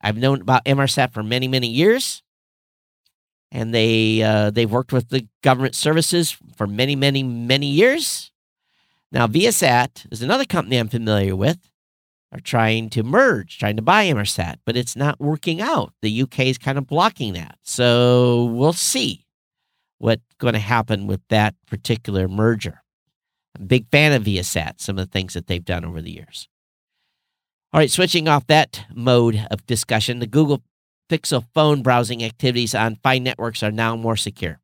I've 0.00 0.16
known 0.16 0.42
about 0.42 0.64
Inmarsat 0.64 1.12
for 1.12 1.22
many, 1.22 1.48
many 1.48 1.68
years. 1.68 2.22
And 3.52 3.74
they 3.74 4.22
uh, 4.22 4.50
they've 4.50 4.70
worked 4.70 4.92
with 4.92 5.08
the 5.08 5.26
government 5.42 5.74
services 5.74 6.36
for 6.56 6.68
many, 6.68 6.94
many, 6.94 7.24
many 7.24 7.66
years. 7.66 8.30
Now, 9.10 9.26
Viasat 9.26 10.06
is 10.12 10.22
another 10.22 10.44
company 10.44 10.76
I'm 10.76 10.88
familiar 10.88 11.34
with. 11.34 11.69
Are 12.32 12.38
trying 12.38 12.90
to 12.90 13.02
merge, 13.02 13.58
trying 13.58 13.74
to 13.74 13.82
buy 13.82 14.06
Inmarsat, 14.06 14.58
but 14.64 14.76
it's 14.76 14.94
not 14.94 15.18
working 15.18 15.60
out. 15.60 15.92
The 16.00 16.22
UK 16.22 16.40
is 16.40 16.58
kind 16.58 16.78
of 16.78 16.86
blocking 16.86 17.32
that. 17.32 17.58
So 17.64 18.44
we'll 18.44 18.72
see 18.72 19.26
what's 19.98 20.22
going 20.38 20.54
to 20.54 20.60
happen 20.60 21.08
with 21.08 21.20
that 21.28 21.56
particular 21.66 22.28
merger. 22.28 22.82
I'm 23.56 23.62
a 23.62 23.66
big 23.66 23.88
fan 23.90 24.12
of 24.12 24.22
Viasat, 24.22 24.80
some 24.80 24.96
of 24.96 25.06
the 25.06 25.10
things 25.10 25.34
that 25.34 25.48
they've 25.48 25.64
done 25.64 25.84
over 25.84 26.00
the 26.00 26.12
years. 26.12 26.48
All 27.72 27.80
right, 27.80 27.90
switching 27.90 28.28
off 28.28 28.46
that 28.46 28.84
mode 28.94 29.46
of 29.50 29.66
discussion, 29.66 30.20
the 30.20 30.26
Google 30.26 30.62
Pixel 31.08 31.44
phone 31.52 31.82
browsing 31.82 32.22
activities 32.22 32.74
on 32.74 32.96
Fi 33.02 33.18
networks 33.18 33.62
are 33.62 33.72
now 33.72 33.96
more 33.96 34.16
secure. 34.16 34.60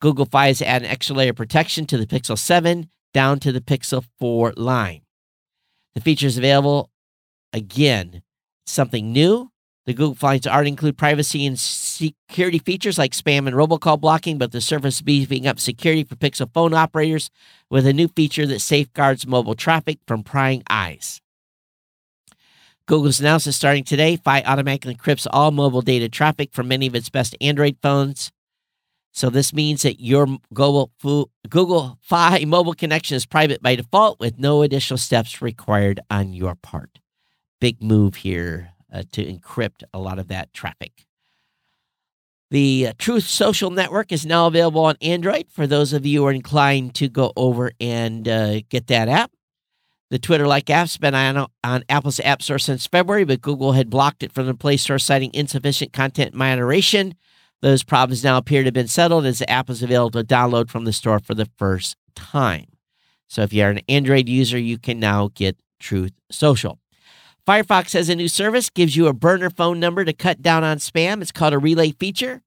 Google 0.00 0.26
Fi 0.26 0.48
has 0.48 0.62
added 0.62 0.86
an 0.86 0.90
extra 0.90 1.14
layer 1.14 1.30
of 1.30 1.36
protection 1.36 1.86
to 1.86 1.98
the 1.98 2.06
Pixel 2.06 2.38
7 2.38 2.88
down 3.12 3.38
to 3.40 3.52
the 3.52 3.60
Pixel 3.60 4.04
4 4.18 4.54
line. 4.56 5.02
The 5.94 6.00
feature 6.00 6.26
is 6.26 6.38
available 6.38 6.90
again, 7.52 8.22
something 8.66 9.12
new. 9.12 9.50
The 9.84 9.94
Google 9.94 10.14
Fi's 10.14 10.46
already 10.46 10.70
include 10.70 10.96
privacy 10.96 11.44
and 11.44 11.58
security 11.58 12.60
features 12.60 12.98
like 12.98 13.12
spam 13.12 13.48
and 13.48 13.56
robocall 13.56 14.00
blocking, 14.00 14.38
but 14.38 14.52
the 14.52 14.60
service 14.60 14.96
is 14.96 15.02
beefing 15.02 15.46
up 15.46 15.58
security 15.58 16.04
for 16.04 16.14
Pixel 16.14 16.52
phone 16.52 16.72
operators 16.72 17.30
with 17.68 17.84
a 17.86 17.92
new 17.92 18.06
feature 18.06 18.46
that 18.46 18.60
safeguards 18.60 19.26
mobile 19.26 19.56
traffic 19.56 19.98
from 20.06 20.22
prying 20.22 20.62
eyes. 20.70 21.20
Google's 22.86 23.20
announced 23.20 23.46
that 23.46 23.52
starting 23.52 23.82
today, 23.82 24.16
Fi 24.16 24.42
automatically 24.42 24.94
encrypts 24.94 25.26
all 25.32 25.50
mobile 25.50 25.82
data 25.82 26.08
traffic 26.08 26.52
from 26.52 26.68
many 26.68 26.86
of 26.86 26.94
its 26.94 27.10
best 27.10 27.36
Android 27.40 27.76
phones. 27.82 28.30
So 29.12 29.30
this 29.30 29.52
means 29.52 29.82
that 29.82 30.00
your 30.00 30.26
Google, 30.54 30.90
Google 31.48 31.98
Fi 32.00 32.44
mobile 32.44 32.74
connection 32.74 33.16
is 33.16 33.26
private 33.26 33.60
by 33.62 33.76
default 33.76 34.20
with 34.20 34.38
no 34.38 34.62
additional 34.62 34.98
steps 34.98 35.42
required 35.42 36.00
on 36.08 36.32
your 36.32 36.54
part. 36.54 36.98
Big 37.62 37.80
move 37.80 38.16
here 38.16 38.72
uh, 38.92 39.04
to 39.12 39.24
encrypt 39.24 39.84
a 39.94 40.00
lot 40.00 40.18
of 40.18 40.26
that 40.26 40.52
traffic. 40.52 41.06
The 42.50 42.88
uh, 42.88 42.92
Truth 42.98 43.22
Social 43.22 43.70
Network 43.70 44.10
is 44.10 44.26
now 44.26 44.48
available 44.48 44.84
on 44.84 44.96
Android 45.00 45.46
for 45.48 45.68
those 45.68 45.92
of 45.92 46.04
you 46.04 46.22
who 46.22 46.26
are 46.26 46.32
inclined 46.32 46.96
to 46.96 47.08
go 47.08 47.32
over 47.36 47.70
and 47.80 48.26
uh, 48.26 48.62
get 48.68 48.88
that 48.88 49.08
app. 49.08 49.30
The 50.10 50.18
Twitter 50.18 50.48
like 50.48 50.70
app's 50.70 50.96
been 50.96 51.14
on, 51.14 51.46
on 51.62 51.84
Apple's 51.88 52.18
App 52.18 52.42
Store 52.42 52.58
since 52.58 52.88
February, 52.88 53.24
but 53.24 53.40
Google 53.40 53.74
had 53.74 53.88
blocked 53.88 54.24
it 54.24 54.32
from 54.32 54.46
the 54.46 54.54
Play 54.54 54.76
Store, 54.76 54.98
citing 54.98 55.30
insufficient 55.32 55.92
content 55.92 56.34
moderation. 56.34 57.14
Those 57.60 57.84
problems 57.84 58.24
now 58.24 58.38
appear 58.38 58.62
to 58.62 58.66
have 58.66 58.74
been 58.74 58.88
settled 58.88 59.24
as 59.24 59.38
the 59.38 59.48
app 59.48 59.70
is 59.70 59.84
available 59.84 60.20
to 60.20 60.26
download 60.26 60.68
from 60.68 60.84
the 60.84 60.92
store 60.92 61.20
for 61.20 61.34
the 61.34 61.48
first 61.58 61.96
time. 62.16 62.66
So 63.28 63.42
if 63.42 63.52
you're 63.52 63.70
an 63.70 63.82
Android 63.88 64.28
user, 64.28 64.58
you 64.58 64.78
can 64.78 64.98
now 64.98 65.30
get 65.32 65.56
Truth 65.78 66.14
Social. 66.28 66.81
Firefox 67.46 67.92
has 67.94 68.08
a 68.08 68.14
new 68.14 68.28
service, 68.28 68.70
gives 68.70 68.96
you 68.96 69.08
a 69.08 69.12
burner 69.12 69.50
phone 69.50 69.80
number 69.80 70.04
to 70.04 70.12
cut 70.12 70.42
down 70.42 70.62
on 70.62 70.78
spam. 70.78 71.20
It's 71.20 71.32
called 71.32 71.52
a 71.52 71.58
relay 71.58 71.90
feature. 71.90 72.42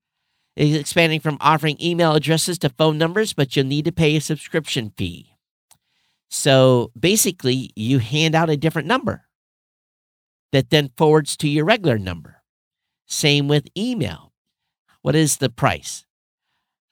It's 0.55 0.79
expanding 0.79 1.19
from 1.19 1.37
offering 1.41 1.77
email 1.81 2.13
addresses 2.13 2.57
to 2.59 2.69
phone 2.69 2.97
numbers, 2.97 3.33
but 3.33 3.55
you'll 3.55 3.65
need 3.65 3.85
to 3.85 3.91
pay 3.91 4.15
a 4.15 4.21
subscription 4.21 4.93
fee. 4.97 5.35
So 6.29 6.91
basically, 6.97 7.71
you 7.75 7.99
hand 7.99 8.35
out 8.35 8.49
a 8.49 8.55
different 8.55 8.87
number 8.87 9.25
that 10.53 10.69
then 10.69 10.91
forwards 10.95 11.35
to 11.37 11.49
your 11.49 11.65
regular 11.65 11.97
number. 11.97 12.41
Same 13.05 13.49
with 13.49 13.67
email. 13.77 14.31
What 15.01 15.15
is 15.15 15.37
the 15.37 15.49
price? 15.49 16.05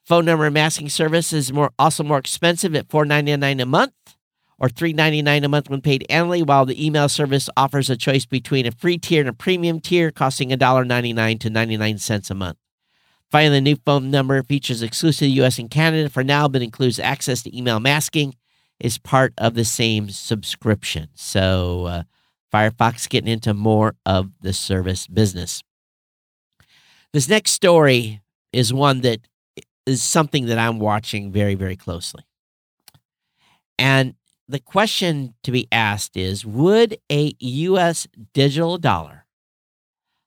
Phone 0.06 0.26
number 0.26 0.52
masking 0.52 0.90
service 0.90 1.32
is 1.32 1.54
more 1.54 1.72
also 1.80 2.04
more 2.04 2.18
expensive 2.18 2.76
at 2.76 2.90
$4.99 2.90 3.62
a 3.62 3.66
month 3.66 3.94
or 4.64 4.70
$3.99 4.70 5.44
a 5.44 5.48
month 5.50 5.70
when 5.70 5.82
paid 5.82 6.06
annually, 6.10 6.42
while 6.42 6.66
the 6.66 6.86
email 6.86 7.10
service 7.10 7.50
offers 7.58 7.90
a 7.90 7.98
choice 7.98 8.26
between 8.26 8.66
a 8.66 8.72
free 8.72 8.98
tier 8.98 9.20
and 9.20 9.28
a 9.28 9.34
premium 9.34 9.82
tier 9.82 10.10
costing 10.10 10.52
$1.99 10.52 11.38
to 11.42 11.50
99 11.50 11.98
cents 11.98 12.32
a 12.32 12.34
month. 12.34 12.58
Finally, 13.30 13.58
the 13.58 13.62
new 13.62 13.76
phone 13.86 14.10
number 14.10 14.42
features 14.42 14.82
exclusive 14.82 15.28
US 15.28 15.60
and 15.60 15.70
Canada 15.70 16.10
for 16.10 16.24
now, 16.24 16.48
but 16.48 16.62
includes 16.62 16.98
access 16.98 17.44
to 17.44 17.54
email 17.54 17.82
masking, 17.82 18.36
is 18.80 18.98
part 18.98 19.34
of 19.38 19.56
the 19.56 19.66
same 19.66 20.10
subscription. 20.10 21.10
So, 21.14 21.86
uh, 21.88 22.04
Firefox 22.54 23.10
getting 23.10 23.34
into 23.34 23.54
more 23.54 23.96
of 24.06 24.32
the 24.40 24.54
service 24.54 25.08
business. 25.08 25.62
This 27.12 27.28
next 27.28 27.52
story 27.52 28.22
is 28.54 28.74
one 28.74 29.02
that 29.02 29.28
is 29.86 30.02
something 30.02 30.46
that 30.46 30.58
I'm 30.58 30.80
watching 30.80 31.34
very, 31.34 31.56
very 31.56 31.76
closely. 31.76 32.24
And 33.78 34.16
the 34.48 34.60
question 34.60 35.34
to 35.44 35.52
be 35.52 35.68
asked 35.72 36.18
is 36.18 36.46
Would 36.46 36.98
a 37.12 37.34
U.S. 37.40 38.08
digital 38.34 38.78
dollar 38.78 39.26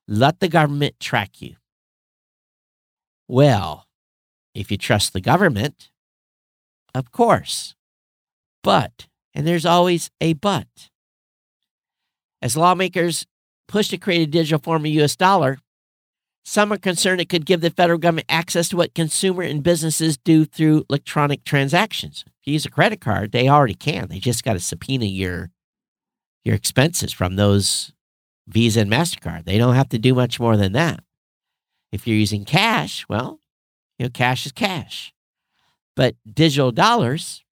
let 0.07 0.39
the 0.39 0.47
government 0.47 0.99
track 0.99 1.41
you? 1.41 1.55
Well, 3.27 3.85
if 4.53 4.71
you 4.71 4.77
trust 4.77 5.13
the 5.13 5.21
government, 5.21 5.89
of 6.95 7.11
course. 7.11 7.75
But, 8.63 9.07
and 9.33 9.45
there's 9.45 9.65
always 9.65 10.09
a 10.19 10.33
but. 10.33 10.89
As 12.41 12.57
lawmakers 12.57 13.25
push 13.67 13.89
to 13.89 13.97
create 13.97 14.21
a 14.21 14.31
digital 14.31 14.59
form 14.59 14.83
of 14.83 14.91
U.S. 14.91 15.15
dollar, 15.15 15.59
some 16.45 16.71
are 16.71 16.77
concerned 16.77 17.19
it 17.19 17.29
could 17.29 17.45
give 17.45 17.61
the 17.61 17.69
federal 17.69 17.99
government 17.99 18.27
access 18.29 18.69
to 18.69 18.77
what 18.77 18.95
consumer 18.95 19.43
and 19.43 19.61
businesses 19.61 20.17
do 20.17 20.45
through 20.45 20.85
electronic 20.89 21.43
transactions. 21.43 22.23
Use 22.51 22.65
a 22.65 22.69
credit 22.69 23.01
card, 23.01 23.31
they 23.31 23.49
already 23.49 23.73
can. 23.73 24.07
They 24.07 24.19
just 24.19 24.43
got 24.43 24.53
to 24.53 24.59
subpoena 24.59 25.05
your 25.05 25.51
your 26.43 26.55
expenses 26.55 27.11
from 27.11 27.35
those 27.35 27.91
Visa 28.47 28.81
and 28.81 28.91
MasterCard. 28.91 29.43
They 29.43 29.57
don't 29.57 29.75
have 29.75 29.89
to 29.89 29.99
do 29.99 30.15
much 30.15 30.39
more 30.39 30.55
than 30.55 30.71
that. 30.71 31.03
If 31.91 32.07
you're 32.07 32.17
using 32.17 32.45
cash, 32.45 33.05
well, 33.09 33.41
you 33.99 34.05
know, 34.05 34.09
cash 34.09 34.45
is 34.45 34.53
cash. 34.53 35.13
But 35.95 36.15
digital 36.31 36.71
dollars, 36.71 37.43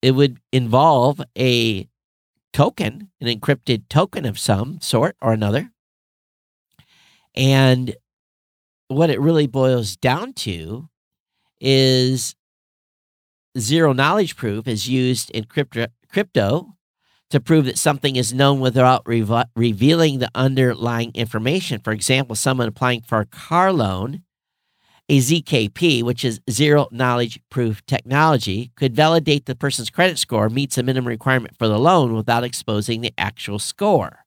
it 0.00 0.12
would 0.12 0.38
involve 0.52 1.20
a 1.36 1.88
token, 2.52 3.10
an 3.20 3.26
encrypted 3.26 3.88
token 3.88 4.24
of 4.24 4.38
some 4.38 4.80
sort 4.80 5.16
or 5.20 5.32
another 5.32 5.72
and 7.38 7.94
what 8.88 9.10
it 9.10 9.20
really 9.20 9.46
boils 9.46 9.96
down 9.96 10.32
to 10.32 10.88
is 11.60 12.34
zero 13.60 13.92
knowledge 13.92 14.36
proof 14.36 14.66
is 14.66 14.88
used 14.88 15.30
in 15.30 15.44
crypto, 15.44 15.86
crypto 16.10 16.74
to 17.30 17.40
prove 17.40 17.66
that 17.66 17.78
something 17.78 18.16
is 18.16 18.32
known 18.32 18.60
without 18.60 19.06
revealing 19.06 20.18
the 20.18 20.30
underlying 20.34 21.12
information. 21.14 21.80
For 21.80 21.92
example, 21.92 22.34
someone 22.36 22.68
applying 22.68 23.02
for 23.02 23.20
a 23.20 23.26
car 23.26 23.72
loan, 23.72 24.22
a 25.10 25.18
ZKP, 25.18 26.02
which 26.02 26.24
is 26.24 26.40
zero 26.50 26.88
knowledge 26.90 27.40
proof 27.50 27.84
technology, 27.86 28.72
could 28.76 28.94
validate 28.94 29.46
the 29.46 29.54
person's 29.54 29.90
credit 29.90 30.18
score 30.18 30.48
meets 30.48 30.76
the 30.76 30.82
minimum 30.82 31.08
requirement 31.08 31.56
for 31.58 31.68
the 31.68 31.78
loan 31.78 32.14
without 32.14 32.44
exposing 32.44 33.02
the 33.02 33.12
actual 33.18 33.58
score 33.58 34.24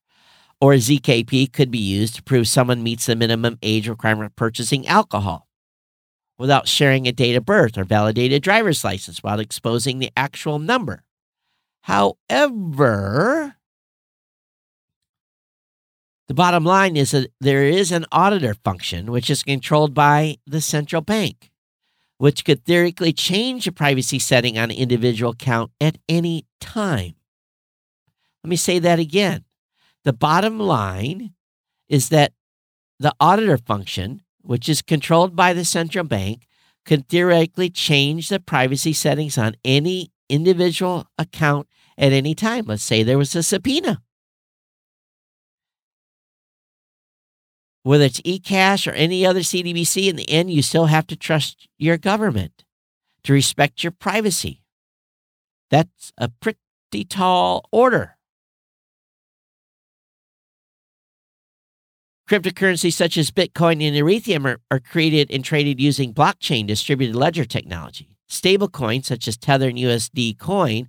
or 0.62 0.74
a 0.74 0.78
ZKP 0.78 1.52
could 1.52 1.72
be 1.72 1.80
used 1.80 2.16
to 2.16 2.24
prove 2.24 2.48
someone 2.48 2.84
meets 2.84 3.08
the 3.08 3.16
minimum 3.16 3.58
age 3.64 3.90
requirement 3.90 4.28
of 4.28 4.36
purchasing 4.36 4.88
alcohol 4.88 5.48
without 6.42 6.68
sharing 6.68 7.08
a 7.08 7.12
date 7.12 7.36
of 7.36 7.46
birth 7.46 7.78
or 7.78 7.84
validated 7.84 8.42
driver's 8.42 8.84
license 8.84 9.22
while 9.22 9.40
exposing 9.40 10.00
the 10.00 10.12
actual 10.18 10.58
number. 10.58 11.04
However, 11.84 13.56
the 16.28 16.34
bottom 16.34 16.66
line 16.66 16.98
is 16.98 17.12
that 17.12 17.30
there 17.40 17.64
is 17.64 17.92
an 17.92 18.06
auditor 18.12 18.56
function 18.56 19.12
which 19.12 19.30
is 19.30 19.44
controlled 19.44 19.94
by 19.94 20.38
the 20.48 20.62
central 20.62 21.02
bank, 21.02 21.52
which 22.18 22.44
could 22.44 22.66
theoretically 22.66 23.14
change 23.14 23.68
a 23.68 23.72
privacy 23.72 24.18
setting 24.18 24.58
on 24.58 24.72
an 24.72 24.78
individual 24.78 25.34
account 25.34 25.72
at 25.80 26.00
any 26.10 26.48
time. 26.60 27.14
Let 28.44 28.50
me 28.50 28.56
say 28.56 28.80
that 28.80 28.98
again. 28.98 29.46
The 30.06 30.14
bottom 30.14 30.58
line 30.60 31.34
is 31.88 32.10
that 32.10 32.34
the 33.00 33.14
auditor 33.20 33.58
function, 33.58 34.24
which 34.44 34.68
is 34.70 34.82
controlled 34.82 35.36
by 35.36 35.54
the 35.54 35.66
central 35.66 36.06
bank, 36.06 36.48
could 36.86 37.08
theoretically 37.08 37.70
change 37.70 38.30
the 38.30 38.40
privacy 38.40 38.94
settings 38.94 39.38
on 39.38 39.56
any 39.64 40.12
individual 40.30 41.08
account 41.18 41.68
at 41.98 42.12
any 42.12 42.34
time. 42.34 42.66
Let's 42.66 42.84
say 42.84 43.04
there 43.04 43.18
was 43.18 43.36
a 43.36 43.44
subpoena. 43.44 44.02
Whether 47.84 48.06
it's 48.06 48.22
eCash 48.22 48.88
or 48.88 48.92
any 48.92 49.26
other 49.26 49.40
CDBC, 49.40 50.08
in 50.08 50.16
the 50.16 50.30
end, 50.30 50.52
you 50.52 50.62
still 50.62 50.86
have 50.86 51.08
to 51.08 51.16
trust 51.16 51.68
your 51.78 51.98
government 51.98 52.64
to 53.24 53.34
respect 53.34 53.84
your 53.84 53.92
privacy. 53.92 54.64
That's 55.72 56.12
a 56.18 56.30
pretty 56.30 57.06
tall 57.08 57.68
order. 57.72 58.18
Cryptocurrencies 62.32 62.94
such 62.94 63.18
as 63.18 63.30
Bitcoin 63.30 63.86
and 63.86 63.94
Ethereum 63.94 64.46
are, 64.46 64.58
are 64.72 64.80
created 64.80 65.30
and 65.32 65.44
traded 65.44 65.82
using 65.82 66.14
blockchain 66.14 66.66
distributed 66.66 67.14
ledger 67.14 67.44
technology. 67.44 68.16
Stablecoins 68.30 69.04
such 69.04 69.28
as 69.28 69.36
Tether 69.36 69.68
and 69.68 69.78
USD 69.78 70.40
Coin 70.40 70.88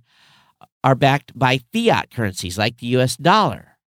are 0.85 0.95
backed 0.95 1.37
by 1.37 1.59
fiat 1.73 2.11
currencies 2.11 2.57
like 2.57 2.77
the 2.77 2.87
US 2.95 3.17
dollar. 3.17 3.77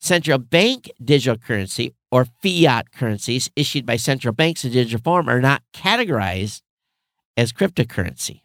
Central 0.00 0.38
bank 0.38 0.90
digital 1.00 1.38
currency 1.38 1.94
or 2.10 2.26
fiat 2.42 2.90
currencies 2.90 3.48
issued 3.54 3.86
by 3.86 3.94
central 3.94 4.34
banks 4.34 4.64
in 4.64 4.72
digital 4.72 5.00
form 5.00 5.28
are 5.28 5.40
not 5.40 5.62
categorized 5.72 6.62
as 7.36 7.52
cryptocurrency. 7.52 8.40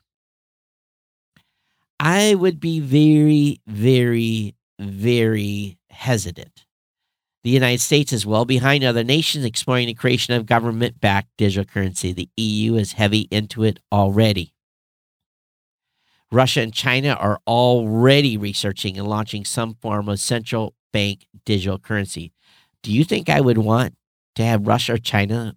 I 2.00 2.36
would 2.36 2.60
be 2.60 2.80
very, 2.80 3.62
very, 3.66 4.54
very 4.78 5.80
hesitant 5.90 6.68
the 7.44 7.50
United 7.50 7.82
States 7.82 8.14
is 8.14 8.26
well 8.26 8.46
behind 8.46 8.84
other 8.84 9.04
nations 9.04 9.44
exploring 9.44 9.88
the 9.88 9.94
creation 9.94 10.34
of 10.34 10.46
government 10.46 11.02
backed 11.02 11.28
digital 11.38 11.66
currency. 11.66 12.14
The 12.14 12.30
EU 12.38 12.76
is 12.76 12.94
heavy 12.94 13.28
into 13.32 13.64
it 13.64 13.80
already. 13.92 14.54
Russia 16.32 16.62
and 16.62 16.74
China 16.74 17.10
are 17.20 17.42
already 17.46 18.38
researching 18.38 18.98
and 18.98 19.08
launching 19.08 19.44
some 19.44 19.76
form 19.76 20.08
of 20.08 20.20
central 20.20 20.74
bank 20.94 21.28
digital 21.46 21.78
currency. 21.78 22.32
Do 22.82 22.92
you 22.92 23.04
think 23.04 23.30
I 23.30 23.42
would 23.42 23.58
want 23.58 23.96
to 24.36 24.44
have 24.44 24.66
Russia 24.66 24.94
or 24.94 24.98
China 24.98 25.56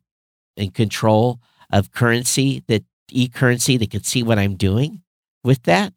in 0.57 0.72
control 0.72 1.41
of 1.70 1.93
currency 1.93 2.64
that 2.66 2.84
e 3.11 3.28
currency 3.28 3.76
that 3.76 3.91
could 3.91 4.05
see 4.05 4.24
what 4.24 4.39
I'm 4.39 4.57
doing 4.57 5.03
with 5.45 5.62
that? 5.62 5.95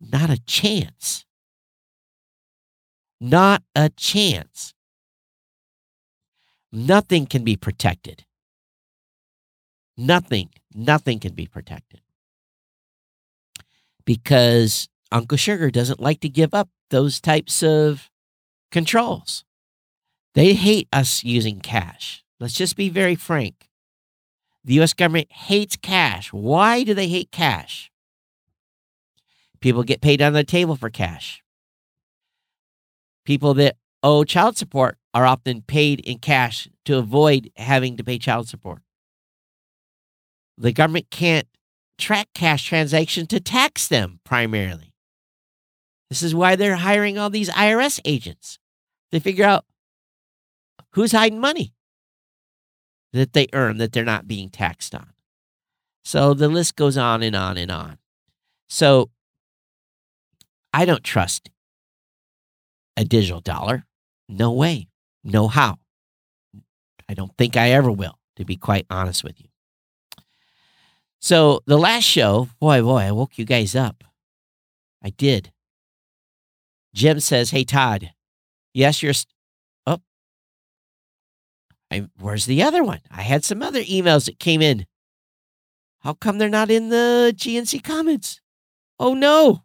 Not 0.00 0.30
a 0.30 0.38
chance. 0.46 1.24
Not 3.20 3.62
a 3.74 3.88
chance 3.90 4.72
nothing 6.76 7.24
can 7.24 7.42
be 7.42 7.56
protected. 7.56 8.24
Nothing, 9.96 10.50
nothing 10.74 11.18
can 11.18 11.32
be 11.32 11.46
protected. 11.46 12.02
Because 14.04 14.88
Uncle 15.10 15.38
Sugar 15.38 15.70
doesn't 15.70 16.00
like 16.00 16.20
to 16.20 16.28
give 16.28 16.52
up 16.52 16.68
those 16.90 17.18
types 17.18 17.62
of 17.62 18.10
controls. 18.70 19.44
They 20.34 20.52
hate 20.52 20.86
us 20.92 21.24
using 21.24 21.60
cash. 21.60 22.22
Let's 22.38 22.52
just 22.52 22.76
be 22.76 22.90
very 22.90 23.14
frank. 23.14 23.70
The 24.62 24.78
US 24.80 24.92
government 24.92 25.32
hates 25.32 25.76
cash. 25.76 26.30
Why 26.30 26.82
do 26.82 26.92
they 26.92 27.08
hate 27.08 27.30
cash? 27.32 27.90
People 29.60 29.82
get 29.82 30.02
paid 30.02 30.20
on 30.20 30.34
the 30.34 30.44
table 30.44 30.76
for 30.76 30.90
cash. 30.90 31.42
People 33.24 33.54
that 33.54 33.76
owe 34.02 34.24
child 34.24 34.58
support 34.58 34.98
are 35.16 35.24
often 35.24 35.62
paid 35.62 36.00
in 36.00 36.18
cash 36.18 36.68
to 36.84 36.98
avoid 36.98 37.50
having 37.56 37.96
to 37.96 38.04
pay 38.04 38.18
child 38.18 38.46
support. 38.46 38.82
The 40.58 40.72
government 40.72 41.08
can't 41.08 41.48
track 41.96 42.28
cash 42.34 42.66
transactions 42.66 43.28
to 43.28 43.40
tax 43.40 43.88
them 43.88 44.20
primarily. 44.26 44.92
This 46.10 46.22
is 46.22 46.34
why 46.34 46.54
they're 46.54 46.76
hiring 46.76 47.16
all 47.16 47.30
these 47.30 47.48
IRS 47.48 47.98
agents 48.04 48.58
to 49.10 49.18
figure 49.18 49.46
out 49.46 49.64
who's 50.92 51.12
hiding 51.12 51.40
money 51.40 51.72
that 53.14 53.32
they 53.32 53.46
earn 53.54 53.78
that 53.78 53.92
they're 53.92 54.04
not 54.04 54.28
being 54.28 54.50
taxed 54.50 54.94
on. 54.94 55.14
So 56.04 56.34
the 56.34 56.48
list 56.48 56.76
goes 56.76 56.98
on 56.98 57.22
and 57.22 57.34
on 57.34 57.56
and 57.56 57.70
on. 57.70 57.96
So 58.68 59.08
I 60.74 60.84
don't 60.84 61.02
trust 61.02 61.48
a 62.98 63.04
digital 63.06 63.40
dollar. 63.40 63.86
No 64.28 64.52
way. 64.52 64.88
No 65.26 65.48
how. 65.48 65.78
I 67.08 67.14
don't 67.14 67.36
think 67.36 67.56
I 67.56 67.70
ever 67.70 67.90
will, 67.90 68.16
to 68.36 68.44
be 68.44 68.56
quite 68.56 68.86
honest 68.88 69.24
with 69.24 69.40
you. 69.40 69.48
So 71.18 71.60
the 71.66 71.76
last 71.76 72.04
show, 72.04 72.48
boy, 72.60 72.80
boy, 72.82 72.98
I 72.98 73.10
woke 73.10 73.36
you 73.36 73.44
guys 73.44 73.74
up. 73.74 74.04
I 75.02 75.10
did. 75.10 75.52
Jim 76.94 77.18
says, 77.18 77.50
Hey, 77.50 77.64
Todd, 77.64 78.12
yes, 78.72 79.02
you're. 79.02 79.12
St- 79.12 79.32
oh, 79.86 80.00
I, 81.90 82.08
where's 82.20 82.46
the 82.46 82.62
other 82.62 82.84
one? 82.84 83.00
I 83.10 83.22
had 83.22 83.44
some 83.44 83.62
other 83.62 83.82
emails 83.82 84.26
that 84.26 84.38
came 84.38 84.62
in. 84.62 84.86
How 86.00 86.14
come 86.14 86.38
they're 86.38 86.48
not 86.48 86.70
in 86.70 86.88
the 86.90 87.34
GNC 87.36 87.82
comments? 87.82 88.40
Oh, 89.00 89.14
no. 89.14 89.64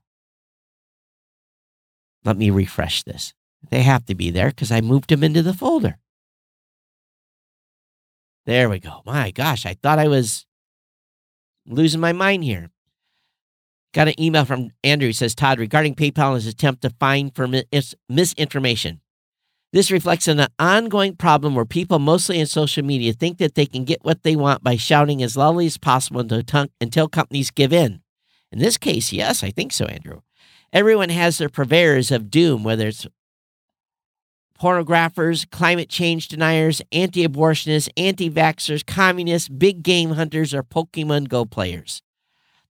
Let 2.25 2.37
me 2.37 2.49
refresh 2.49 3.03
this. 3.03 3.33
They 3.69 3.83
have 3.83 4.05
to 4.05 4.15
be 4.15 4.31
there 4.31 4.49
because 4.49 4.71
I 4.71 4.81
moved 4.81 5.09
them 5.09 5.23
into 5.23 5.41
the 5.41 5.53
folder. 5.53 5.97
There 8.45 8.69
we 8.69 8.79
go. 8.79 9.01
My 9.05 9.31
gosh, 9.31 9.65
I 9.65 9.75
thought 9.75 9.99
I 9.99 10.07
was 10.07 10.45
losing 11.67 12.01
my 12.01 12.11
mind 12.11 12.43
here. 12.43 12.69
Got 13.93 14.07
an 14.07 14.19
email 14.19 14.45
from 14.45 14.71
Andrew. 14.83 15.07
He 15.07 15.13
says, 15.13 15.35
Todd, 15.35 15.59
regarding 15.59 15.95
PayPal 15.95 16.27
and 16.27 16.35
his 16.35 16.47
attempt 16.47 16.81
to 16.81 16.89
find 16.91 17.35
for 17.35 17.47
mis- 17.47 17.95
misinformation. 18.09 19.01
This 19.73 19.91
reflects 19.91 20.27
an 20.27 20.47
ongoing 20.59 21.15
problem 21.15 21.55
where 21.55 21.65
people, 21.65 21.99
mostly 21.99 22.39
in 22.39 22.45
social 22.45 22.83
media, 22.83 23.13
think 23.13 23.37
that 23.37 23.55
they 23.55 23.65
can 23.65 23.85
get 23.85 24.03
what 24.03 24.23
they 24.23 24.35
want 24.35 24.63
by 24.63 24.75
shouting 24.75 25.23
as 25.23 25.37
loudly 25.37 25.65
as 25.65 25.77
possible 25.77 26.21
until, 26.21 26.67
until 26.81 27.07
companies 27.07 27.51
give 27.51 27.71
in. 27.71 28.01
In 28.51 28.59
this 28.59 28.77
case, 28.77 29.13
yes, 29.13 29.43
I 29.43 29.51
think 29.51 29.71
so, 29.71 29.85
Andrew. 29.85 30.21
Everyone 30.73 31.09
has 31.09 31.37
their 31.37 31.49
purveyors 31.49 32.11
of 32.11 32.29
doom, 32.29 32.63
whether 32.63 32.87
it's 32.87 33.07
pornographers, 34.61 35.49
climate 35.49 35.89
change 35.89 36.27
deniers, 36.27 36.81
anti 36.91 37.27
abortionists, 37.27 37.89
anti 37.97 38.29
vaxxers, 38.29 38.85
communists, 38.85 39.49
big 39.49 39.81
game 39.81 40.11
hunters, 40.11 40.53
or 40.53 40.61
Pokemon 40.61 41.27
Go 41.27 41.45
players. 41.45 42.03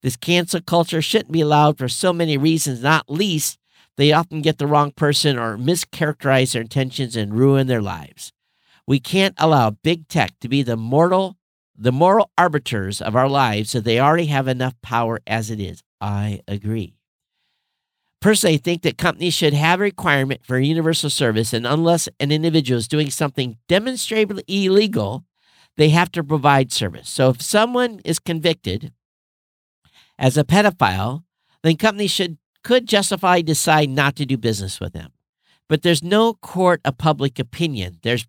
This 0.01 0.15
cancel 0.15 0.61
culture 0.61 1.01
shouldn't 1.01 1.33
be 1.33 1.41
allowed 1.41 1.77
for 1.77 1.89
so 1.89 2.13
many 2.13 2.37
reasons, 2.37 2.81
not 2.81 3.09
least 3.09 3.59
they 3.97 4.13
often 4.13 4.41
get 4.41 4.57
the 4.57 4.67
wrong 4.67 4.91
person 4.91 5.37
or 5.37 5.57
mischaracterize 5.57 6.53
their 6.53 6.61
intentions 6.61 7.15
and 7.15 7.35
ruin 7.35 7.67
their 7.67 7.81
lives. 7.81 8.31
We 8.87 8.99
can't 8.99 9.35
allow 9.37 9.71
big 9.71 10.07
tech 10.07 10.31
to 10.39 10.47
be 10.47 10.63
the 10.63 10.77
mortal 10.77 11.37
the 11.77 11.91
moral 11.91 12.29
arbiters 12.37 13.01
of 13.01 13.15
our 13.15 13.27
lives 13.27 13.71
so 13.71 13.79
they 13.79 13.99
already 13.99 14.27
have 14.27 14.47
enough 14.47 14.75
power 14.83 15.19
as 15.25 15.49
it 15.49 15.59
is. 15.59 15.81
I 15.99 16.41
agree. 16.47 16.95
Personally, 18.21 18.55
I 18.55 18.57
think 18.59 18.83
that 18.83 18.99
companies 18.99 19.33
should 19.33 19.53
have 19.53 19.79
a 19.79 19.83
requirement 19.83 20.45
for 20.45 20.59
universal 20.59 21.09
service, 21.09 21.53
and 21.53 21.65
unless 21.65 22.07
an 22.19 22.31
individual 22.31 22.77
is 22.77 22.87
doing 22.87 23.09
something 23.09 23.57
demonstrably 23.67 24.43
illegal, 24.47 25.25
they 25.75 25.89
have 25.89 26.11
to 26.11 26.23
provide 26.23 26.71
service. 26.71 27.09
So 27.09 27.29
if 27.29 27.41
someone 27.41 27.99
is 28.05 28.19
convicted 28.19 28.93
as 30.19 30.37
a 30.37 30.43
pedophile, 30.43 31.23
then 31.63 31.77
companies 31.77 32.11
should 32.11 32.37
could 32.63 32.87
justify 32.87 33.41
decide 33.41 33.89
not 33.89 34.15
to 34.15 34.25
do 34.25 34.37
business 34.37 34.79
with 34.79 34.93
them. 34.93 35.11
But 35.67 35.81
there's 35.81 36.03
no 36.03 36.35
court 36.35 36.79
of 36.85 36.99
public 36.99 37.39
opinion. 37.39 37.97
There's 38.03 38.27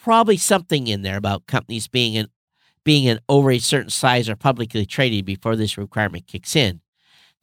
probably 0.00 0.36
something 0.36 0.86
in 0.86 1.02
there 1.02 1.16
about 1.16 1.48
companies 1.48 1.88
being 1.88 2.16
an 2.16 2.28
being 2.84 3.08
an 3.08 3.18
over 3.28 3.50
a 3.50 3.58
certain 3.58 3.90
size 3.90 4.28
or 4.28 4.36
publicly 4.36 4.86
traded 4.86 5.24
before 5.24 5.56
this 5.56 5.76
requirement 5.76 6.28
kicks 6.28 6.54
in. 6.54 6.82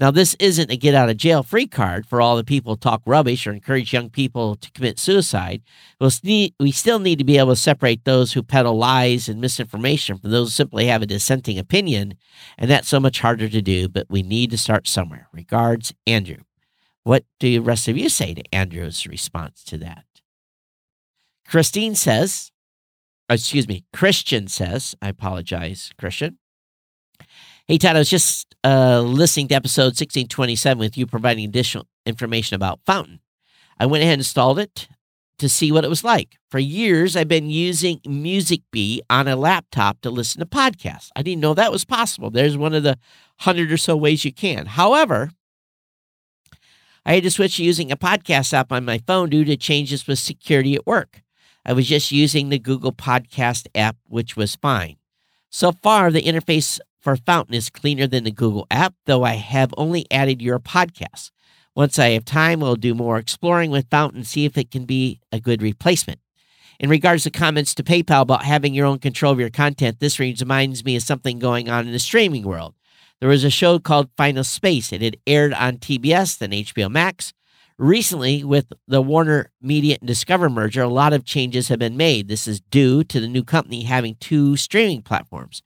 Now, 0.01 0.09
this 0.09 0.35
isn't 0.39 0.71
a 0.71 0.77
get 0.77 0.95
out 0.95 1.11
of 1.11 1.17
jail 1.17 1.43
free 1.43 1.67
card 1.67 2.07
for 2.07 2.21
all 2.21 2.35
the 2.35 2.43
people 2.43 2.75
talk 2.75 3.03
rubbish 3.05 3.45
or 3.45 3.53
encourage 3.53 3.93
young 3.93 4.09
people 4.09 4.55
to 4.55 4.71
commit 4.71 4.97
suicide. 4.97 5.61
We 5.99 6.71
still 6.71 6.97
need 6.97 7.19
to 7.19 7.23
be 7.23 7.37
able 7.37 7.51
to 7.51 7.55
separate 7.55 8.03
those 8.03 8.33
who 8.33 8.41
peddle 8.41 8.79
lies 8.79 9.29
and 9.29 9.39
misinformation 9.39 10.17
from 10.17 10.31
those 10.31 10.47
who 10.47 10.51
simply 10.53 10.87
have 10.87 11.03
a 11.03 11.05
dissenting 11.05 11.59
opinion. 11.59 12.15
And 12.57 12.69
that's 12.69 12.89
so 12.89 12.99
much 12.99 13.19
harder 13.19 13.47
to 13.47 13.61
do, 13.61 13.87
but 13.87 14.07
we 14.09 14.23
need 14.23 14.49
to 14.49 14.57
start 14.57 14.87
somewhere. 14.87 15.27
Regards, 15.31 15.93
Andrew. 16.07 16.37
What 17.03 17.25
do 17.39 17.51
the 17.51 17.59
rest 17.59 17.87
of 17.87 17.95
you 17.95 18.09
say 18.09 18.33
to 18.33 18.43
Andrew's 18.51 19.05
response 19.05 19.63
to 19.65 19.77
that? 19.77 20.05
Christine 21.47 21.93
says, 21.93 22.51
excuse 23.29 23.67
me, 23.67 23.85
Christian 23.93 24.47
says, 24.47 24.95
I 24.99 25.09
apologize, 25.09 25.91
Christian. 25.97 26.39
Hey, 27.68 27.78
Todd, 27.78 27.95
I 27.95 27.99
was 27.99 28.09
just 28.09 28.55
uh, 28.64 29.01
listening 29.01 29.47
to 29.49 29.55
episode 29.55 29.93
1627 29.93 30.80
with 30.80 30.97
you 30.97 31.05
providing 31.05 31.45
additional 31.45 31.88
information 32.05 32.55
about 32.55 32.80
Fountain. 32.86 33.20
I 33.80 33.86
went 33.86 34.01
ahead 34.01 34.14
and 34.14 34.22
installed 34.22 34.59
it 34.59 34.88
to 35.38 35.47
see 35.47 35.72
what 35.72 35.86
it 35.86 35.89
was 35.89 36.03
like. 36.03 36.38
For 36.49 36.59
years, 36.59 37.16
I've 37.16 37.28
been 37.28 37.49
using 37.49 37.99
MusicBee 37.99 38.99
on 39.09 39.28
a 39.28 39.36
laptop 39.36 40.01
to 40.01 40.09
listen 40.09 40.39
to 40.39 40.45
podcasts. 40.45 41.09
I 41.16 41.22
didn't 41.22 41.41
know 41.41 41.53
that 41.53 41.72
was 41.72 41.86
possible. 41.86 42.32
There's 42.32 42.57
one 42.57 42.74
of 42.74 42.84
the 42.84 42.97
hundred 43.39 43.72
or 43.72 43.78
so 43.78 43.95
ways 43.95 44.26
you 44.26 44.34
can. 44.34 44.66
However, 44.66 45.30
I 47.05 47.14
had 47.14 47.24
to 47.24 47.32
switch 47.32 47.57
to 47.57 47.64
using 47.64 47.91
a 47.91 47.97
podcast 47.97 48.53
app 48.53 48.72
on 48.72 48.86
my 48.86 48.99
phone 49.05 49.30
due 49.30 49.45
to 49.45 49.55
changes 49.55 50.07
with 50.07 50.20
security 50.20 50.76
at 50.76 50.88
work. 50.88 51.22
I 51.64 51.74
was 51.74 51.88
just 51.88 52.12
using 52.12 52.49
the 52.49 52.59
Google 52.59 52.91
Podcast 52.91 53.68
app, 53.76 53.97
which 54.07 54.36
was 54.36 54.55
fine. 54.55 54.97
So 55.49 55.72
far, 55.72 56.12
the 56.12 56.22
interface 56.22 56.80
for 57.01 57.15
Fountain 57.15 57.55
is 57.55 57.69
cleaner 57.69 58.07
than 58.07 58.23
the 58.23 58.31
Google 58.31 58.67
app, 58.69 58.93
though 59.05 59.23
I 59.23 59.33
have 59.33 59.73
only 59.77 60.05
added 60.11 60.41
your 60.41 60.59
podcast. 60.59 61.31
Once 61.75 61.97
I 61.97 62.09
have 62.09 62.25
time, 62.25 62.63
I'll 62.63 62.75
do 62.75 62.93
more 62.93 63.17
exploring 63.17 63.71
with 63.71 63.89
Fountain, 63.89 64.23
see 64.23 64.45
if 64.45 64.57
it 64.57 64.71
can 64.71 64.85
be 64.85 65.19
a 65.31 65.39
good 65.39 65.61
replacement. 65.61 66.19
In 66.79 66.89
regards 66.89 67.23
to 67.23 67.31
comments 67.31 67.75
to 67.75 67.83
PayPal 67.83 68.21
about 68.21 68.43
having 68.43 68.73
your 68.73 68.87
own 68.87 68.99
control 68.99 69.31
of 69.31 69.39
your 69.39 69.49
content, 69.49 69.99
this 69.99 70.19
reminds 70.19 70.83
me 70.83 70.95
of 70.95 71.03
something 71.03 71.39
going 71.39 71.69
on 71.69 71.85
in 71.85 71.93
the 71.93 71.99
streaming 71.99 72.43
world. 72.43 72.75
There 73.19 73.29
was 73.29 73.43
a 73.43 73.51
show 73.51 73.77
called 73.77 74.09
Final 74.17 74.43
Space. 74.43 74.91
It 74.91 75.01
had 75.01 75.17
aired 75.27 75.53
on 75.53 75.77
TBS, 75.77 76.39
then 76.39 76.51
HBO 76.51 76.89
Max. 76.89 77.33
Recently, 77.77 78.43
with 78.43 78.73
the 78.87 79.01
Warner 79.01 79.51
Media 79.61 79.97
and 79.99 80.07
Discover 80.07 80.49
merger, 80.49 80.81
a 80.81 80.87
lot 80.87 81.13
of 81.13 81.23
changes 81.23 81.67
have 81.67 81.79
been 81.79 81.97
made. 81.97 82.27
This 82.27 82.47
is 82.47 82.59
due 82.59 83.03
to 83.05 83.19
the 83.19 83.27
new 83.27 83.43
company 83.43 83.83
having 83.83 84.15
two 84.19 84.57
streaming 84.57 85.03
platforms, 85.03 85.61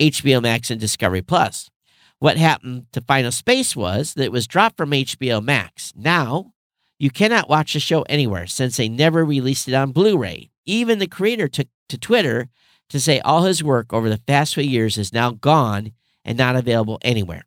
HBO 0.00 0.42
Max 0.42 0.70
and 0.70 0.80
Discovery 0.80 1.22
Plus. 1.22 1.70
What 2.18 2.36
happened 2.36 2.86
to 2.92 3.00
Final 3.00 3.32
Space 3.32 3.76
was 3.76 4.14
that 4.14 4.24
it 4.24 4.32
was 4.32 4.46
dropped 4.46 4.76
from 4.76 4.90
HBO 4.90 5.42
Max. 5.42 5.92
Now, 5.96 6.52
you 6.98 7.10
cannot 7.10 7.48
watch 7.48 7.74
the 7.74 7.80
show 7.80 8.02
anywhere 8.02 8.46
since 8.46 8.76
they 8.76 8.88
never 8.88 9.24
released 9.24 9.68
it 9.68 9.74
on 9.74 9.92
Blu 9.92 10.16
ray. 10.16 10.50
Even 10.64 10.98
the 10.98 11.06
creator 11.06 11.48
took 11.48 11.68
to 11.88 11.98
Twitter 11.98 12.48
to 12.88 13.00
say 13.00 13.20
all 13.20 13.44
his 13.44 13.62
work 13.62 13.92
over 13.92 14.08
the 14.08 14.20
past 14.26 14.54
few 14.54 14.64
years 14.64 14.96
is 14.96 15.12
now 15.12 15.32
gone 15.32 15.92
and 16.24 16.38
not 16.38 16.56
available 16.56 16.98
anywhere. 17.02 17.44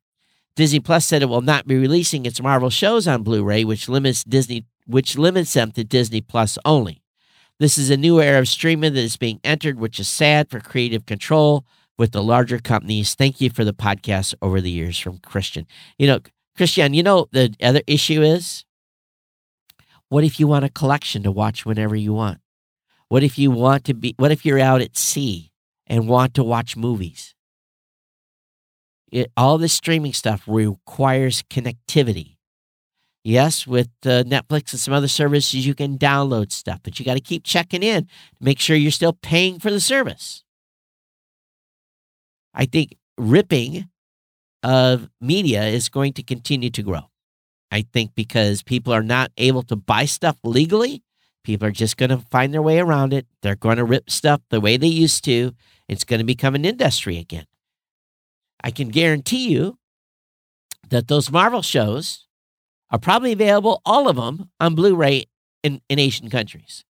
Disney 0.55 0.79
Plus 0.79 1.05
said 1.05 1.21
it 1.21 1.29
will 1.29 1.41
not 1.41 1.67
be 1.67 1.77
releasing 1.77 2.25
its 2.25 2.41
Marvel 2.41 2.69
shows 2.69 3.07
on 3.07 3.23
Blu-ray, 3.23 3.63
which 3.63 3.89
limits 3.89 4.23
Disney 4.23 4.65
which 4.85 5.17
limits 5.17 5.53
them 5.53 5.71
to 5.71 5.83
Disney 5.83 6.19
Plus 6.19 6.57
only. 6.65 7.03
This 7.59 7.77
is 7.77 7.91
a 7.91 7.97
new 7.97 8.19
era 8.19 8.39
of 8.39 8.47
streaming 8.47 8.93
that 8.93 9.01
is 9.01 9.17
being 9.17 9.39
entered, 9.43 9.79
which 9.79 9.99
is 9.99 10.07
sad 10.07 10.49
for 10.49 10.59
creative 10.59 11.05
control 11.05 11.63
with 11.99 12.13
the 12.13 12.23
larger 12.23 12.57
companies. 12.57 13.13
Thank 13.13 13.41
you 13.41 13.51
for 13.51 13.65
the 13.65 13.73
podcast 13.73 14.33
over 14.41 14.61
the 14.61 14.71
years 14.71 14.97
from 14.97 15.19
Christian. 15.19 15.67
You 15.99 16.07
know, 16.07 16.19
Christian, 16.55 16.93
you 16.93 17.03
know 17.03 17.27
the 17.31 17.53
other 17.61 17.81
issue 17.85 18.21
is 18.21 18.65
what 20.07 20.23
if 20.23 20.39
you 20.39 20.47
want 20.47 20.65
a 20.65 20.69
collection 20.69 21.21
to 21.23 21.31
watch 21.31 21.65
whenever 21.65 21.95
you 21.95 22.13
want? 22.13 22.39
What 23.09 23.21
if 23.21 23.37
you 23.37 23.51
want 23.51 23.83
to 23.85 23.93
be 23.93 24.15
what 24.17 24.31
if 24.31 24.45
you're 24.45 24.59
out 24.59 24.81
at 24.81 24.97
sea 24.97 25.51
and 25.85 26.07
want 26.07 26.33
to 26.35 26.43
watch 26.43 26.77
movies? 26.77 27.35
It, 29.11 29.31
all 29.35 29.57
this 29.57 29.73
streaming 29.73 30.13
stuff 30.13 30.43
requires 30.47 31.43
connectivity. 31.43 32.37
Yes, 33.23 33.67
with 33.67 33.89
uh, 34.05 34.23
Netflix 34.23 34.71
and 34.71 34.79
some 34.79 34.93
other 34.93 35.07
services, 35.07 35.67
you 35.67 35.75
can 35.75 35.97
download 35.97 36.51
stuff, 36.51 36.79
but 36.83 36.97
you 36.97 37.05
got 37.05 37.15
to 37.15 37.19
keep 37.19 37.43
checking 37.43 37.83
in 37.83 38.05
to 38.05 38.09
make 38.39 38.59
sure 38.59 38.77
you're 38.77 38.91
still 38.91 39.13
paying 39.13 39.59
for 39.59 39.71
the 39.71 39.81
service. 39.81 40.45
I 42.53 42.65
think 42.65 42.97
ripping 43.17 43.89
of 44.63 45.09
media 45.21 45.63
is 45.65 45.89
going 45.89 46.13
to 46.13 46.23
continue 46.23 46.69
to 46.71 46.83
grow. 46.83 47.09
I 47.71 47.85
think 47.93 48.15
because 48.15 48.63
people 48.63 48.93
are 48.93 49.03
not 49.03 49.31
able 49.37 49.63
to 49.63 49.75
buy 49.75 50.05
stuff 50.05 50.37
legally, 50.43 51.03
people 51.43 51.67
are 51.67 51.71
just 51.71 51.97
going 51.97 52.09
to 52.09 52.17
find 52.31 52.53
their 52.53 52.61
way 52.61 52.79
around 52.79 53.13
it. 53.13 53.27
They're 53.41 53.55
going 53.55 53.77
to 53.77 53.85
rip 53.85 54.09
stuff 54.09 54.41
the 54.49 54.59
way 54.59 54.77
they 54.77 54.87
used 54.87 55.23
to. 55.25 55.53
It's 55.87 56.03
going 56.03 56.19
to 56.19 56.25
become 56.25 56.55
an 56.55 56.65
industry 56.65 57.17
again. 57.17 57.45
I 58.63 58.71
can 58.71 58.89
guarantee 58.89 59.49
you 59.49 59.77
that 60.89 61.07
those 61.07 61.31
Marvel 61.31 61.61
shows 61.61 62.27
are 62.91 62.99
probably 62.99 63.31
available, 63.31 63.81
all 63.85 64.09
of 64.09 64.15
them, 64.15 64.49
on 64.59 64.75
Blu 64.75 64.95
ray 64.95 65.25
in, 65.63 65.81
in 65.89 65.99
Asian 65.99 66.29
countries. 66.29 66.83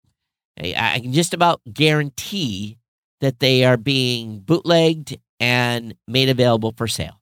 I 0.58 1.00
can 1.02 1.14
just 1.14 1.34
about 1.34 1.62
guarantee 1.72 2.78
that 3.22 3.40
they 3.40 3.64
are 3.64 3.78
being 3.78 4.40
bootlegged 4.40 5.18
and 5.40 5.96
made 6.08 6.30
available 6.30 6.74
for 6.76 6.88
sale. 6.88 7.22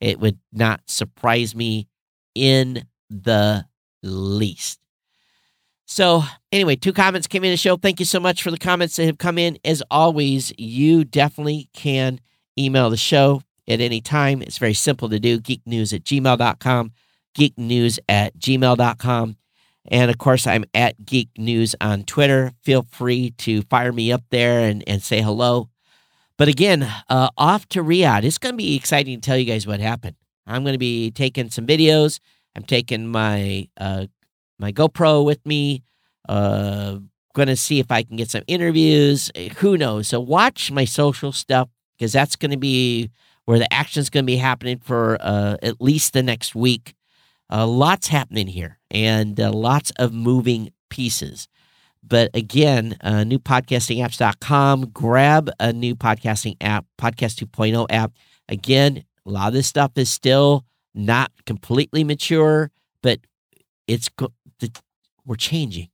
It 0.00 0.20
would 0.20 0.38
not 0.52 0.80
surprise 0.86 1.54
me 1.54 1.88
in 2.34 2.84
the 3.10 3.64
least. 4.02 4.78
So, 5.86 6.22
anyway, 6.52 6.76
two 6.76 6.92
comments 6.92 7.26
came 7.26 7.44
in 7.44 7.50
the 7.50 7.56
show. 7.56 7.76
Thank 7.76 7.98
you 7.98 8.06
so 8.06 8.20
much 8.20 8.42
for 8.42 8.50
the 8.50 8.58
comments 8.58 8.96
that 8.96 9.06
have 9.06 9.18
come 9.18 9.38
in. 9.38 9.58
As 9.64 9.82
always, 9.90 10.52
you 10.58 11.04
definitely 11.04 11.70
can 11.72 12.20
email 12.58 12.90
the 12.90 12.98
show 12.98 13.42
at 13.66 13.80
any 13.80 14.00
time. 14.00 14.42
It's 14.42 14.58
very 14.58 14.74
simple 14.74 15.08
to 15.08 15.18
do 15.18 15.40
geeknews 15.40 15.94
at 15.94 16.04
gmail.com, 16.04 16.92
geeknews 17.36 17.98
at 18.08 18.38
gmail.com. 18.38 19.36
And 19.90 20.10
of 20.10 20.18
course, 20.18 20.46
I'm 20.46 20.66
at 20.74 21.04
Geek 21.06 21.30
News 21.38 21.74
on 21.80 22.04
Twitter. 22.04 22.52
Feel 22.62 22.82
free 22.82 23.30
to 23.38 23.62
fire 23.62 23.92
me 23.92 24.12
up 24.12 24.22
there 24.30 24.60
and, 24.60 24.84
and 24.86 25.02
say 25.02 25.22
hello. 25.22 25.70
But 26.38 26.48
again, 26.48 26.88
uh, 27.08 27.30
off 27.36 27.68
to 27.70 27.82
Riyadh. 27.82 28.22
It's 28.22 28.38
going 28.38 28.52
to 28.52 28.56
be 28.56 28.76
exciting 28.76 29.20
to 29.20 29.26
tell 29.26 29.36
you 29.36 29.44
guys 29.44 29.66
what 29.66 29.80
happened. 29.80 30.16
I'm 30.46 30.62
going 30.62 30.74
to 30.74 30.78
be 30.78 31.10
taking 31.10 31.50
some 31.50 31.66
videos. 31.66 32.20
I'm 32.56 32.62
taking 32.62 33.08
my 33.08 33.68
uh, 33.76 34.06
my 34.58 34.72
GoPro 34.72 35.24
with 35.24 35.44
me. 35.44 35.82
Uh, 36.28 36.98
going 37.34 37.48
to 37.48 37.56
see 37.56 37.78
if 37.78 37.90
I 37.90 38.02
can 38.02 38.16
get 38.16 38.30
some 38.30 38.42
interviews. 38.46 39.30
Who 39.58 39.76
knows? 39.76 40.08
So 40.08 40.20
watch 40.20 40.70
my 40.70 40.84
social 40.84 41.32
stuff 41.32 41.68
because 41.96 42.12
that's 42.12 42.36
going 42.36 42.50
to 42.50 42.56
be 42.56 43.10
where 43.44 43.58
the 43.58 43.72
action's 43.72 44.10
going 44.10 44.24
to 44.24 44.26
be 44.26 44.36
happening 44.36 44.78
for 44.78 45.18
uh, 45.20 45.56
at 45.62 45.80
least 45.80 46.12
the 46.12 46.22
next 46.22 46.54
week. 46.54 46.94
Uh, 47.50 47.66
lots 47.66 48.08
happening 48.08 48.46
here 48.46 48.78
and 48.90 49.40
uh, 49.40 49.50
lots 49.50 49.90
of 49.92 50.12
moving 50.12 50.70
pieces. 50.90 51.48
But 52.02 52.30
again, 52.34 52.96
uh, 53.00 53.24
newpodcastingapps.com. 53.26 54.90
Grab 54.90 55.50
a 55.60 55.72
new 55.72 55.94
podcasting 55.94 56.56
app, 56.60 56.86
Podcast 57.00 57.44
2.0 57.44 57.86
app. 57.90 58.12
Again, 58.48 59.04
a 59.26 59.30
lot 59.30 59.48
of 59.48 59.54
this 59.54 59.66
stuff 59.66 59.92
is 59.96 60.08
still 60.08 60.64
not 60.94 61.30
completely 61.44 62.04
mature, 62.04 62.70
but 63.02 63.20
it's 63.86 64.08
we're 65.26 65.36
changing, 65.36 65.88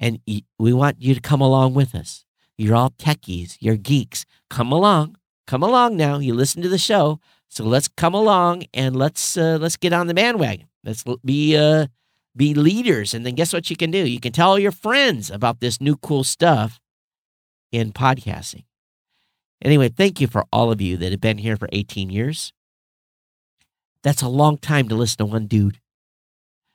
and 0.00 0.18
we 0.58 0.72
want 0.72 1.00
you 1.00 1.14
to 1.14 1.20
come 1.20 1.40
along 1.40 1.74
with 1.74 1.94
us. 1.94 2.24
You're 2.58 2.74
all 2.74 2.90
techies, 2.90 3.56
you're 3.60 3.76
geeks. 3.76 4.24
Come 4.50 4.72
along 4.72 5.16
come 5.46 5.62
along 5.62 5.96
now. 5.96 6.18
You 6.18 6.34
listen 6.34 6.62
to 6.62 6.68
the 6.68 6.78
show, 6.78 7.20
so 7.48 7.64
let's 7.64 7.88
come 7.88 8.14
along 8.14 8.64
and 8.74 8.96
let's 8.96 9.36
uh, 9.36 9.58
let's 9.60 9.76
get 9.76 9.92
on 9.92 10.06
the 10.06 10.14
bandwagon. 10.14 10.68
Let's 10.84 11.04
be 11.24 11.56
uh, 11.56 11.86
be 12.36 12.54
leaders, 12.54 13.14
and 13.14 13.24
then 13.24 13.34
guess 13.34 13.52
what 13.52 13.70
you 13.70 13.76
can 13.76 13.90
do? 13.90 13.98
You 13.98 14.20
can 14.20 14.32
tell 14.32 14.50
all 14.50 14.58
your 14.58 14.72
friends 14.72 15.30
about 15.30 15.60
this 15.60 15.80
new 15.80 15.96
cool 15.96 16.24
stuff 16.24 16.78
in 17.72 17.92
podcasting. 17.92 18.64
Anyway, 19.62 19.88
thank 19.88 20.20
you 20.20 20.26
for 20.26 20.44
all 20.52 20.70
of 20.70 20.80
you 20.80 20.96
that 20.98 21.12
have 21.12 21.20
been 21.20 21.38
here 21.38 21.56
for 21.56 21.68
18 21.72 22.10
years. 22.10 22.52
That's 24.02 24.22
a 24.22 24.28
long 24.28 24.58
time 24.58 24.88
to 24.88 24.94
listen 24.94 25.18
to 25.18 25.24
one 25.24 25.46
dude. 25.46 25.80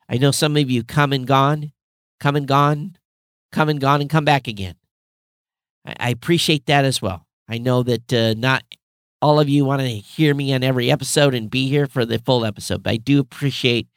I 0.09 0.17
know 0.17 0.31
some 0.31 0.57
of 0.57 0.69
you 0.69 0.83
come 0.83 1.13
and 1.13 1.25
gone, 1.25 1.71
come 2.19 2.35
and 2.35 2.47
gone, 2.47 2.97
come 3.51 3.69
and 3.69 3.79
gone, 3.79 4.01
and 4.01 4.09
come 4.09 4.25
back 4.25 4.47
again. 4.47 4.75
I 5.85 6.09
appreciate 6.09 6.65
that 6.65 6.85
as 6.85 7.01
well. 7.01 7.25
I 7.47 7.57
know 7.57 7.83
that 7.83 8.13
uh, 8.13 8.33
not 8.37 8.63
all 9.21 9.39
of 9.39 9.49
you 9.49 9.65
want 9.65 9.81
to 9.81 9.87
hear 9.87 10.33
me 10.33 10.53
on 10.53 10.63
every 10.63 10.91
episode 10.91 11.33
and 11.33 11.49
be 11.49 11.69
here 11.69 11.87
for 11.87 12.05
the 12.05 12.19
full 12.19 12.45
episode, 12.45 12.83
but 12.83 12.91
I 12.91 12.97
do 12.97 13.19
appreciate 13.19 13.87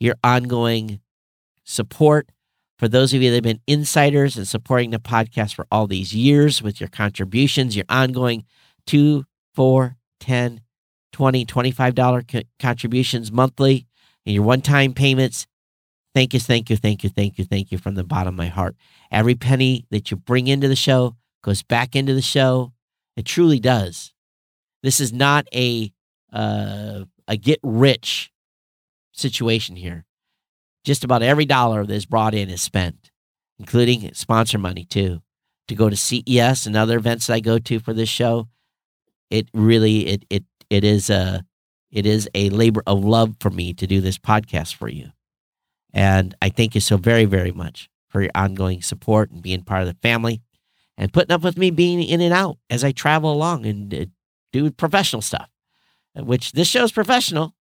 your 0.00 0.16
ongoing 0.24 1.00
support. 1.64 2.30
For 2.78 2.88
those 2.88 3.12
of 3.12 3.22
you 3.22 3.30
that 3.30 3.36
have 3.36 3.44
been 3.44 3.60
insiders 3.66 4.36
and 4.36 4.48
supporting 4.48 4.90
the 4.90 4.98
podcast 4.98 5.54
for 5.54 5.66
all 5.70 5.86
these 5.86 6.14
years 6.14 6.62
with 6.62 6.80
your 6.80 6.88
contributions, 6.88 7.76
your 7.76 7.84
ongoing 7.88 8.44
two, 8.86 9.26
four, 9.54 9.96
10, 10.20 10.62
20, 11.12 11.44
$25 11.44 12.28
co- 12.28 12.40
contributions 12.58 13.30
monthly, 13.30 13.86
and 14.24 14.34
your 14.34 14.44
one 14.44 14.62
time 14.62 14.94
payments. 14.94 15.46
Thank 16.14 16.34
you, 16.34 16.40
thank 16.40 16.70
you, 16.70 16.76
thank 16.76 17.04
you, 17.04 17.10
thank 17.10 17.38
you, 17.38 17.44
thank 17.44 17.70
you 17.70 17.78
from 17.78 17.94
the 17.94 18.02
bottom 18.02 18.34
of 18.34 18.38
my 18.38 18.46
heart. 18.46 18.76
Every 19.12 19.34
penny 19.34 19.86
that 19.90 20.10
you 20.10 20.16
bring 20.16 20.46
into 20.46 20.66
the 20.66 20.76
show 20.76 21.16
goes 21.42 21.62
back 21.62 21.94
into 21.94 22.14
the 22.14 22.22
show 22.22 22.72
it 23.16 23.26
truly 23.26 23.60
does. 23.60 24.14
This 24.82 24.98
is 25.00 25.12
not 25.12 25.46
a 25.54 25.92
uh, 26.32 27.04
a 27.28 27.36
get 27.36 27.60
rich 27.62 28.29
situation 29.12 29.76
here. 29.76 30.04
Just 30.84 31.04
about 31.04 31.22
every 31.22 31.44
dollar 31.44 31.84
that 31.84 31.94
is 31.94 32.06
brought 32.06 32.34
in 32.34 32.48
is 32.48 32.62
spent, 32.62 33.10
including 33.58 34.12
sponsor 34.14 34.58
money 34.58 34.84
too. 34.84 35.22
To 35.68 35.74
go 35.74 35.88
to 35.88 35.96
CES 35.96 36.66
and 36.66 36.76
other 36.76 36.96
events 36.96 37.26
that 37.26 37.34
I 37.34 37.40
go 37.40 37.58
to 37.58 37.78
for 37.78 37.92
this 37.92 38.08
show, 38.08 38.48
it 39.30 39.48
really 39.54 40.06
it 40.08 40.24
it 40.28 40.44
it 40.68 40.82
is 40.82 41.10
a 41.10 41.44
it 41.92 42.06
is 42.06 42.28
a 42.34 42.50
labor 42.50 42.82
of 42.86 43.04
love 43.04 43.36
for 43.40 43.50
me 43.50 43.72
to 43.74 43.86
do 43.86 44.00
this 44.00 44.18
podcast 44.18 44.74
for 44.74 44.88
you. 44.88 45.10
And 45.92 46.34
I 46.40 46.48
thank 46.48 46.74
you 46.74 46.80
so 46.80 46.96
very, 46.96 47.24
very 47.24 47.52
much 47.52 47.88
for 48.08 48.22
your 48.22 48.30
ongoing 48.34 48.82
support 48.82 49.30
and 49.30 49.42
being 49.42 49.62
part 49.62 49.82
of 49.82 49.88
the 49.88 49.96
family 50.00 50.42
and 50.96 51.12
putting 51.12 51.32
up 51.32 51.42
with 51.42 51.56
me 51.56 51.70
being 51.70 52.02
in 52.02 52.20
and 52.20 52.34
out 52.34 52.58
as 52.68 52.84
I 52.84 52.92
travel 52.92 53.32
along 53.32 53.66
and 53.66 53.92
uh, 53.94 54.04
do 54.52 54.70
professional 54.70 55.22
stuff, 55.22 55.48
which 56.14 56.52
this 56.52 56.68
show's 56.68 56.92
professional. 56.92 57.54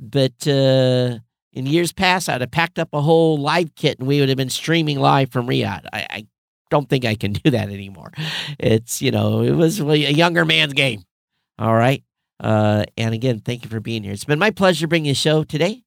But 0.00 0.48
uh, 0.48 1.18
in 1.52 1.66
years 1.66 1.92
past, 1.92 2.28
I'd 2.28 2.40
have 2.40 2.50
packed 2.50 2.78
up 2.78 2.88
a 2.92 3.02
whole 3.02 3.36
live 3.36 3.74
kit 3.74 3.98
and 3.98 4.08
we 4.08 4.18
would 4.20 4.30
have 4.30 4.38
been 4.38 4.50
streaming 4.50 4.98
live 4.98 5.30
from 5.30 5.46
Riyadh. 5.46 5.86
I, 5.92 6.06
I 6.10 6.26
don't 6.70 6.88
think 6.88 7.04
I 7.04 7.14
can 7.14 7.32
do 7.44 7.50
that 7.50 7.68
anymore. 7.68 8.12
It's, 8.58 9.02
you 9.02 9.10
know, 9.10 9.42
it 9.42 9.52
was 9.52 9.80
a 9.80 10.12
younger 10.12 10.44
man's 10.44 10.72
game. 10.72 11.02
All 11.58 11.74
right. 11.74 12.02
Uh, 12.42 12.84
and 12.96 13.14
again, 13.14 13.40
thank 13.40 13.64
you 13.64 13.70
for 13.70 13.80
being 13.80 14.02
here. 14.02 14.12
It's 14.12 14.24
been 14.24 14.38
my 14.38 14.50
pleasure 14.50 14.86
bringing 14.86 15.10
the 15.10 15.14
show 15.14 15.44
today. 15.44 15.84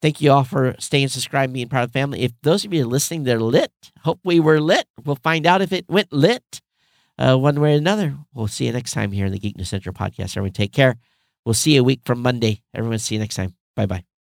Thank 0.00 0.20
you 0.20 0.30
all 0.30 0.44
for 0.44 0.76
staying 0.78 1.08
subscribed, 1.08 1.52
being 1.52 1.68
part 1.68 1.82
of 1.82 1.90
the 1.90 1.98
family. 1.98 2.20
If 2.22 2.32
those 2.42 2.64
of 2.64 2.72
you 2.72 2.82
are 2.82 2.86
listening, 2.86 3.24
they're 3.24 3.40
lit. 3.40 3.72
Hope 4.02 4.20
we 4.22 4.38
were 4.38 4.60
lit. 4.60 4.86
We'll 5.02 5.16
find 5.16 5.46
out 5.46 5.62
if 5.62 5.72
it 5.72 5.86
went 5.88 6.12
lit 6.12 6.60
uh, 7.18 7.36
one 7.36 7.60
way 7.60 7.74
or 7.74 7.78
another. 7.78 8.14
We'll 8.32 8.46
see 8.46 8.66
you 8.66 8.72
next 8.72 8.92
time 8.92 9.12
here 9.12 9.26
in 9.26 9.32
the 9.32 9.38
Geek 9.38 9.56
News 9.56 9.70
Central 9.70 9.94
podcast. 9.94 10.36
Everyone 10.36 10.52
take 10.52 10.72
care. 10.72 10.98
We'll 11.44 11.54
see 11.54 11.74
you 11.74 11.80
a 11.80 11.84
week 11.84 12.00
from 12.04 12.22
Monday. 12.22 12.62
Everyone, 12.74 12.98
see 12.98 13.14
you 13.16 13.20
next 13.20 13.36
time. 13.36 13.54
Bye 13.76 13.86
bye. 13.86 14.13